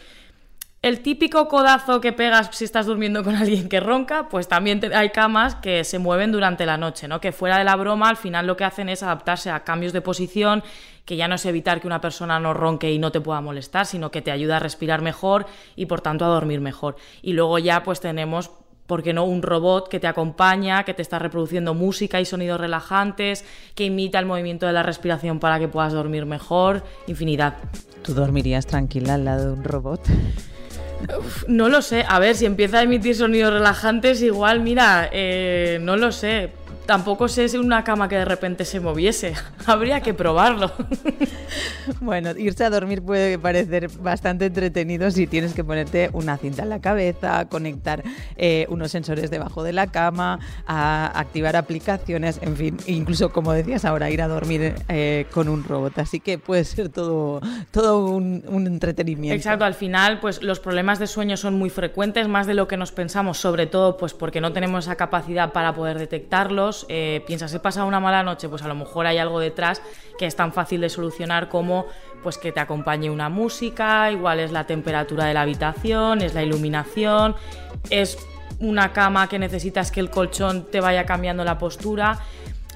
el 0.86 1.00
típico 1.00 1.48
codazo 1.48 2.00
que 2.00 2.14
pegas 2.14 2.50
si 2.52 2.64
estás 2.64 2.86
durmiendo 2.86 3.24
con 3.24 3.36
alguien 3.36 3.70
que 3.70 3.80
ronca, 3.80 4.30
pues 4.30 4.48
también 4.48 4.80
hay 4.94 5.10
camas 5.10 5.56
que 5.56 5.84
se 5.84 5.98
mueven 5.98 6.32
durante 6.32 6.68
la 6.68 6.78
noche, 6.78 7.08
¿no? 7.08 7.20
Que 7.20 7.32
fuera 7.32 7.58
de 7.58 7.64
la 7.64 7.76
broma, 7.76 8.08
al 8.08 8.18
final 8.18 8.46
lo 8.46 8.56
que 8.56 8.66
hacen 8.66 8.88
es 8.90 9.02
adaptarse 9.02 9.50
a 9.50 9.64
cambios 9.64 9.94
de 9.94 10.02
posición, 10.02 10.62
que 11.04 11.16
ya 11.18 11.28
no 11.28 11.36
es 11.36 11.46
evitar 11.48 11.82
que 11.82 11.88
una 11.88 12.02
persona 12.02 12.40
no 12.40 12.54
ronque 12.54 12.92
y 12.92 13.00
no 13.00 13.12
te 13.12 13.20
pueda 13.20 13.42
molestar, 13.42 13.88
sino 13.88 14.12
que 14.12 14.22
te 14.22 14.30
ayuda 14.30 14.58
a 14.58 14.60
respirar 14.60 15.02
mejor 15.02 15.48
y 15.76 15.88
por 15.88 16.02
tanto 16.02 16.24
a 16.24 16.28
dormir 16.28 16.62
mejor. 16.62 16.98
Y 17.24 17.34
luego 17.34 17.58
ya 17.58 17.82
pues 17.82 18.00
tenemos 18.00 18.52
¿por 18.86 19.02
qué 19.02 19.12
no? 19.12 19.26
Un 19.26 19.42
robot 19.42 19.88
que 19.88 20.00
te 20.00 20.06
acompaña, 20.06 20.84
que 20.84 20.94
te 20.94 21.02
está 21.02 21.18
reproduciendo 21.18 21.74
música 21.74 22.22
y 22.22 22.26
sonidos 22.26 22.62
relajantes, 22.62 23.44
que 23.74 23.86
imita 23.86 24.20
el 24.20 24.28
movimiento 24.28 24.68
de 24.68 24.74
la 24.74 24.84
respiración 24.84 25.40
para 25.40 25.58
que 25.58 25.68
puedas 25.68 25.94
dormir 25.94 26.28
mejor, 26.28 26.84
infinidad. 27.08 27.56
¿Tú 28.04 28.14
dormirías 28.14 28.68
tranquila 28.68 29.16
al 29.16 29.26
lado 29.26 29.48
de 29.48 29.54
un 29.54 29.64
robot? 29.64 30.02
No 31.47 31.70
lo 31.70 31.82
sé. 31.82 32.06
A 32.08 32.20
ver, 32.20 32.36
si 32.36 32.45
empieza 32.45 32.80
a 32.80 32.84
emitir 32.84 33.16
sonidos 33.16 33.53
relajantes, 33.53 34.22
igual, 34.22 34.62
mira, 34.62 35.10
eh, 35.12 35.80
no 35.82 35.97
lo 35.97 36.12
sé. 36.12 36.51
Tampoco 36.86 37.28
sé 37.28 37.50
si 37.50 37.58
una 37.58 37.84
cama 37.84 38.08
que 38.08 38.16
de 38.16 38.26
repente 38.26 38.66
se 38.66 38.80
moviese. 38.80 39.34
Habría 39.66 40.02
que 40.02 40.14
probarlo. 40.14 40.72
bueno, 42.02 42.32
irse 42.38 42.64
a 42.64 42.70
dormir 42.70 43.02
puede 43.02 43.38
parecer 43.40 43.90
bastante 44.00 44.46
entretenido 44.46 45.12
si 45.12 45.28
tienes 45.28 45.54
que 45.54 45.64
ponerte 45.64 46.10
una 46.14 46.38
cinta 46.38 46.64
en 46.64 46.70
la 46.70 46.80
cabeza, 46.80 47.46
conectar 47.46 48.04
eh, 48.38 48.66
unos 48.70 48.92
sensores 48.92 49.30
debajo 49.32 49.64
de 49.64 49.74
la 49.74 49.88
cama, 49.88 50.40
a 50.68 51.20
activar 51.20 51.56
aplicaciones, 51.56 52.40
en 52.42 52.56
fin, 52.56 52.78
incluso 52.88 53.32
como 53.32 53.54
decías 53.54 53.86
ahora, 53.86 54.10
ir 54.10 54.22
a 54.22 54.28
dormir 54.28 54.76
eh, 54.90 55.26
con 55.32 55.50
un 55.50 55.64
robot. 55.64 55.98
Así 56.00 56.20
que 56.20 56.38
puede 56.38 56.64
ser 56.64 56.90
todo, 56.90 57.42
todo 57.72 58.08
un, 58.08 58.44
un 58.48 58.68
entretenimiento. 58.68 59.36
Exacto, 59.36 59.66
al 59.66 59.74
final, 59.74 60.20
pues 60.20 60.42
los 60.42 60.60
problemas 60.60 61.00
de 61.00 61.08
sueño 61.08 61.38
son 61.38 61.56
muy 61.56 61.70
frecuentes, 61.70 62.28
más 62.28 62.48
de 62.48 62.54
lo 62.54 62.68
que 62.68 62.78
nos 62.78 62.92
pensamos, 62.92 63.38
sobre 63.38 63.66
todo 63.68 63.98
pues 63.98 64.14
porque 64.14 64.42
no 64.42 64.54
tenemos 64.54 64.86
esa 64.86 64.96
capacidad 64.96 65.52
para 65.52 65.74
poder 65.74 65.98
detectarlos. 66.00 66.75
Eh, 66.90 67.24
piensas, 67.26 67.54
he 67.54 67.60
pasado 67.60 67.88
una 67.88 68.00
mala 68.00 68.24
noche, 68.24 68.50
pues 68.50 68.64
a 68.64 68.68
lo 68.68 68.76
mejor 68.76 69.06
hay 69.08 69.18
algo 69.18 69.40
detrás 69.40 69.82
que 70.18 70.26
es 70.26 70.36
tan 70.36 70.52
fácil 70.52 70.82
de 70.82 70.90
solucionar 70.90 71.48
como 71.50 71.86
pues 72.24 72.38
que 72.38 72.52
te 72.52 72.60
acompañe 72.60 73.10
una 73.10 73.30
música, 73.30 74.12
igual 74.12 74.40
es 74.40 74.52
la 74.52 74.66
temperatura 74.66 75.26
de 75.26 75.34
la 75.34 75.42
habitación, 75.42 76.22
es 76.22 76.34
la 76.34 76.44
iluminación, 76.44 77.36
es 77.90 78.18
una 78.60 78.94
cama 78.94 79.28
que 79.30 79.40
necesitas 79.40 79.92
que 79.92 80.00
el 80.00 80.10
colchón 80.10 80.66
te 80.72 80.82
vaya 80.82 81.06
cambiando 81.06 81.44
la 81.44 81.58
postura 81.58 82.20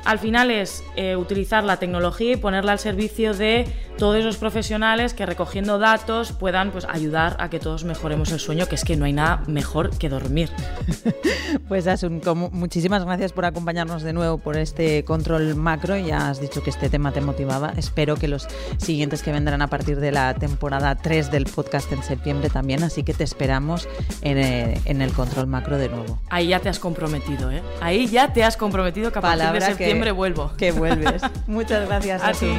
al 0.05 0.19
final 0.19 0.51
es 0.51 0.83
eh, 0.95 1.15
utilizar 1.15 1.63
la 1.63 1.77
tecnología 1.77 2.33
y 2.33 2.35
ponerla 2.37 2.71
al 2.71 2.79
servicio 2.79 3.33
de 3.33 3.67
todos 3.97 4.15
esos 4.15 4.37
profesionales 4.37 5.13
que 5.13 5.25
recogiendo 5.25 5.77
datos 5.77 6.31
puedan 6.31 6.71
pues, 6.71 6.85
ayudar 6.85 7.35
a 7.39 7.49
que 7.49 7.59
todos 7.59 7.83
mejoremos 7.83 8.31
el 8.31 8.39
sueño, 8.39 8.65
que 8.65 8.75
es 8.75 8.85
que 8.85 8.95
no 8.95 9.03
hay 9.03 9.11
nada 9.11 9.43
mejor 9.47 9.89
que 9.97 10.07
dormir. 10.07 10.49
pues 11.67 11.85
Asun, 11.85 12.21
muchísimas 12.53 13.03
gracias 13.03 13.33
por 13.33 13.43
acompañarnos 13.43 14.01
de 14.01 14.13
nuevo 14.13 14.37
por 14.37 14.55
este 14.55 15.03
control 15.03 15.53
macro. 15.55 15.97
Ya 15.97 16.29
has 16.29 16.39
dicho 16.39 16.63
que 16.63 16.69
este 16.69 16.89
tema 16.89 17.11
te 17.11 17.19
motivaba. 17.19 17.73
Espero 17.75 18.15
que 18.15 18.29
los 18.29 18.47
siguientes 18.77 19.21
que 19.21 19.33
vendrán 19.33 19.61
a 19.61 19.67
partir 19.67 19.99
de 19.99 20.13
la 20.13 20.33
temporada 20.33 20.95
3 20.95 21.29
del 21.29 21.43
podcast 21.43 21.91
en 21.91 22.01
septiembre 22.01 22.49
también, 22.49 22.83
así 22.83 23.03
que 23.03 23.13
te 23.13 23.25
esperamos 23.25 23.89
en 24.21 24.37
el, 24.37 24.69
eh, 24.69 24.81
en 24.85 25.01
el 25.01 25.11
control 25.11 25.47
macro 25.47 25.77
de 25.77 25.89
nuevo. 25.89 26.19
Ahí 26.29 26.47
ya 26.47 26.59
te 26.61 26.69
has 26.69 26.79
comprometido, 26.79 27.51
¿eh? 27.51 27.61
Ahí 27.81 28.07
ya 28.07 28.31
te 28.31 28.45
has 28.45 28.55
comprometido 28.55 29.11
que 29.11 29.19
a 29.19 29.21
partir 29.21 29.51
de 29.51 29.61
septiembre 29.61 29.88
septiembre 29.89 30.11
vuelvo. 30.11 30.51
Que 30.57 30.71
vuelves. 30.71 31.21
Muchas 31.47 31.87
gracias 31.87 32.21
a, 32.23 32.31
ti. 32.33 32.53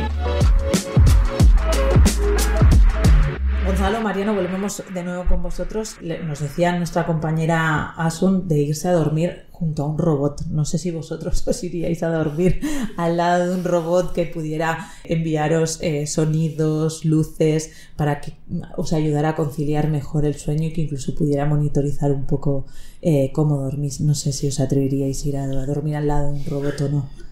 Gonzalo, 3.70 4.00
Mariano, 4.00 4.34
volvemos 4.34 4.82
de 4.92 5.04
nuevo 5.04 5.26
con 5.28 5.44
vosotros. 5.44 5.98
Nos 6.02 6.40
decía 6.40 6.76
nuestra 6.76 7.06
compañera 7.06 7.90
Asun 7.90 8.48
de 8.48 8.58
irse 8.58 8.88
a 8.88 8.92
dormir 8.92 9.44
junto 9.52 9.84
a 9.84 9.86
un 9.86 9.96
robot. 9.96 10.44
No 10.46 10.64
sé 10.64 10.76
si 10.76 10.90
vosotros 10.90 11.44
os 11.46 11.62
iríais 11.62 12.02
a 12.02 12.08
dormir 12.08 12.60
al 12.96 13.16
lado 13.16 13.46
de 13.48 13.54
un 13.54 13.62
robot 13.62 14.12
que 14.12 14.26
pudiera 14.26 14.88
enviaros 15.04 15.78
eh, 15.82 16.08
sonidos, 16.08 17.04
luces, 17.04 17.70
para 17.94 18.20
que 18.20 18.32
os 18.76 18.92
ayudara 18.92 19.28
a 19.30 19.36
conciliar 19.36 19.86
mejor 19.86 20.24
el 20.24 20.34
sueño 20.34 20.66
y 20.66 20.72
que 20.72 20.80
incluso 20.80 21.14
pudiera 21.14 21.46
monitorizar 21.46 22.10
un 22.10 22.26
poco 22.26 22.66
eh, 23.02 23.30
cómo 23.32 23.58
dormís. 23.58 24.00
No 24.00 24.16
sé 24.16 24.32
si 24.32 24.48
os 24.48 24.58
atreveríais 24.58 25.24
a 25.24 25.28
ir 25.28 25.36
a 25.36 25.46
dormir 25.46 25.94
al 25.94 26.08
lado 26.08 26.32
de 26.32 26.40
un 26.40 26.44
robot 26.44 26.80
o 26.80 26.88
no. 26.88 27.29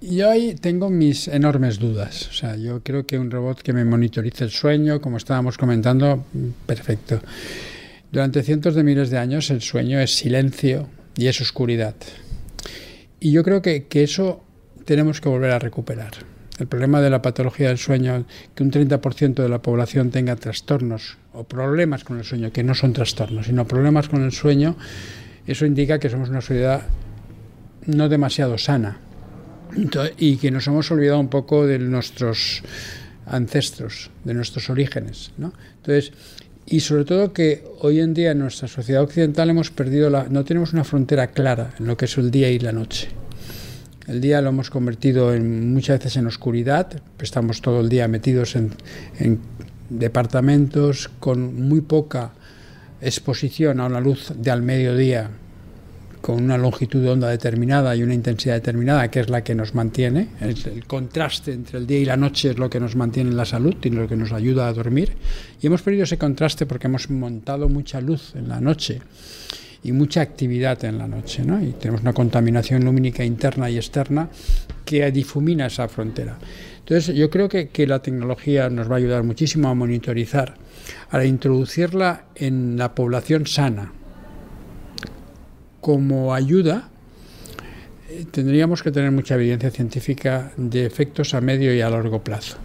Yo 0.00 0.30
ahí 0.30 0.54
tengo 0.54 0.90
mis 0.90 1.26
enormes 1.26 1.78
dudas. 1.78 2.28
O 2.28 2.32
sea, 2.32 2.56
yo 2.56 2.82
creo 2.82 3.06
que 3.06 3.18
un 3.18 3.30
robot 3.30 3.62
que 3.62 3.72
me 3.72 3.84
monitorice 3.84 4.44
el 4.44 4.50
sueño, 4.50 5.00
como 5.00 5.16
estábamos 5.16 5.56
comentando, 5.56 6.24
perfecto. 6.66 7.20
Durante 8.12 8.42
cientos 8.42 8.74
de 8.74 8.84
miles 8.84 9.10
de 9.10 9.18
años 9.18 9.50
el 9.50 9.62
sueño 9.62 9.98
es 9.98 10.14
silencio 10.14 10.88
y 11.16 11.28
es 11.28 11.40
oscuridad. 11.40 11.94
Y 13.20 13.32
yo 13.32 13.42
creo 13.42 13.62
que, 13.62 13.86
que 13.86 14.02
eso 14.02 14.44
tenemos 14.84 15.20
que 15.20 15.30
volver 15.30 15.50
a 15.52 15.58
recuperar. 15.58 16.12
El 16.58 16.66
problema 16.66 17.00
de 17.00 17.10
la 17.10 17.22
patología 17.22 17.68
del 17.68 17.78
sueño, 17.78 18.26
que 18.54 18.62
un 18.62 18.70
30% 18.70 19.34
de 19.34 19.48
la 19.48 19.62
población 19.62 20.10
tenga 20.10 20.36
trastornos 20.36 21.16
o 21.32 21.44
problemas 21.44 22.04
con 22.04 22.18
el 22.18 22.24
sueño, 22.24 22.52
que 22.52 22.62
no 22.62 22.74
son 22.74 22.92
trastornos, 22.92 23.46
sino 23.46 23.66
problemas 23.66 24.08
con 24.08 24.22
el 24.24 24.32
sueño, 24.32 24.76
eso 25.46 25.64
indica 25.64 25.98
que 25.98 26.10
somos 26.10 26.28
una 26.28 26.40
sociedad 26.40 26.82
no 27.86 28.08
demasiado 28.08 28.58
sana 28.58 29.00
y 30.18 30.36
que 30.36 30.50
nos 30.50 30.66
hemos 30.66 30.90
olvidado 30.90 31.20
un 31.20 31.28
poco 31.28 31.66
de 31.66 31.78
nuestros 31.78 32.62
ancestros, 33.26 34.10
de 34.24 34.34
nuestros 34.34 34.70
orígenes. 34.70 35.32
¿no? 35.36 35.52
Entonces, 35.78 36.12
y 36.66 36.80
sobre 36.80 37.04
todo 37.04 37.32
que 37.32 37.64
hoy 37.80 38.00
en 38.00 38.14
día 38.14 38.32
en 38.32 38.40
nuestra 38.40 38.68
sociedad 38.68 39.02
occidental 39.02 39.50
hemos 39.50 39.70
perdido 39.70 40.10
la, 40.10 40.24
no 40.28 40.44
tenemos 40.44 40.72
una 40.72 40.84
frontera 40.84 41.28
clara 41.28 41.74
en 41.78 41.86
lo 41.86 41.96
que 41.96 42.06
es 42.06 42.18
el 42.18 42.30
día 42.30 42.50
y 42.50 42.58
la 42.58 42.72
noche. 42.72 43.08
El 44.06 44.20
día 44.20 44.40
lo 44.40 44.50
hemos 44.50 44.70
convertido 44.70 45.34
en, 45.34 45.72
muchas 45.72 45.98
veces 45.98 46.16
en 46.16 46.26
oscuridad, 46.26 47.02
estamos 47.20 47.60
todo 47.60 47.80
el 47.80 47.88
día 47.88 48.06
metidos 48.06 48.54
en, 48.54 48.70
en 49.18 49.40
departamentos 49.90 51.10
con 51.20 51.68
muy 51.68 51.80
poca 51.80 52.32
exposición 53.00 53.80
a 53.80 53.86
una 53.86 54.00
luz 54.00 54.32
de 54.36 54.50
al 54.50 54.62
mediodía 54.62 55.30
con 56.26 56.42
una 56.42 56.58
longitud 56.58 57.00
de 57.00 57.10
onda 57.10 57.28
determinada 57.28 57.94
y 57.94 58.02
una 58.02 58.12
intensidad 58.12 58.54
determinada, 58.54 59.08
que 59.12 59.20
es 59.20 59.28
la 59.30 59.44
que 59.44 59.54
nos 59.54 59.76
mantiene. 59.76 60.26
El, 60.40 60.84
contraste 60.84 61.52
entre 61.52 61.78
el 61.78 61.86
día 61.86 62.00
y 62.00 62.04
la 62.04 62.16
noche 62.16 62.50
es 62.50 62.58
lo 62.58 62.68
que 62.68 62.80
nos 62.80 62.96
mantiene 62.96 63.30
en 63.30 63.36
la 63.36 63.44
salud 63.44 63.76
y 63.80 63.90
lo 63.90 64.08
que 64.08 64.16
nos 64.16 64.32
ayuda 64.32 64.66
a 64.66 64.72
dormir. 64.72 65.12
Y 65.62 65.68
hemos 65.68 65.82
perdido 65.82 66.02
ese 66.02 66.18
contraste 66.18 66.66
porque 66.66 66.88
hemos 66.88 67.08
montado 67.10 67.68
mucha 67.68 68.00
luz 68.00 68.34
en 68.34 68.48
la 68.48 68.60
noche 68.60 69.02
y 69.84 69.92
mucha 69.92 70.20
actividad 70.20 70.84
en 70.84 70.98
la 70.98 71.06
noche, 71.06 71.44
¿no? 71.44 71.62
Y 71.62 71.70
tenemos 71.74 72.00
una 72.00 72.12
contaminación 72.12 72.84
lumínica 72.84 73.24
interna 73.24 73.70
y 73.70 73.76
externa 73.76 74.28
que 74.84 75.08
difumina 75.12 75.66
esa 75.66 75.86
frontera. 75.86 76.38
Entonces, 76.80 77.14
yo 77.14 77.30
creo 77.30 77.48
que, 77.48 77.68
que 77.68 77.86
la 77.86 78.02
tecnología 78.02 78.68
nos 78.68 78.90
va 78.90 78.94
a 78.94 78.98
ayudar 78.98 79.22
muchísimo 79.22 79.68
a 79.68 79.74
monitorizar, 79.74 80.56
a 81.08 81.24
introducirla 81.24 82.24
en 82.34 82.76
la 82.76 82.96
población 82.96 83.46
sana, 83.46 83.92
como 85.86 86.34
ayuda, 86.34 86.88
eh, 88.10 88.24
tendríamos 88.32 88.82
que 88.82 88.90
tener 88.90 89.12
mucha 89.12 89.36
evidencia 89.36 89.70
científica 89.70 90.50
de 90.56 90.84
efectos 90.84 91.32
a 91.32 91.40
medio 91.40 91.72
y 91.72 91.80
a 91.80 91.88
largo 91.88 92.24
plazo. 92.24 92.56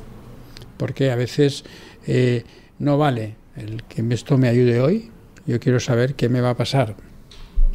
Porque 0.75 1.11
a 1.11 1.15
veces 1.15 1.63
eh, 2.07 2.43
no 2.79 2.97
vale 2.97 3.35
el 3.55 3.83
que 3.83 4.03
esto 4.09 4.39
me 4.39 4.49
ayude 4.49 4.81
hoy, 4.81 5.11
yo 5.45 5.59
quiero 5.59 5.79
saber 5.79 6.15
qué 6.15 6.29
me 6.29 6.41
va 6.41 6.49
a 6.49 6.57
pasar 6.57 6.95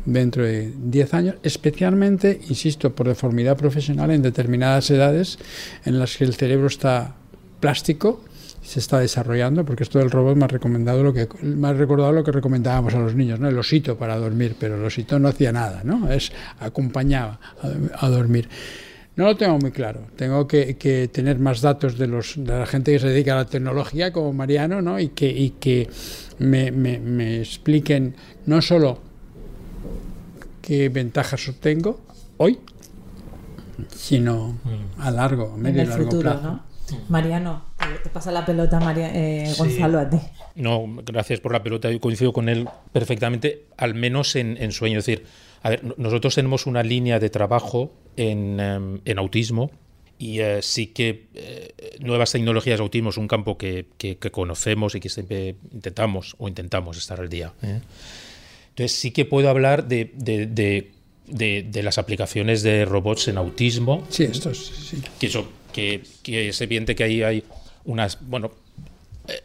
dentro 0.05 0.43
de 0.43 0.73
10 0.77 1.15
años, 1.15 1.37
especialmente, 1.45 2.41
insisto, 2.49 2.97
por 2.97 3.07
deformidad 3.07 3.57
profesional 3.57 4.11
en 4.11 4.23
determinadas 4.23 4.91
edades 4.91 5.39
en 5.85 6.01
las 6.01 6.17
que 6.17 6.25
el 6.25 6.35
cerebro 6.35 6.67
está 6.67 7.15
plástico 7.61 8.25
se 8.67 8.81
está 8.81 8.99
desarrollando, 8.99 9.65
porque 9.65 9.85
esto 9.85 10.01
del 10.01 10.11
robot 10.11 10.37
me 10.37 10.45
ha 10.45 10.49
recomendado 10.49 11.01
lo 11.05 11.13
que 11.13 11.29
me 11.43 11.69
ha 11.69 11.73
recordado 11.73 12.11
lo 12.11 12.25
que 12.25 12.33
recomendábamos 12.33 12.95
a 12.95 12.99
los 12.99 13.15
niños, 13.15 13.39
¿no? 13.39 13.49
El 13.49 13.57
osito 13.57 13.97
para 13.97 14.17
dormir, 14.17 14.57
pero 14.59 14.75
el 14.75 14.85
osito 14.85 15.21
no 15.21 15.29
hacía 15.29 15.53
nada, 15.53 15.83
¿no? 15.85 16.11
Es 16.11 16.33
acompañaba 16.59 17.39
a, 17.95 18.09
dormir. 18.09 18.49
No 19.15 19.25
lo 19.25 19.37
tengo 19.37 19.57
muy 19.59 19.71
claro. 19.71 20.09
Tengo 20.17 20.49
que, 20.49 21.09
tener 21.13 21.39
más 21.39 21.61
datos 21.61 21.97
de 21.97 22.09
los 22.09 22.35
de 22.37 22.59
la 22.59 22.67
gente 22.67 22.91
que 22.91 22.99
se 22.99 23.09
dedica 23.09 23.35
a 23.35 23.37
la 23.37 23.45
tecnología, 23.45 24.13
como 24.13 24.33
Mariano, 24.33 24.83
¿no? 24.83 24.99
Y 24.99 25.09
que, 25.11 25.29
y 25.29 25.51
que 25.51 25.89
me, 26.41 26.73
me, 26.73 27.41
expliquen 27.41 28.17
no 28.47 28.61
solo 28.61 28.99
qué 30.61 30.89
ventajas 30.89 31.49
obtengo 31.49 32.01
hoy, 32.39 32.59
sino 33.95 34.59
a 34.99 35.11
largo, 35.13 35.53
a 35.55 35.57
medio 35.57 35.85
y 35.85 35.87
largo 35.87 36.19
plazo. 36.19 36.61
Mariano, 37.09 37.65
te 38.03 38.11
pasa 38.11 38.31
la 38.31 38.45
pelota, 38.45 38.81
María, 38.81 39.11
eh, 39.15 39.53
Gonzalo, 39.57 39.99
a 39.99 40.09
ti. 40.09 40.19
No, 40.55 40.85
gracias 41.05 41.41
por 41.41 41.53
la 41.53 41.63
pelota. 41.63 41.91
Yo 41.91 42.01
coincido 42.01 42.33
con 42.33 42.49
él 42.49 42.69
perfectamente, 42.93 43.67
al 43.77 43.95
menos 43.95 44.37
en, 44.37 44.73
sueño. 44.73 44.99
Es 44.99 45.07
decir, 45.07 45.27
a 45.63 45.71
ver, 45.71 45.99
nosotros 45.99 46.35
tenemos 46.35 46.67
una 46.67 46.83
línea 46.83 47.19
de 47.19 47.31
trabajo 47.31 47.93
en, 48.17 48.61
em, 48.61 49.19
autismo 49.19 49.71
y 50.19 50.41
eh, 50.41 50.63
sí 50.63 50.89
que 50.89 51.27
eh, 51.35 51.97
nuevas 52.01 52.33
tecnologías 52.33 52.79
de 52.79 52.83
autismo 52.83 53.11
es 53.11 53.17
un 53.19 53.29
campo 53.29 53.59
que, 53.59 53.87
conocemos 54.33 54.95
y 54.95 55.01
que 55.01 55.09
siempre 55.09 55.57
intentamos 55.73 56.35
o 56.39 56.49
intentamos 56.49 56.97
estar 56.97 57.21
al 57.21 57.29
día. 57.29 57.53
Entonces 57.63 58.93
sí 58.93 59.11
que 59.11 59.25
puedo 59.25 59.49
hablar 59.49 59.89
de, 59.89 60.13
de, 60.15 61.83
las 61.83 61.99
aplicaciones 61.99 62.63
de 62.63 62.85
robots 62.85 63.29
en 63.29 63.37
autismo. 63.37 64.07
Sí, 64.09 64.25
esto 64.25 64.51
es, 64.51 64.59
sí. 64.59 65.03
Que 65.19 65.27
eso 65.27 65.47
que, 65.77 66.49
es 66.49 66.61
evidente 66.61 66.97
que 66.97 67.05
ahí 67.05 67.23
hay 67.23 67.45
unas, 67.85 68.19
bueno, 68.23 68.53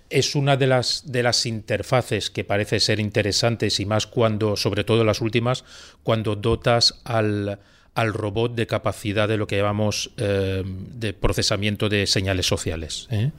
es 0.09 0.35
una 0.35 0.55
de 0.55 0.67
las 0.67 1.11
de 1.11 1.23
las 1.23 1.45
interfaces 1.45 2.29
que 2.29 2.43
parece 2.43 2.79
ser 2.79 2.99
interesantes 2.99 3.79
y 3.79 3.85
más 3.85 4.07
cuando, 4.07 4.55
sobre 4.55 4.83
todo 4.83 5.03
las 5.03 5.21
últimas, 5.21 5.65
cuando 6.03 6.35
dotas 6.35 7.01
al, 7.03 7.59
al 7.95 8.13
robot 8.13 8.55
de 8.55 8.67
capacidad 8.67 9.27
de 9.27 9.37
lo 9.37 9.47
que 9.47 9.57
llamamos 9.57 10.11
eh, 10.17 10.63
de 10.65 11.13
procesamiento 11.13 11.89
de 11.89 12.07
señales 12.07 12.45
sociales. 12.45 13.07
¿eh? 13.11 13.31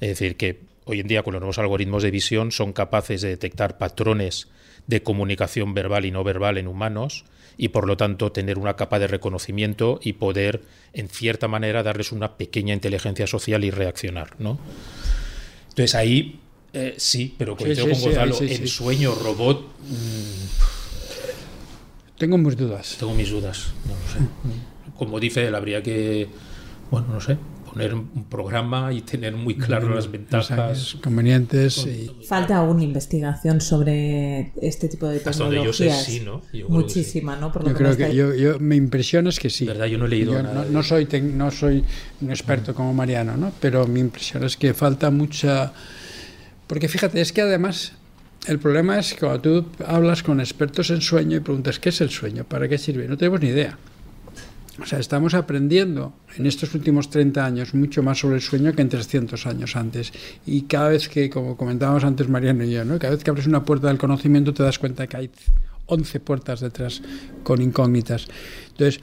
Es 0.00 0.08
decir, 0.08 0.36
que 0.36 0.60
hoy 0.84 1.00
en 1.00 1.08
día 1.08 1.22
con 1.22 1.32
los 1.32 1.40
nuevos 1.40 1.58
algoritmos 1.58 2.02
de 2.02 2.10
visión 2.10 2.52
son 2.52 2.72
capaces 2.72 3.22
de 3.22 3.28
detectar 3.28 3.78
patrones 3.78 4.48
de 4.86 5.02
comunicación 5.02 5.72
verbal 5.72 6.04
y 6.04 6.10
no 6.10 6.22
verbal 6.22 6.58
en 6.58 6.68
humanos 6.68 7.24
y 7.56 7.68
por 7.68 7.86
lo 7.86 7.96
tanto 7.96 8.32
tener 8.32 8.58
una 8.58 8.76
capa 8.76 8.98
de 8.98 9.06
reconocimiento 9.06 10.00
y 10.02 10.14
poder 10.14 10.62
en 10.92 11.08
cierta 11.08 11.48
manera 11.48 11.82
darles 11.82 12.12
una 12.12 12.36
pequeña 12.36 12.74
inteligencia 12.74 13.26
social 13.26 13.64
y 13.64 13.70
reaccionar, 13.70 14.30
¿no? 14.38 14.58
Entonces 15.68 15.94
ahí 15.94 16.40
eh, 16.72 16.94
sí, 16.98 17.34
pero 17.38 17.56
coincido 17.56 17.88
con 17.88 18.00
Gonzalo, 18.00 18.38
el 18.40 18.68
sueño 18.68 19.14
robot 19.14 19.62
mm, 19.62 20.76
tengo 22.18 22.38
mis 22.38 22.56
dudas. 22.56 22.96
Tengo 22.98 23.14
mis 23.14 23.30
dudas, 23.30 23.68
no 23.86 23.94
lo 23.94 24.12
sé. 24.12 24.18
Como 24.96 25.20
dice 25.20 25.46
él, 25.46 25.54
habría 25.54 25.82
que, 25.82 26.28
bueno, 26.90 27.08
no 27.12 27.20
sé, 27.20 27.36
poner 27.76 27.94
un 27.94 28.24
programa 28.24 28.90
y 28.90 29.02
tener 29.02 29.36
muy 29.36 29.54
claro 29.54 29.94
las 29.94 30.10
ventajas. 30.10 30.96
convenientes. 31.02 31.86
Y... 31.86 32.10
Falta 32.26 32.56
aún 32.56 32.80
investigación 32.80 33.60
sobre 33.60 34.52
este 34.62 34.88
tipo 34.88 35.06
de 35.06 35.20
tecnologías. 35.20 35.64
yo 35.64 35.72
sé, 35.74 35.90
sí, 35.92 36.22
¿no? 36.24 36.40
Muchísima, 36.68 37.36
¿no? 37.36 37.52
Por 37.52 37.64
lo 37.64 37.70
yo 37.70 37.76
creo 37.76 37.96
que 37.96 38.14
yo, 38.14 38.34
yo, 38.34 38.58
me 38.60 38.76
impresiona 38.76 39.28
es 39.28 39.38
que 39.38 39.50
sí. 39.50 39.66
¿Verdad? 39.66 39.86
Yo 39.86 39.98
no 39.98 40.06
he 40.06 40.08
leído 40.08 40.42
nada. 40.42 40.64
No, 40.64 40.70
no, 40.70 40.82
soy, 40.82 41.06
no 41.22 41.50
soy 41.50 41.84
un 42.22 42.30
experto 42.30 42.74
como 42.74 42.94
Mariano, 42.94 43.36
¿no? 43.36 43.52
Pero 43.60 43.86
mi 43.86 44.00
impresión 44.00 44.42
es 44.44 44.56
que 44.56 44.72
falta 44.72 45.10
mucha... 45.10 45.74
Porque 46.66 46.88
fíjate, 46.88 47.20
es 47.20 47.32
que 47.32 47.42
además 47.42 47.92
el 48.46 48.58
problema 48.58 48.98
es 48.98 49.12
que 49.12 49.20
cuando 49.20 49.40
tú 49.40 49.66
hablas 49.86 50.22
con 50.22 50.40
expertos 50.40 50.88
en 50.88 51.02
sueño 51.02 51.36
y 51.36 51.40
preguntas 51.40 51.78
qué 51.78 51.90
es 51.90 52.00
el 52.00 52.08
sueño, 52.08 52.44
para 52.44 52.68
qué 52.68 52.78
sirve, 52.78 53.06
no 53.06 53.18
tenemos 53.18 53.42
ni 53.42 53.48
idea. 53.48 53.76
O 54.80 54.84
sea, 54.84 54.98
estamos 54.98 55.32
aprendiendo 55.32 56.12
en 56.36 56.46
estos 56.46 56.74
últimos 56.74 57.08
30 57.08 57.44
años 57.44 57.74
mucho 57.74 58.02
más 58.02 58.18
sobre 58.18 58.36
el 58.36 58.42
sueño 58.42 58.74
que 58.74 58.82
en 58.82 58.90
300 58.90 59.46
años 59.46 59.74
antes. 59.74 60.12
Y 60.44 60.62
cada 60.62 60.90
vez 60.90 61.08
que, 61.08 61.30
como 61.30 61.56
comentábamos 61.56 62.04
antes 62.04 62.28
Mariano 62.28 62.64
y 62.64 62.72
yo, 62.72 62.84
¿no? 62.84 62.98
cada 62.98 63.14
vez 63.14 63.24
que 63.24 63.30
abres 63.30 63.46
una 63.46 63.64
puerta 63.64 63.88
del 63.88 63.98
conocimiento 63.98 64.52
te 64.52 64.62
das 64.62 64.78
cuenta 64.78 65.06
que 65.06 65.16
hay 65.16 65.30
11 65.86 66.20
puertas 66.20 66.60
detrás 66.60 67.00
con 67.42 67.62
incógnitas. 67.62 68.26
Entonces, 68.68 69.00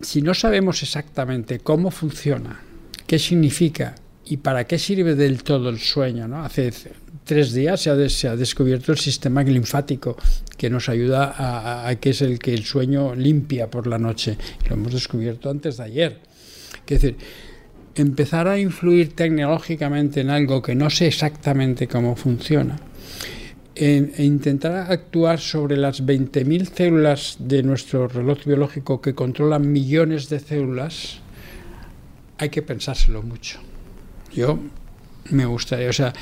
si 0.00 0.22
no 0.22 0.32
sabemos 0.32 0.82
exactamente 0.82 1.58
cómo 1.58 1.90
funciona, 1.90 2.60
qué 3.06 3.18
significa 3.18 3.94
y 4.24 4.38
para 4.38 4.66
qué 4.66 4.78
sirve 4.78 5.14
del 5.14 5.42
todo 5.42 5.68
el 5.68 5.78
sueño, 5.78 6.28
¿no? 6.28 6.44
Hace 6.44 6.72
tres 7.24 7.52
días 7.52 7.80
se 7.80 7.90
ha, 7.90 8.08
se 8.08 8.28
ha, 8.28 8.36
descubierto 8.36 8.92
el 8.92 8.98
sistema 8.98 9.42
linfático 9.42 10.16
que 10.56 10.70
nos 10.70 10.88
ayuda 10.88 11.86
a, 11.88 11.94
que 11.96 12.10
es 12.10 12.22
el 12.22 12.38
que 12.38 12.54
el 12.54 12.64
sueño 12.64 13.14
limpia 13.14 13.70
por 13.70 13.86
la 13.86 13.98
noche. 13.98 14.36
Lo 14.68 14.76
hemos 14.76 14.92
descubierto 14.92 15.50
antes 15.50 15.78
de 15.78 15.84
ayer. 15.84 16.18
Es 16.86 17.00
decir, 17.00 17.16
empezar 17.94 18.48
a 18.48 18.58
influir 18.58 19.14
tecnológicamente 19.14 20.20
en 20.20 20.30
algo 20.30 20.60
que 20.62 20.74
no 20.74 20.90
sé 20.90 21.06
exactamente 21.06 21.88
cómo 21.88 22.16
funciona 22.16 22.76
e, 23.74 24.14
intentar 24.18 24.90
actuar 24.90 25.40
sobre 25.40 25.76
las 25.76 26.04
20.000 26.04 26.72
células 26.72 27.36
de 27.40 27.62
nuestro 27.62 28.06
reloj 28.08 28.44
biológico 28.44 29.00
que 29.00 29.14
controlan 29.14 29.72
millones 29.72 30.28
de 30.28 30.38
células, 30.38 31.20
hay 32.38 32.50
que 32.50 32.62
pensárselo 32.62 33.22
mucho. 33.22 33.58
Yo 34.32 34.58
me 35.30 35.46
gustaría, 35.46 35.90
o 35.90 35.92
sea, 35.92 36.12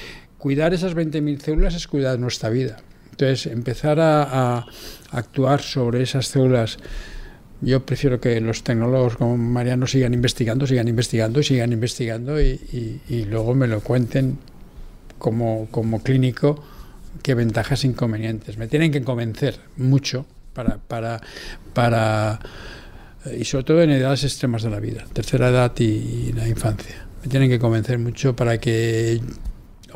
cuidar 0.43 0.74
esas 0.74 0.97
20.000 0.97 1.38
células 1.38 1.72
es 1.76 1.86
cuidar 1.86 2.18
nuestra 2.18 2.51
vida. 2.51 2.78
Entonces, 3.12 3.47
empezar 3.47 4.01
a, 4.01 4.66
actuar 5.12 5.62
sobre 5.62 6.03
esas 6.03 6.26
células, 6.26 6.78
yo 7.61 7.86
prefiero 7.86 8.20
que 8.20 8.40
los 8.40 8.64
tecnólogos 8.64 9.16
como 9.18 9.36
Mariano 9.36 9.86
sigan 9.86 10.14
investigando, 10.14 10.66
sigan 10.66 10.88
investigando 10.88 11.38
y 11.38 11.45
sigan 11.45 11.72
investigando 11.72 12.40
y, 12.40 13.26
luego 13.30 13.55
me 13.55 13.68
lo 13.68 13.82
cuenten 13.82 14.38
como, 15.20 15.68
como 15.70 16.03
clínico 16.03 16.61
qué 17.22 17.36
ventajas 17.36 17.84
e 17.84 17.86
inconvenientes. 17.86 18.59
Me 18.59 18.66
tienen 18.66 18.90
que 18.90 19.03
convencer 19.03 19.61
mucho 19.76 20.26
para, 20.55 20.78
para, 20.78 21.20
para 21.72 22.40
y 23.38 23.45
sobre 23.45 23.62
todo 23.62 23.82
en 23.82 23.90
edades 23.90 24.24
extremas 24.24 24.64
de 24.64 24.70
la 24.70 24.80
vida, 24.80 25.05
tercera 25.12 25.51
edad 25.51 25.72
y 25.78 26.32
la 26.32 26.49
infancia. 26.49 27.07
Me 27.22 27.28
tienen 27.28 27.49
que 27.49 27.61
convencer 27.61 28.01
mucho 28.01 28.34
para 28.34 28.59
que 28.59 29.20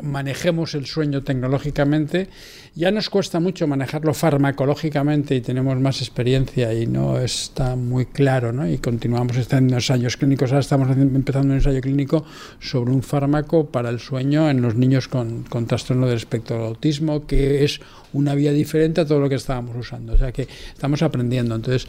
manejemos 0.01 0.75
el 0.75 0.85
sueño 0.85 1.23
tecnológicamente, 1.23 2.29
ya 2.75 2.91
nos 2.91 3.09
cuesta 3.09 3.39
mucho 3.39 3.67
manejarlo 3.67 4.13
farmacológicamente 4.13 5.35
y 5.35 5.41
tenemos 5.41 5.79
más 5.79 6.01
experiencia 6.01 6.73
y 6.73 6.85
no 6.87 7.19
está 7.19 7.75
muy 7.75 8.05
claro, 8.05 8.53
¿no? 8.53 8.67
Y 8.69 8.77
continuamos 8.77 9.37
en 9.51 9.73
ensayos 9.73 10.17
clínicos, 10.17 10.51
ahora 10.51 10.61
estamos 10.61 10.95
empezando 10.95 11.49
un 11.49 11.55
ensayo 11.55 11.81
clínico 11.81 12.25
sobre 12.59 12.91
un 12.91 13.01
fármaco 13.01 13.65
para 13.67 13.89
el 13.89 13.99
sueño 13.99 14.49
en 14.49 14.61
los 14.61 14.75
niños 14.75 15.07
con, 15.07 15.43
con 15.43 15.65
trastorno 15.65 16.07
del 16.07 16.17
espectro 16.17 16.57
del 16.57 16.65
autismo, 16.67 17.25
que 17.25 17.63
es 17.63 17.79
una 18.13 18.35
vía 18.35 18.51
diferente 18.51 19.01
a 19.01 19.05
todo 19.05 19.19
lo 19.19 19.29
que 19.29 19.35
estábamos 19.35 19.75
usando, 19.75 20.13
o 20.13 20.17
sea 20.17 20.31
que 20.31 20.47
estamos 20.73 21.01
aprendiendo, 21.01 21.55
entonces 21.55 21.87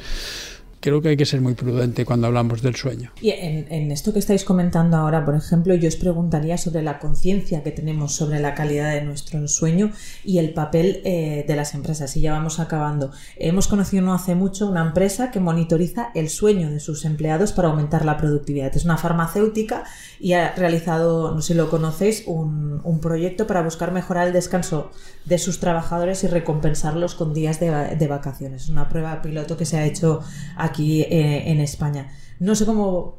creo 0.80 1.02
que 1.02 1.10
hay 1.10 1.16
que 1.16 1.26
ser 1.26 1.40
muy 1.40 1.54
prudente 1.54 2.04
cuando 2.04 2.26
hablamos 2.26 2.62
del 2.62 2.76
sueño. 2.76 3.10
Y 3.20 3.30
en, 3.30 3.90
esto 3.90 4.12
que 4.12 4.18
estáis 4.18 4.44
comentando 4.44 4.96
ahora, 4.96 5.24
por 5.24 5.34
ejemplo, 5.34 5.74
yo 5.74 5.88
os 5.88 5.96
preguntaría 5.96 6.58
sobre 6.58 6.82
la 6.82 6.98
conciencia 6.98 7.62
que 7.62 7.70
tenemos 7.70 8.14
sobre 8.14 8.40
la 8.40 8.54
calidad 8.54 8.92
de 8.92 9.02
nuestro 9.02 9.46
sueño 9.48 9.90
y 10.24 10.38
el 10.38 10.52
papel 10.52 11.00
eh, 11.04 11.44
de 11.46 11.56
las 11.56 11.74
empresas. 11.74 12.16
Y 12.16 12.20
ya 12.20 12.32
vamos 12.32 12.60
acabando. 12.60 13.10
Hemos 13.36 13.68
conocido 13.68 14.02
no 14.02 14.14
hace 14.14 14.34
mucho 14.34 14.68
una 14.68 14.82
empresa 14.82 15.30
que 15.30 15.40
monitoriza 15.40 16.10
el 16.14 16.28
sueño 16.28 16.70
de 16.70 16.80
sus 16.80 17.04
empleados 17.04 17.52
para 17.52 17.68
aumentar 17.68 18.04
la 18.04 18.16
productividad. 18.16 18.74
Es 18.76 18.84
una 18.84 18.96
farmacéutica 18.96 19.84
y 20.20 20.32
ha 20.32 20.54
realizado, 20.54 21.34
no 21.34 21.40
sé 21.42 21.48
si 21.48 21.54
lo 21.54 21.70
conocéis, 21.70 22.24
un, 22.26 22.68
proyecto 23.00 23.46
para 23.46 23.62
buscar 23.62 23.92
mejorar 23.92 24.26
el 24.26 24.32
descanso 24.32 24.90
de 25.24 25.38
sus 25.38 25.60
trabajadores 25.60 26.24
y 26.24 26.26
recompensarlos 26.26 27.14
con 27.14 27.32
días 27.32 27.60
de, 27.60 27.70
de 27.70 28.06
vacaciones. 28.08 28.64
Es 28.64 28.68
una 28.70 28.88
prueba 28.88 29.22
piloto 29.22 29.56
que 29.56 29.64
se 29.64 29.76
ha 29.76 29.86
hecho 29.86 30.20
aquí 30.68 31.02
eh, 31.02 31.50
en 31.50 31.60
España. 31.60 32.10
No 32.38 32.54
sé 32.54 32.64
cómo 32.64 33.18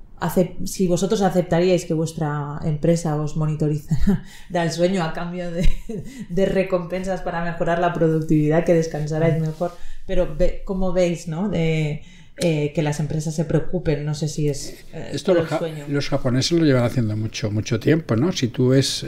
si 0.66 0.88
vosotros 0.88 1.22
aceptaríais 1.22 1.86
que 1.86 1.94
vuestra 1.94 2.60
empresa 2.64 3.16
os 3.16 3.38
monitorice 3.38 3.96
el 4.54 4.72
sueño 4.72 5.04
a 5.04 5.14
cambio 5.14 5.50
de, 5.52 6.46
recompensas 6.46 7.22
para 7.22 7.44
mejorar 7.44 7.80
la 7.80 7.94
productividad, 7.94 8.66
que 8.66 8.74
descansarais 8.74 9.40
mejor, 9.40 9.72
pero 10.06 10.36
ve, 10.36 10.62
¿cómo 10.66 10.92
veis, 10.92 11.28
no? 11.28 11.50
Eh, 12.42 12.72
que 12.74 12.82
las 12.82 13.00
empresas 13.00 13.36
se 13.36 13.46
preocupen, 13.46 14.06
no 14.06 14.14
sé 14.14 14.28
si 14.28 14.50
es 14.50 14.86
eh, 14.94 15.12
Esto 15.14 15.34
los, 15.34 15.50
sueño. 15.50 15.86
los 15.88 16.10
japoneses 16.10 16.52
lo 16.52 16.66
llevan 16.66 16.84
haciendo 16.84 17.16
mucho 17.16 17.52
mucho 17.52 17.80
tiempo, 17.80 18.16
¿no? 18.16 18.32
Si 18.32 18.48
tú 18.48 18.70
ves 18.70 19.06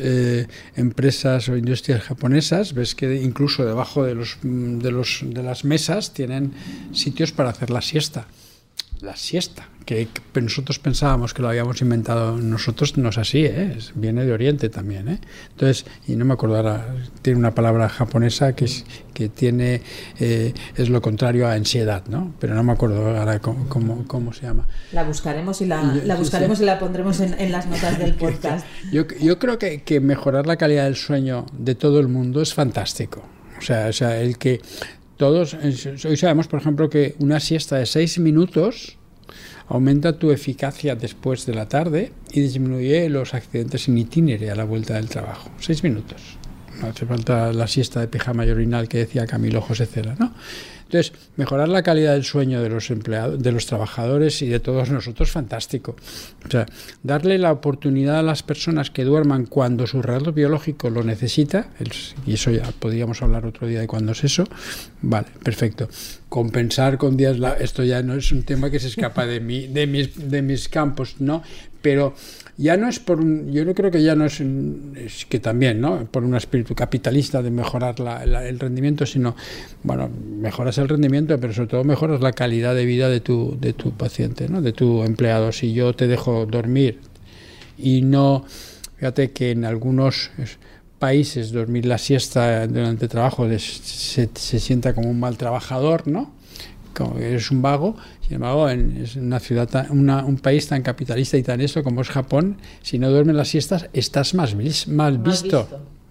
empresas 0.76 1.50
o 1.50 1.58
industrias 1.58 2.02
japonesas, 2.02 2.74
ves 2.74 2.96
que 2.96 3.16
incluso 3.16 3.66
debajo 3.66 4.04
de 4.04 4.16
los 4.16 4.38
de 4.44 4.92
los 4.92 5.22
de 5.24 5.44
las 5.44 5.64
mesas 5.66 6.14
tienen 6.14 6.54
sitios 6.94 7.32
para 7.32 7.50
hacer 7.50 7.70
la 7.70 7.82
siesta 7.82 8.28
la 9.02 9.16
siesta, 9.16 9.68
que 9.86 10.08
nosotros 10.42 10.80
pensábamos 10.80 11.34
que 11.34 11.42
lo 11.42 11.50
habíamos 11.50 11.82
inventado 11.82 12.38
nosotros, 12.38 12.98
no 12.98 13.10
es 13.10 13.18
así, 13.18 13.46
¿eh? 13.46 13.78
viene 13.96 14.26
de 14.26 14.32
Oriente 14.32 14.70
también. 14.70 15.08
¿eh? 15.08 15.20
Entonces, 15.52 15.86
y 16.08 16.16
no 16.16 16.26
me 16.26 16.34
acuerdo 16.34 16.58
ahora, 16.58 16.96
tiene 17.22 17.40
una 17.40 17.54
palabra 17.54 17.90
japonesa 17.90 18.54
que, 18.54 18.66
es, 18.66 18.86
que 19.14 19.30
tiene, 19.30 19.82
eh, 20.20 20.54
es 20.76 20.90
lo 20.90 21.02
contrario 21.02 21.48
a 21.48 21.54
ansiedad, 21.54 22.04
¿no? 22.08 22.34
pero 22.40 22.54
no 22.56 22.64
me 22.64 22.74
acuerdo 22.74 23.18
ahora 23.18 23.40
cómo, 23.40 24.06
cómo, 24.08 24.34
se 24.34 24.44
llama. 24.44 24.68
La 24.92 25.04
buscaremos 25.04 25.62
y 25.62 25.66
la, 25.66 25.82
la 26.06 26.16
buscaremos 26.16 26.62
y 26.62 26.66
la 26.66 26.80
pondremos 26.80 27.20
en, 27.20 27.40
en, 27.40 27.52
las 27.52 27.66
notas 27.68 27.98
del 27.98 28.14
podcast. 28.16 28.66
yo, 28.92 29.06
yo 29.20 29.40
creo 29.40 29.58
que, 29.58 29.82
que 29.84 30.00
mejorar 30.00 30.46
la 30.48 30.58
calidad 30.58 30.86
del 30.86 30.96
sueño 30.96 31.46
de 31.58 31.76
todo 31.76 32.00
el 32.00 32.08
mundo 32.08 32.42
es 32.42 32.54
fantástico. 32.54 33.24
O 33.58 33.64
sea, 33.64 33.88
o 33.88 33.94
sea, 33.94 34.20
el 34.20 34.40
que 34.40 34.60
todos, 35.22 35.54
hoy 35.54 36.18
sabemos, 36.18 36.48
por 36.48 36.60
ejemplo, 36.60 36.90
que 36.90 37.14
una 37.20 37.40
siesta 37.40 37.78
de 37.78 37.86
seis 37.86 38.18
minutos 38.18 38.98
aumenta 39.68 40.18
tu 40.18 40.32
eficacia 40.32 40.96
después 40.96 41.46
de 41.46 41.54
la 41.54 41.68
tarde 41.68 42.12
y 42.32 42.42
disminuye 42.42 43.08
los 43.08 43.36
accidentes 43.36 43.88
en 43.88 44.00
itinere 44.00 44.50
a 44.50 44.56
la 44.56 44.64
vuelta 44.64 44.96
del 44.96 45.10
trabajo. 45.10 45.52
Seis 45.60 45.84
minutos. 45.84 46.40
No 46.82 46.88
hace 46.88 47.06
falta 47.06 47.54
la 47.54 47.68
siesta 47.68 48.00
de 48.00 48.08
pijama 48.08 48.48
y 48.48 48.50
orinal 48.50 48.88
que 48.88 48.98
decía 48.98 49.28
Camilo 49.28 49.62
José 49.62 49.86
Cela, 49.86 50.16
¿no? 50.18 50.34
Entonces, 50.92 51.14
mejorar 51.38 51.70
la 51.70 51.84
calidad 51.84 52.12
del 52.12 52.26
sueño 52.26 52.62
de 52.62 52.68
los 52.68 52.92
empleados, 52.92 53.42
de 53.42 53.54
los 53.54 53.66
trabajadores 53.66 54.42
y 54.42 54.50
de 54.50 54.60
todos 54.60 54.90
nosotros, 54.90 55.32
fantástico. 55.32 55.96
O 56.46 56.52
sea, 56.52 56.66
darle 57.02 57.38
la 57.38 57.54
oportunidad 57.54 58.20
a 58.20 58.24
las 58.24 58.44
personas 58.44 58.92
que 58.92 59.06
duerman 59.06 59.46
cuando 59.46 59.88
su 59.88 60.02
reloj 60.02 60.36
biológico 60.36 60.90
lo 60.90 61.06
necesita, 61.06 61.70
y 62.26 62.34
eso 62.34 62.52
ya 62.52 62.70
podríamos 62.78 63.22
hablar 63.22 63.46
otro 63.46 63.68
día 63.68 63.80
de 63.80 63.88
cuándo 63.88 64.12
es 64.12 64.26
eso, 64.26 64.44
vale, 65.02 65.28
perfecto. 65.42 65.88
Compensar 66.28 66.98
con 66.98 67.16
días, 67.16 67.38
esto 67.62 67.86
ya 67.86 68.04
no 68.04 68.16
es 68.16 68.30
un 68.34 68.44
tema 68.44 68.70
que 68.70 68.82
se 68.82 68.88
escapa 68.88 69.26
de, 69.26 69.40
mi, 69.40 69.68
de, 69.68 69.88
mis, 69.88 70.30
de 70.30 70.42
mis 70.42 70.68
campos, 70.68 71.16
¿no? 71.20 71.42
Pero 71.82 72.16
ya 72.58 72.78
no 72.78 72.88
es 72.88 73.00
por 73.00 73.20
un, 73.20 73.52
yo 73.52 73.66
no 73.66 73.74
creo 73.74 73.92
que 73.92 74.04
ya 74.04 74.16
no 74.16 74.26
es, 74.26 74.42
que 75.30 75.40
también, 75.40 75.82
¿no? 75.82 76.06
Por 76.06 76.24
un 76.24 76.36
espíritu 76.36 76.76
capitalista 76.76 77.42
de 77.42 77.52
mejorar 77.52 77.96
el 78.00 78.60
rendimiento, 78.60 79.06
sino, 79.06 79.36
bueno, 79.84 80.10
mejoras 80.10 80.78
el 80.78 80.90
rendimiento, 80.90 81.40
pero 81.40 81.54
sobre 81.54 81.70
todo 81.70 81.84
mejoras 81.84 82.22
la 82.22 82.34
calidad 82.34 82.76
de 82.76 82.86
vida 82.86 83.10
de 83.10 83.20
tu, 83.20 83.58
de 83.60 83.74
tu 83.74 83.92
paciente, 83.92 84.48
¿no? 84.50 84.62
De 84.62 84.74
tu 84.74 85.04
empleado. 85.04 85.52
Si 85.52 85.74
yo 85.74 85.94
te 85.94 86.08
dejo 86.08 86.46
dormir 86.46 87.00
y 87.78 88.02
no 88.02 88.46
Fíjate 89.02 89.32
que 89.32 89.50
en 89.50 89.66
algunos 89.66 90.30
países 91.00 91.52
dormir 91.52 91.88
la 91.88 91.98
siesta 91.98 92.68
durante 92.68 93.06
el 93.06 93.10
trabajo 93.10 93.50
se, 93.58 94.30
se, 94.32 94.60
sienta 94.60 94.94
como 94.94 95.10
un 95.10 95.20
mal 95.20 95.38
trabajador, 95.38 96.08
¿no? 96.08 96.32
Como 96.96 97.18
eres 97.18 97.50
un 97.50 97.64
vago. 97.64 97.98
Sin 98.32 98.36
embargo, 98.36 98.70
en, 98.70 99.06
una 99.18 99.42
ciudad, 99.42 99.88
un 99.92 100.40
país 100.42 100.66
tan 100.66 100.84
capitalista 100.84 101.36
y 101.36 101.44
tan 101.44 101.60
eso 101.60 101.84
como 101.84 102.00
es 102.00 102.08
Japón, 102.08 102.56
si 102.82 102.98
no 102.98 103.10
duermes 103.10 103.36
las 103.36 103.50
siestas, 103.50 103.90
estás 103.92 104.34
más 104.36 104.56
mal 104.88 105.18
visto. 105.18 105.68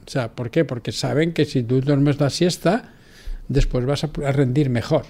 O 0.06 0.10
sea, 0.10 0.30
¿por 0.30 0.50
qué? 0.50 0.66
Porque 0.66 0.92
saben 0.92 1.32
que 1.32 1.46
si 1.46 1.62
tú 1.62 1.80
duermes 1.80 2.20
la 2.20 2.28
siesta, 2.28 2.92
después 3.48 3.86
vas 3.86 4.04
a 4.04 4.32
rendir 4.32 4.68
mejor. 4.68 5.06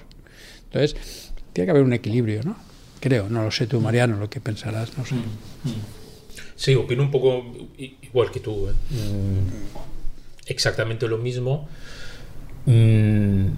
Entonces, 0.66 1.32
tiene 1.52 1.66
que 1.66 1.70
haber 1.72 1.82
un 1.82 1.94
equilibrio, 1.94 2.44
¿no? 2.44 2.54
Creo, 3.00 3.28
no 3.28 3.42
lo 3.42 3.50
sé 3.50 3.66
tú, 3.66 3.80
Mariano, 3.80 4.16
lo 4.16 4.30
que 4.30 4.40
pensarás, 4.40 4.96
no 4.96 5.04
sé. 5.04 5.16
Sí, 6.54 6.76
opino 6.76 7.02
un 7.02 7.10
poco 7.10 7.44
igual 7.76 8.30
que 8.30 8.38
tú. 8.38 8.68
¿eh? 8.68 8.72
Mm, 8.90 10.46
exactamente 10.46 11.08
lo 11.08 11.18
mismo. 11.18 11.68
Mm, 12.66 13.48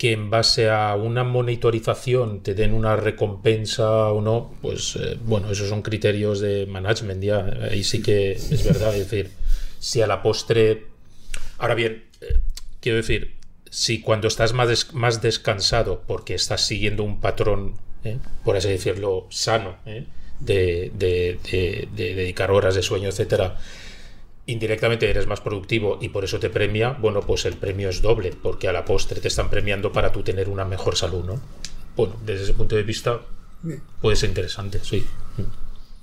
que 0.00 0.12
en 0.12 0.30
base 0.30 0.70
a 0.70 0.96
una 0.96 1.24
monitorización 1.24 2.42
te 2.42 2.54
den 2.54 2.72
una 2.72 2.96
recompensa 2.96 4.08
o 4.08 4.22
no, 4.22 4.54
pues 4.62 4.96
eh, 4.96 5.18
bueno, 5.22 5.50
esos 5.50 5.68
son 5.68 5.82
criterios 5.82 6.40
de 6.40 6.64
management 6.64 7.22
ya. 7.22 7.44
Ahí 7.70 7.84
sí 7.84 8.00
que 8.00 8.32
es 8.32 8.64
verdad. 8.64 8.94
Es 8.96 9.10
decir, 9.10 9.30
si 9.78 10.00
a 10.00 10.06
la 10.06 10.22
postre. 10.22 10.86
Ahora 11.58 11.74
bien, 11.74 12.04
eh, 12.22 12.38
quiero 12.80 12.96
decir, 12.96 13.36
si 13.68 14.00
cuando 14.00 14.28
estás 14.28 14.54
más, 14.54 14.94
más 14.94 15.20
descansado 15.20 16.02
porque 16.06 16.34
estás 16.34 16.62
siguiendo 16.62 17.04
un 17.04 17.20
patrón, 17.20 17.74
por 18.42 18.56
así 18.56 18.68
decirlo, 18.68 19.26
sano, 19.28 19.76
de, 20.40 20.90
dedicar 21.94 22.52
horas 22.52 22.74
de 22.74 22.82
sueño, 22.82 23.10
etcétera, 23.10 23.58
indirectamente 24.46 25.08
eres 25.08 25.26
más 25.26 25.40
productivo 25.40 25.98
y 26.00 26.08
por 26.08 26.24
eso 26.24 26.40
te 26.40 26.50
premia, 26.50 26.90
bueno, 27.00 27.20
pues 27.20 27.44
el 27.44 27.54
premio 27.54 27.88
es 27.88 28.02
doble, 28.02 28.32
porque 28.42 28.68
a 28.68 28.72
la 28.72 28.84
postre 28.84 29.20
te 29.20 29.28
están 29.28 29.50
premiando 29.50 29.92
para 29.92 30.12
tú 30.12 30.22
tener 30.22 30.48
una 30.48 30.64
mejor 30.64 30.96
salud, 30.96 31.24
¿no? 31.24 31.40
Bueno, 31.96 32.14
desde 32.24 32.44
ese 32.44 32.54
punto 32.54 32.76
de 32.76 32.82
vista 32.82 33.20
puede 34.00 34.16
ser 34.16 34.30
interesante, 34.30 34.80
sí. 34.82 35.06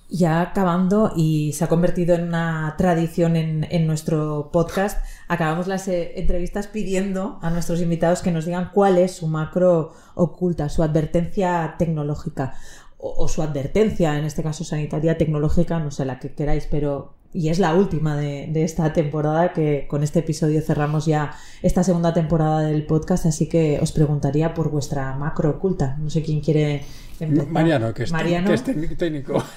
Ya 0.10 0.40
acabando, 0.40 1.12
y 1.18 1.52
se 1.52 1.66
ha 1.66 1.68
convertido 1.68 2.16
en 2.16 2.30
una 2.30 2.76
tradición 2.78 3.36
en, 3.36 3.88
nuestro 3.88 4.52
podcast, 4.54 5.04
acabamos 5.28 5.68
las 5.68 5.88
eh, 5.90 6.14
entrevistas 6.16 6.68
pidiendo 6.68 7.40
a 7.42 7.50
nuestros 7.50 7.82
invitados 7.82 8.22
que 8.22 8.32
nos 8.32 8.46
digan 8.46 8.72
cuál 8.74 8.98
es 8.98 9.18
su 9.18 9.28
macro 9.28 9.92
oculta, 10.16 10.70
su 10.70 10.82
advertencia 10.82 11.76
tecnológica 11.78 12.56
o, 12.98 13.28
su 13.28 13.42
advertencia, 13.42 14.18
en 14.18 14.26
este 14.26 14.44
caso 14.44 14.64
sanitaria, 14.64 15.18
tecnológica, 15.18 15.80
no 15.80 15.92
sé 15.92 16.06
la 16.06 16.20
que 16.20 16.34
queráis, 16.34 16.68
pero 16.72 17.17
y 17.34 17.50
es 17.50 17.60
la 17.60 17.74
última 17.76 18.16
de, 18.16 18.64
esta 18.64 18.94
temporada 18.94 19.54
que 19.54 19.86
con 19.88 20.04
este 20.04 20.20
episodio 20.20 20.62
cerramos 20.62 21.06
ya 21.06 21.34
esta 21.62 21.84
segunda 21.84 22.14
temporada 22.14 22.62
del 22.62 22.86
podcast, 22.86 23.26
así 23.26 23.48
que 23.48 23.80
os 23.82 23.92
preguntaría 23.92 24.54
por 24.54 24.72
vuestra 24.72 25.16
macro 25.16 25.50
oculta. 25.52 25.98
No 26.00 26.10
sé 26.10 26.24
quién 26.24 26.42
quiere 26.42 26.84
empezar. 27.20 27.48
Mariano, 27.48 27.94
que 27.94 28.04
es, 28.04 28.12
Mariano. 28.12 28.52
técnico. 28.98 29.44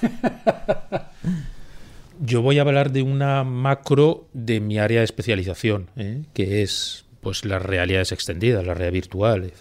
Yo 2.23 2.43
voy 2.43 2.59
a 2.59 2.61
hablar 2.61 2.91
de 2.91 3.01
una 3.01 3.43
macro 3.43 4.27
de 4.33 4.59
mi 4.59 4.77
área 4.77 4.99
de 4.99 5.05
especialización, 5.05 5.89
¿eh? 5.95 6.21
que 6.33 6.61
es 6.61 7.05
pues 7.21 7.45
las 7.45 7.61
realidades 7.61 8.11
extendidas, 8.11 8.65
la 8.65 8.73
realidad 8.73 8.93
virtual. 8.93 9.53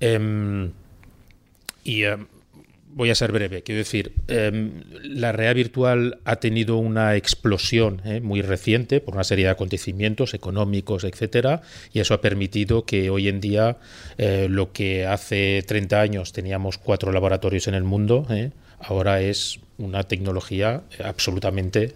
Em, 0.00 0.72
y 1.82 2.04
em, 2.04 2.26
voy 2.94 3.10
a 3.10 3.14
ser 3.14 3.32
breve. 3.32 3.62
Quiero 3.62 3.80
decir, 3.80 4.12
em, 4.28 4.82
la 5.02 5.32
realidad 5.32 5.56
virtual 5.56 6.18
ha 6.24 6.36
tenido 6.36 6.76
una 6.76 7.16
explosión 7.16 8.00
eh, 8.04 8.20
muy 8.20 8.40
reciente 8.40 9.00
por 9.00 9.14
una 9.14 9.24
serie 9.24 9.46
de 9.46 9.50
acontecimientos 9.50 10.32
económicos, 10.32 11.04
etcétera, 11.04 11.62
y 11.92 12.00
eso 12.00 12.14
ha 12.14 12.20
permitido 12.20 12.84
que 12.84 13.10
hoy 13.10 13.28
en 13.28 13.40
día 13.40 13.78
eh, 14.16 14.46
lo 14.48 14.72
que 14.72 15.06
hace 15.06 15.64
30 15.66 16.00
años 16.00 16.32
teníamos 16.32 16.78
cuatro 16.78 17.10
laboratorios 17.10 17.66
en 17.66 17.74
el 17.74 17.82
mundo, 17.82 18.26
eh, 18.30 18.50
ahora 18.78 19.20
es 19.20 19.58
una 19.76 20.04
tecnología 20.04 20.82
absolutamente 21.02 21.92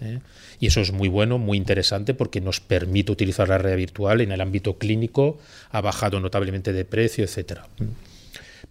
y 0.59 0.67
eso 0.67 0.81
es 0.81 0.91
muy 0.91 1.09
bueno, 1.09 1.39
muy 1.39 1.57
interesante 1.57 2.13
porque 2.13 2.41
nos 2.41 2.59
permite 2.59 3.13
utilizar 3.13 3.49
la 3.49 3.59
realidad 3.59 3.79
virtual 3.79 4.21
en 4.21 4.33
el 4.33 4.41
ámbito 4.41 4.79
clínico, 4.79 5.39
ha 5.71 5.81
bajado 5.81 6.19
notablemente 6.19 6.73
de 6.73 6.85
precio, 6.85 7.23
etcétera. 7.23 7.69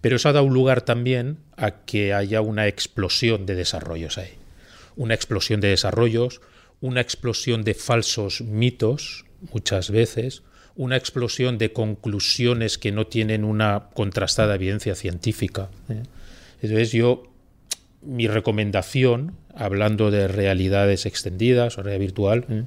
Pero 0.01 0.15
eso 0.15 0.29
ha 0.29 0.33
dado 0.33 0.49
lugar 0.49 0.81
también 0.81 1.37
a 1.55 1.71
que 1.85 2.13
haya 2.13 2.41
una 2.41 2.67
explosión 2.67 3.45
de 3.45 3.55
desarrollos 3.55 4.17
ahí. 4.17 4.33
Una 4.95 5.13
explosión 5.13 5.59
de 5.59 5.69
desarrollos, 5.69 6.41
una 6.81 7.01
explosión 7.01 7.63
de 7.63 7.73
falsos 7.73 8.41
mitos, 8.41 9.25
muchas 9.51 9.89
veces, 9.89 10.43
una 10.75 10.95
explosión 10.95 11.57
de 11.57 11.73
conclusiones 11.73 12.77
que 12.77 12.91
no 12.91 13.07
tienen 13.07 13.43
una 13.43 13.89
contrastada 13.93 14.55
evidencia 14.55 14.95
científica. 14.95 15.69
¿eh? 15.89 16.03
Entonces 16.61 16.91
yo, 16.91 17.23
mi 18.03 18.27
recomendación, 18.27 19.35
hablando 19.55 20.11
de 20.11 20.27
realidades 20.27 21.07
extendidas 21.07 21.77
o 21.77 21.83
realidad 21.83 22.01
virtual, 22.01 22.45
¿eh? 22.49 22.63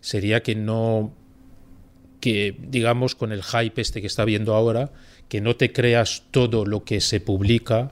sería 0.00 0.42
que 0.42 0.56
no, 0.56 1.14
que 2.20 2.56
digamos 2.58 3.14
con 3.14 3.30
el 3.30 3.44
hype 3.44 3.80
este 3.80 4.00
que 4.00 4.08
está 4.08 4.24
viendo 4.24 4.54
ahora, 4.54 4.90
que 5.34 5.40
no 5.40 5.56
te 5.56 5.72
creas 5.72 6.22
todo 6.30 6.64
lo 6.64 6.84
que 6.84 7.00
se 7.00 7.18
publica, 7.18 7.90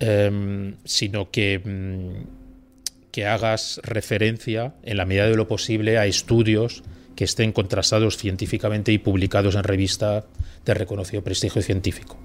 em, 0.00 0.74
sino 0.82 1.30
que, 1.30 1.60
mm, 1.60 3.12
que 3.12 3.26
hagas 3.26 3.80
referencia, 3.84 4.74
en 4.82 4.96
la 4.96 5.04
medida 5.04 5.28
de 5.28 5.36
lo 5.36 5.46
posible, 5.46 5.98
a 5.98 6.06
estudios 6.06 6.82
que 7.14 7.22
estén 7.22 7.52
contrastados 7.52 8.16
científicamente 8.16 8.90
y 8.90 8.98
publicados 8.98 9.54
en 9.54 9.62
revista 9.62 10.24
de 10.64 10.74
reconocido 10.74 11.22
prestigio 11.22 11.62
científico. 11.62 12.18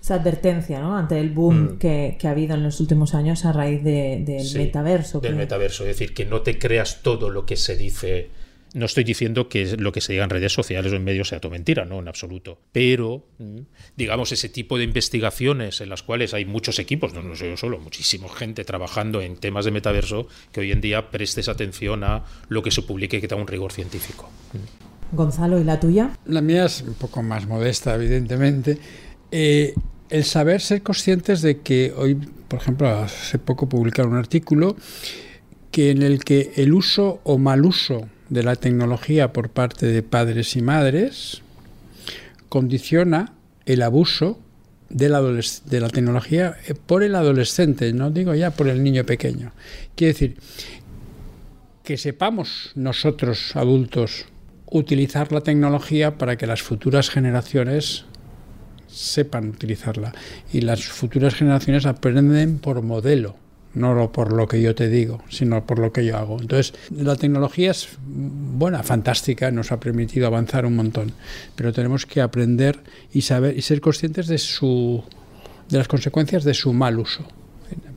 Esa 0.00 0.14
advertencia 0.14 0.78
¿no? 0.78 0.96
ante 0.96 1.18
el 1.18 1.30
boom 1.30 1.74
mm. 1.74 1.78
que, 1.78 2.16
ha 2.22 2.30
habido 2.30 2.54
en 2.54 2.62
los 2.62 2.78
últimos 2.78 3.16
años 3.16 3.44
a 3.44 3.52
raíz 3.52 3.82
del 3.82 4.46
metaverso. 4.54 5.18
Del 5.18 5.34
metaverso, 5.34 5.82
es 5.82 5.98
decir, 5.98 6.14
que 6.14 6.24
no 6.24 6.42
te 6.42 6.56
creas 6.56 7.02
todo 7.02 7.30
lo 7.30 7.44
que 7.44 7.56
se 7.56 7.74
dice 7.74 8.30
no 8.76 8.84
estoy 8.84 9.04
diciendo 9.04 9.48
que 9.48 9.76
lo 9.78 9.90
que 9.90 10.02
se 10.02 10.12
diga 10.12 10.24
en 10.24 10.30
redes 10.30 10.52
sociales 10.52 10.92
o 10.92 10.96
en 10.96 11.02
medios 11.02 11.28
sea 11.28 11.40
todo 11.40 11.50
mentira, 11.50 11.86
no, 11.86 11.98
en 11.98 12.08
absoluto. 12.08 12.58
Pero, 12.72 13.24
mm, 13.38 13.60
digamos, 13.96 14.32
ese 14.32 14.50
tipo 14.50 14.76
de 14.76 14.84
investigaciones 14.84 15.80
en 15.80 15.88
las 15.88 16.02
cuales 16.02 16.34
hay 16.34 16.44
muchos 16.44 16.78
equipos, 16.78 17.14
no, 17.14 17.34
soy 17.34 17.48
yo 17.48 17.56
solo, 17.56 17.78
muchísima 17.78 18.28
gente 18.28 18.64
trabajando 18.64 19.22
en 19.22 19.36
temas 19.36 19.64
de 19.64 19.70
metaverso, 19.70 20.28
que 20.52 20.60
hoy 20.60 20.72
en 20.72 20.82
día 20.82 21.10
prestes 21.10 21.48
atención 21.48 22.04
a 22.04 22.24
lo 22.48 22.62
que 22.62 22.70
se 22.70 22.82
publique 22.82 23.18
que 23.18 23.28
tenga 23.28 23.40
un 23.40 23.48
rigor 23.48 23.72
científico. 23.72 24.28
Mm. 24.52 25.16
Gonzalo, 25.16 25.58
¿y 25.58 25.64
la 25.64 25.80
tuya? 25.80 26.10
La 26.26 26.42
mía 26.42 26.66
es 26.66 26.82
un 26.82 26.94
poco 26.94 27.22
más 27.22 27.46
modesta, 27.46 27.94
evidentemente. 27.94 28.78
Eh, 29.30 29.72
el 30.10 30.24
saber 30.24 30.60
ser 30.60 30.82
conscientes 30.82 31.40
de 31.40 31.60
que 31.60 31.94
hoy, 31.96 32.16
por 32.48 32.60
ejemplo, 32.60 32.88
hace 32.88 33.38
poco 33.38 33.70
publicaron 33.70 34.12
un 34.12 34.18
artículo 34.18 34.76
que 35.70 35.90
en 35.92 36.02
el 36.02 36.24
que 36.24 36.52
el 36.56 36.74
uso 36.74 37.20
o 37.24 37.38
mal 37.38 37.64
uso 37.64 38.08
de 38.28 38.42
la 38.42 38.56
tecnología 38.56 39.32
por 39.32 39.50
parte 39.50 39.86
de 39.86 40.02
padres 40.02 40.56
y 40.56 40.62
madres 40.62 41.42
condiciona 42.48 43.32
el 43.66 43.82
abuso 43.82 44.38
de 44.88 45.08
la, 45.08 45.20
de 45.20 45.80
la 45.80 45.88
tecnología 45.88 46.56
eh, 46.66 46.74
por 46.74 47.02
el 47.02 47.14
adolescente, 47.14 47.92
no 47.92 48.10
digo 48.10 48.34
ya 48.34 48.50
por 48.50 48.68
el 48.68 48.82
niño 48.82 49.04
pequeño. 49.04 49.52
Quiere 49.94 50.12
decir, 50.12 50.36
que 51.82 51.96
sepamos 51.96 52.72
nosotros 52.74 53.54
adultos 53.54 54.26
utilizar 54.70 55.32
la 55.32 55.40
tecnología 55.40 56.18
para 56.18 56.36
que 56.36 56.46
las 56.46 56.62
futuras 56.62 57.10
generaciones 57.10 58.04
sepan 58.88 59.48
utilizarla 59.50 60.12
y 60.52 60.62
las 60.62 60.84
futuras 60.84 61.34
generaciones 61.34 61.86
aprenden 61.86 62.58
por 62.58 62.82
modelo 62.82 63.36
no 63.76 64.10
por 64.10 64.32
lo 64.32 64.48
que 64.48 64.60
yo 64.60 64.74
te 64.74 64.88
digo, 64.88 65.22
sino 65.28 65.64
por 65.66 65.78
lo 65.78 65.92
que 65.92 66.04
yo 66.04 66.16
hago. 66.16 66.40
Entonces, 66.40 66.74
la 66.90 67.14
tecnología 67.16 67.70
es 67.70 67.88
buena, 68.06 68.82
fantástica, 68.82 69.50
nos 69.50 69.70
ha 69.70 69.78
permitido 69.78 70.26
avanzar 70.26 70.64
un 70.64 70.74
montón, 70.74 71.12
pero 71.54 71.72
tenemos 71.72 72.06
que 72.06 72.22
aprender 72.22 72.80
y 73.12 73.20
saber 73.20 73.56
y 73.56 73.62
ser 73.62 73.80
conscientes 73.80 74.26
de 74.26 74.38
su 74.38 75.04
de 75.68 75.78
las 75.78 75.88
consecuencias 75.88 76.44
de 76.44 76.54
su 76.54 76.72
mal 76.72 76.98
uso 76.98 77.26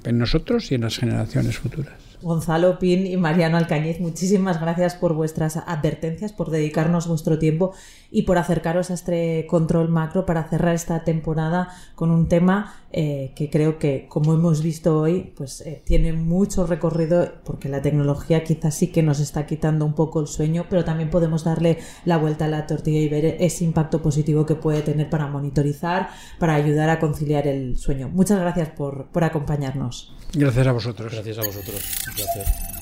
en 0.03 0.17
nosotros 0.17 0.71
y 0.71 0.75
en 0.75 0.81
las 0.81 0.97
generaciones 0.97 1.57
futuras. 1.57 2.08
Gonzalo 2.21 2.79
Pin 2.79 3.07
y 3.07 3.15
Mariano 3.17 3.57
Alcañiz, 3.57 3.99
muchísimas 3.99 4.59
gracias 4.59 4.95
por 4.95 5.13
vuestras 5.13 5.57
advertencias, 5.57 6.33
por 6.33 6.49
dedicarnos 6.49 7.07
vuestro 7.07 7.39
tiempo 7.39 7.73
y 8.11 8.23
por 8.23 8.37
acercaros 8.37 8.91
a 8.91 8.95
este 8.95 9.47
control 9.47 9.89
macro 9.89 10.25
para 10.25 10.43
cerrar 10.49 10.75
esta 10.75 11.03
temporada 11.03 11.69
con 11.95 12.11
un 12.11 12.27
tema 12.27 12.75
eh, 12.91 13.33
que 13.35 13.49
creo 13.49 13.79
que, 13.79 14.07
como 14.09 14.33
hemos 14.33 14.63
visto 14.63 14.99
hoy, 14.99 15.31
pues 15.37 15.61
eh, 15.61 15.81
tiene 15.85 16.11
mucho 16.13 16.65
recorrido 16.65 17.31
porque 17.45 17.69
la 17.69 17.81
tecnología 17.81 18.43
quizás 18.43 18.75
sí 18.75 18.87
que 18.87 19.03
nos 19.03 19.19
está 19.19 19.45
quitando 19.45 19.85
un 19.85 19.93
poco 19.93 20.19
el 20.19 20.27
sueño, 20.27 20.65
pero 20.69 20.83
también 20.83 21.09
podemos 21.09 21.43
darle 21.43 21.77
la 22.05 22.17
vuelta 22.17 22.45
a 22.45 22.49
la 22.49 22.67
tortilla 22.67 22.99
y 22.99 23.09
ver 23.09 23.37
ese 23.39 23.63
impacto 23.63 24.01
positivo 24.01 24.45
que 24.45 24.55
puede 24.55 24.81
tener 24.81 25.09
para 25.09 25.27
monitorizar, 25.27 26.09
para 26.39 26.55
ayudar 26.55 26.89
a 26.89 26.99
conciliar 26.99 27.47
el 27.47 27.77
sueño. 27.77 28.09
Muchas 28.09 28.39
gracias 28.39 28.69
por, 28.69 29.07
por 29.07 29.23
acompañarnos. 29.23 30.18
Gracias 30.33 30.67
a 30.67 30.71
vosotros. 30.71 31.13
Gracias 31.13 31.37
a 31.37 31.41
vosotros. 31.41 31.83
Un 32.07 32.13
placer. 32.15 32.78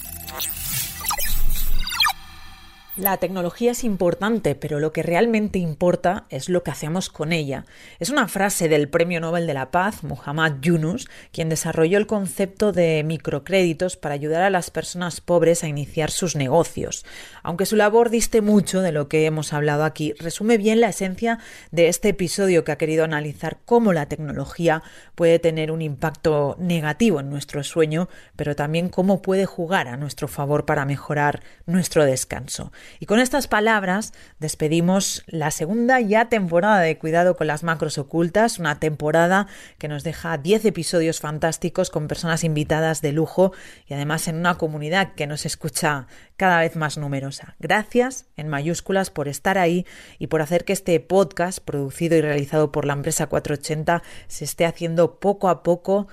La 2.98 3.18
tecnología 3.18 3.74
es 3.74 3.84
importante, 3.84 4.56
pero 4.56 4.80
lo 4.80 4.92
que 4.92 5.04
realmente 5.04 5.60
importa 5.60 6.26
es 6.32 6.50
lo 6.50 6.64
que 6.64 6.72
hacemos 6.72 7.10
con 7.10 7.32
ella. 7.32 7.68
Es 8.00 8.10
una 8.10 8.28
frase 8.28 8.70
del 8.70 8.90
Premio 8.90 9.22
Nobel 9.22 9.46
de 9.46 9.54
la 9.54 9.70
Paz, 9.70 10.04
Muhammad 10.04 10.54
Yunus, 10.62 11.08
quien 11.32 11.48
desarrolló 11.48 12.00
el 12.00 12.08
concepto 12.08 12.72
de 12.72 13.04
microcréditos 13.06 13.98
para 13.98 14.16
ayudar 14.16 14.42
a 14.42 14.50
las 14.50 14.72
personas 14.72 15.22
pobres 15.22 15.64
a 15.64 15.68
iniciar 15.68 16.10
sus 16.10 16.36
negocios. 16.36 17.06
Aunque 17.44 17.68
su 17.68 17.76
labor 17.76 18.10
diste 18.10 18.42
mucho 18.42 18.82
de 18.82 18.92
lo 18.92 19.08
que 19.08 19.28
hemos 19.28 19.54
hablado 19.54 19.84
aquí, 19.84 20.14
resume 20.14 20.58
bien 20.58 20.82
la 20.82 20.90
esencia 20.90 21.38
de 21.70 21.90
este 21.90 22.10
episodio 22.10 22.64
que 22.64 22.72
ha 22.72 22.80
querido 22.80 23.04
analizar 23.04 23.60
cómo 23.64 23.94
la 23.94 24.08
tecnología 24.08 24.82
puede 25.14 25.38
tener 25.38 25.70
un 25.72 25.84
impacto 25.84 26.56
negativo 26.58 27.20
en 27.20 27.30
nuestro 27.30 27.64
sueño, 27.64 28.10
pero 28.36 28.56
también 28.56 28.90
cómo 28.90 29.22
puede 29.22 29.46
jugar 29.46 29.88
a 29.88 29.98
nuestro 29.98 30.28
favor 30.28 30.66
para 30.66 30.86
mejorar 30.86 31.44
nuestro 31.68 32.04
descanso. 32.04 32.72
Y 33.00 33.06
con 33.06 33.20
estas 33.20 33.48
palabras 33.48 34.14
despedimos 34.40 35.24
la 35.28 35.52
segunda 35.52 36.00
ya 36.00 36.30
temporada 36.30 36.80
de 36.80 36.98
Cuidado 36.98 37.36
con 37.36 37.48
las 37.48 37.64
Macros 37.64 37.98
Ocultas, 37.98 38.60
una 38.60 38.80
temporada 38.80 39.48
que 39.78 39.88
nos 39.88 40.04
deja 40.04 40.38
10 40.38 40.66
episodios 40.66 41.20
fantásticos 41.20 41.90
con 41.90 42.08
personas 42.08 42.44
invitadas 42.44 43.02
de 43.02 43.12
lujo 43.12 43.54
y 43.88 43.94
además 43.94 44.28
en 44.28 44.38
una 44.38 44.58
comunidad 44.58 45.14
que 45.16 45.28
nos 45.28 45.46
escucha 45.46 46.08
cada 46.38 46.60
vez 46.60 46.76
más 46.76 46.98
numerosa. 46.98 47.56
Gracias 47.60 48.26
en 48.36 48.48
mayúsculas 48.48 49.10
por 49.10 49.28
estar 49.28 49.58
ahí 49.58 49.86
y 50.20 50.28
por 50.28 50.42
hacer 50.42 50.66
que 50.66 50.74
este 50.74 51.00
podcast, 51.00 51.60
producido 51.60 52.16
y 52.16 52.22
realizado 52.22 52.72
por 52.72 52.86
la 52.86 52.94
empresa 52.94 53.28
480, 53.28 54.04
se 54.28 54.46
esté 54.46 54.66
haciendo 54.66 55.20
poco 55.20 55.50
a 55.50 55.64
poco 55.64 56.08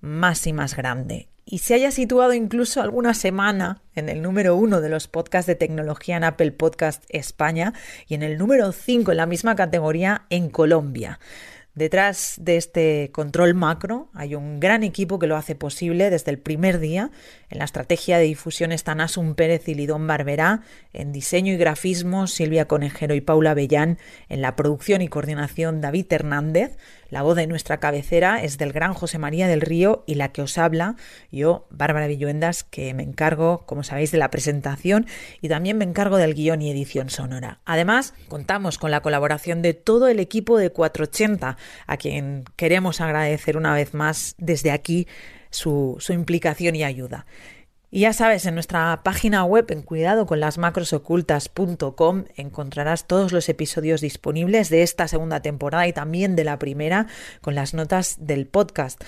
más 0.00 0.46
y 0.46 0.52
más 0.52 0.76
grande 0.76 1.28
y 1.44 1.58
se 1.58 1.74
haya 1.74 1.90
situado 1.90 2.32
incluso 2.32 2.80
alguna 2.80 3.14
semana 3.14 3.82
en 3.94 4.08
el 4.08 4.22
número 4.22 4.56
uno 4.56 4.80
de 4.80 4.88
los 4.88 5.08
podcasts 5.08 5.46
de 5.46 5.54
tecnología 5.54 6.16
en 6.16 6.24
Apple 6.24 6.52
Podcast 6.52 7.04
España 7.08 7.74
y 8.06 8.14
en 8.14 8.22
el 8.22 8.38
número 8.38 8.72
cinco 8.72 9.10
en 9.10 9.18
la 9.18 9.26
misma 9.26 9.54
categoría 9.54 10.26
en 10.30 10.48
Colombia. 10.48 11.18
Detrás 11.74 12.36
de 12.40 12.56
este 12.56 13.10
control 13.10 13.54
macro 13.54 14.08
hay 14.14 14.36
un 14.36 14.60
gran 14.60 14.84
equipo 14.84 15.18
que 15.18 15.26
lo 15.26 15.36
hace 15.36 15.56
posible 15.56 16.08
desde 16.08 16.30
el 16.30 16.38
primer 16.38 16.78
día. 16.78 17.10
En 17.50 17.58
la 17.58 17.64
estrategia 17.64 18.16
de 18.16 18.24
difusión 18.24 18.70
están 18.70 19.00
Asun 19.00 19.34
Pérez 19.34 19.68
y 19.68 19.74
Lidón 19.74 20.06
Barberá, 20.06 20.62
en 20.92 21.10
diseño 21.10 21.52
y 21.52 21.56
grafismo 21.56 22.28
Silvia 22.28 22.68
Conejero 22.68 23.16
y 23.16 23.20
Paula 23.20 23.54
Bellán, 23.54 23.98
en 24.28 24.40
la 24.40 24.54
producción 24.54 25.02
y 25.02 25.08
coordinación 25.08 25.80
David 25.80 26.06
Hernández, 26.10 26.78
la 27.14 27.22
voz 27.22 27.36
de 27.36 27.46
nuestra 27.46 27.78
cabecera 27.78 28.42
es 28.42 28.58
del 28.58 28.72
gran 28.72 28.92
José 28.92 29.18
María 29.18 29.46
del 29.46 29.60
Río 29.60 30.02
y 30.04 30.16
la 30.16 30.32
que 30.32 30.42
os 30.42 30.58
habla, 30.58 30.96
yo, 31.30 31.64
Bárbara 31.70 32.08
Villuendas, 32.08 32.64
que 32.64 32.92
me 32.92 33.04
encargo, 33.04 33.62
como 33.66 33.84
sabéis, 33.84 34.10
de 34.10 34.18
la 34.18 34.32
presentación 34.32 35.06
y 35.40 35.48
también 35.48 35.78
me 35.78 35.84
encargo 35.84 36.16
del 36.16 36.34
guion 36.34 36.60
y 36.60 36.72
edición 36.72 37.10
sonora. 37.10 37.60
Además, 37.66 38.14
contamos 38.26 38.78
con 38.78 38.90
la 38.90 39.00
colaboración 39.00 39.62
de 39.62 39.74
todo 39.74 40.08
el 40.08 40.18
equipo 40.18 40.58
de 40.58 40.70
480, 40.70 41.56
a 41.86 41.96
quien 41.98 42.46
queremos 42.56 43.00
agradecer 43.00 43.56
una 43.56 43.74
vez 43.74 43.94
más 43.94 44.34
desde 44.38 44.72
aquí 44.72 45.06
su, 45.50 45.94
su 46.00 46.14
implicación 46.14 46.74
y 46.74 46.82
ayuda. 46.82 47.26
Y 47.94 48.00
ya 48.00 48.12
sabes, 48.12 48.44
en 48.44 48.52
nuestra 48.54 49.02
página 49.04 49.44
web 49.44 49.70
en 49.70 49.82
cuidadoconlasmacrosocultas.com 49.82 52.24
encontrarás 52.34 53.06
todos 53.06 53.30
los 53.30 53.48
episodios 53.48 54.00
disponibles 54.00 54.68
de 54.68 54.82
esta 54.82 55.06
segunda 55.06 55.42
temporada 55.42 55.86
y 55.86 55.92
también 55.92 56.34
de 56.34 56.42
la 56.42 56.58
primera 56.58 57.06
con 57.40 57.54
las 57.54 57.72
notas 57.72 58.16
del 58.18 58.48
podcast. 58.48 59.00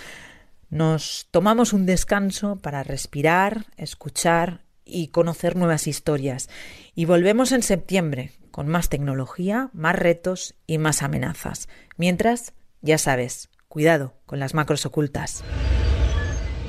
Nos 0.71 1.27
tomamos 1.33 1.73
un 1.73 1.85
descanso 1.85 2.61
para 2.63 2.85
respirar, 2.85 3.67
escuchar 3.77 4.63
y 4.85 5.09
conocer 5.09 5.57
nuevas 5.57 5.89
historias. 5.89 6.49
Y 6.95 7.07
volvemos 7.07 7.51
en 7.51 7.65
septiembre 7.65 8.31
con 8.53 8.69
más 8.69 8.89
tecnología, 8.89 9.69
más 9.73 9.97
retos 9.97 10.55
y 10.65 10.79
más 10.79 11.03
amenazas. 11.03 11.69
Mientras, 11.97 12.53
ya 12.83 12.99
sabes, 12.99 13.49
cuidado 13.67 14.15
con 14.27 14.39
las 14.39 14.55
macros 14.55 14.87
ocultas. 14.87 15.43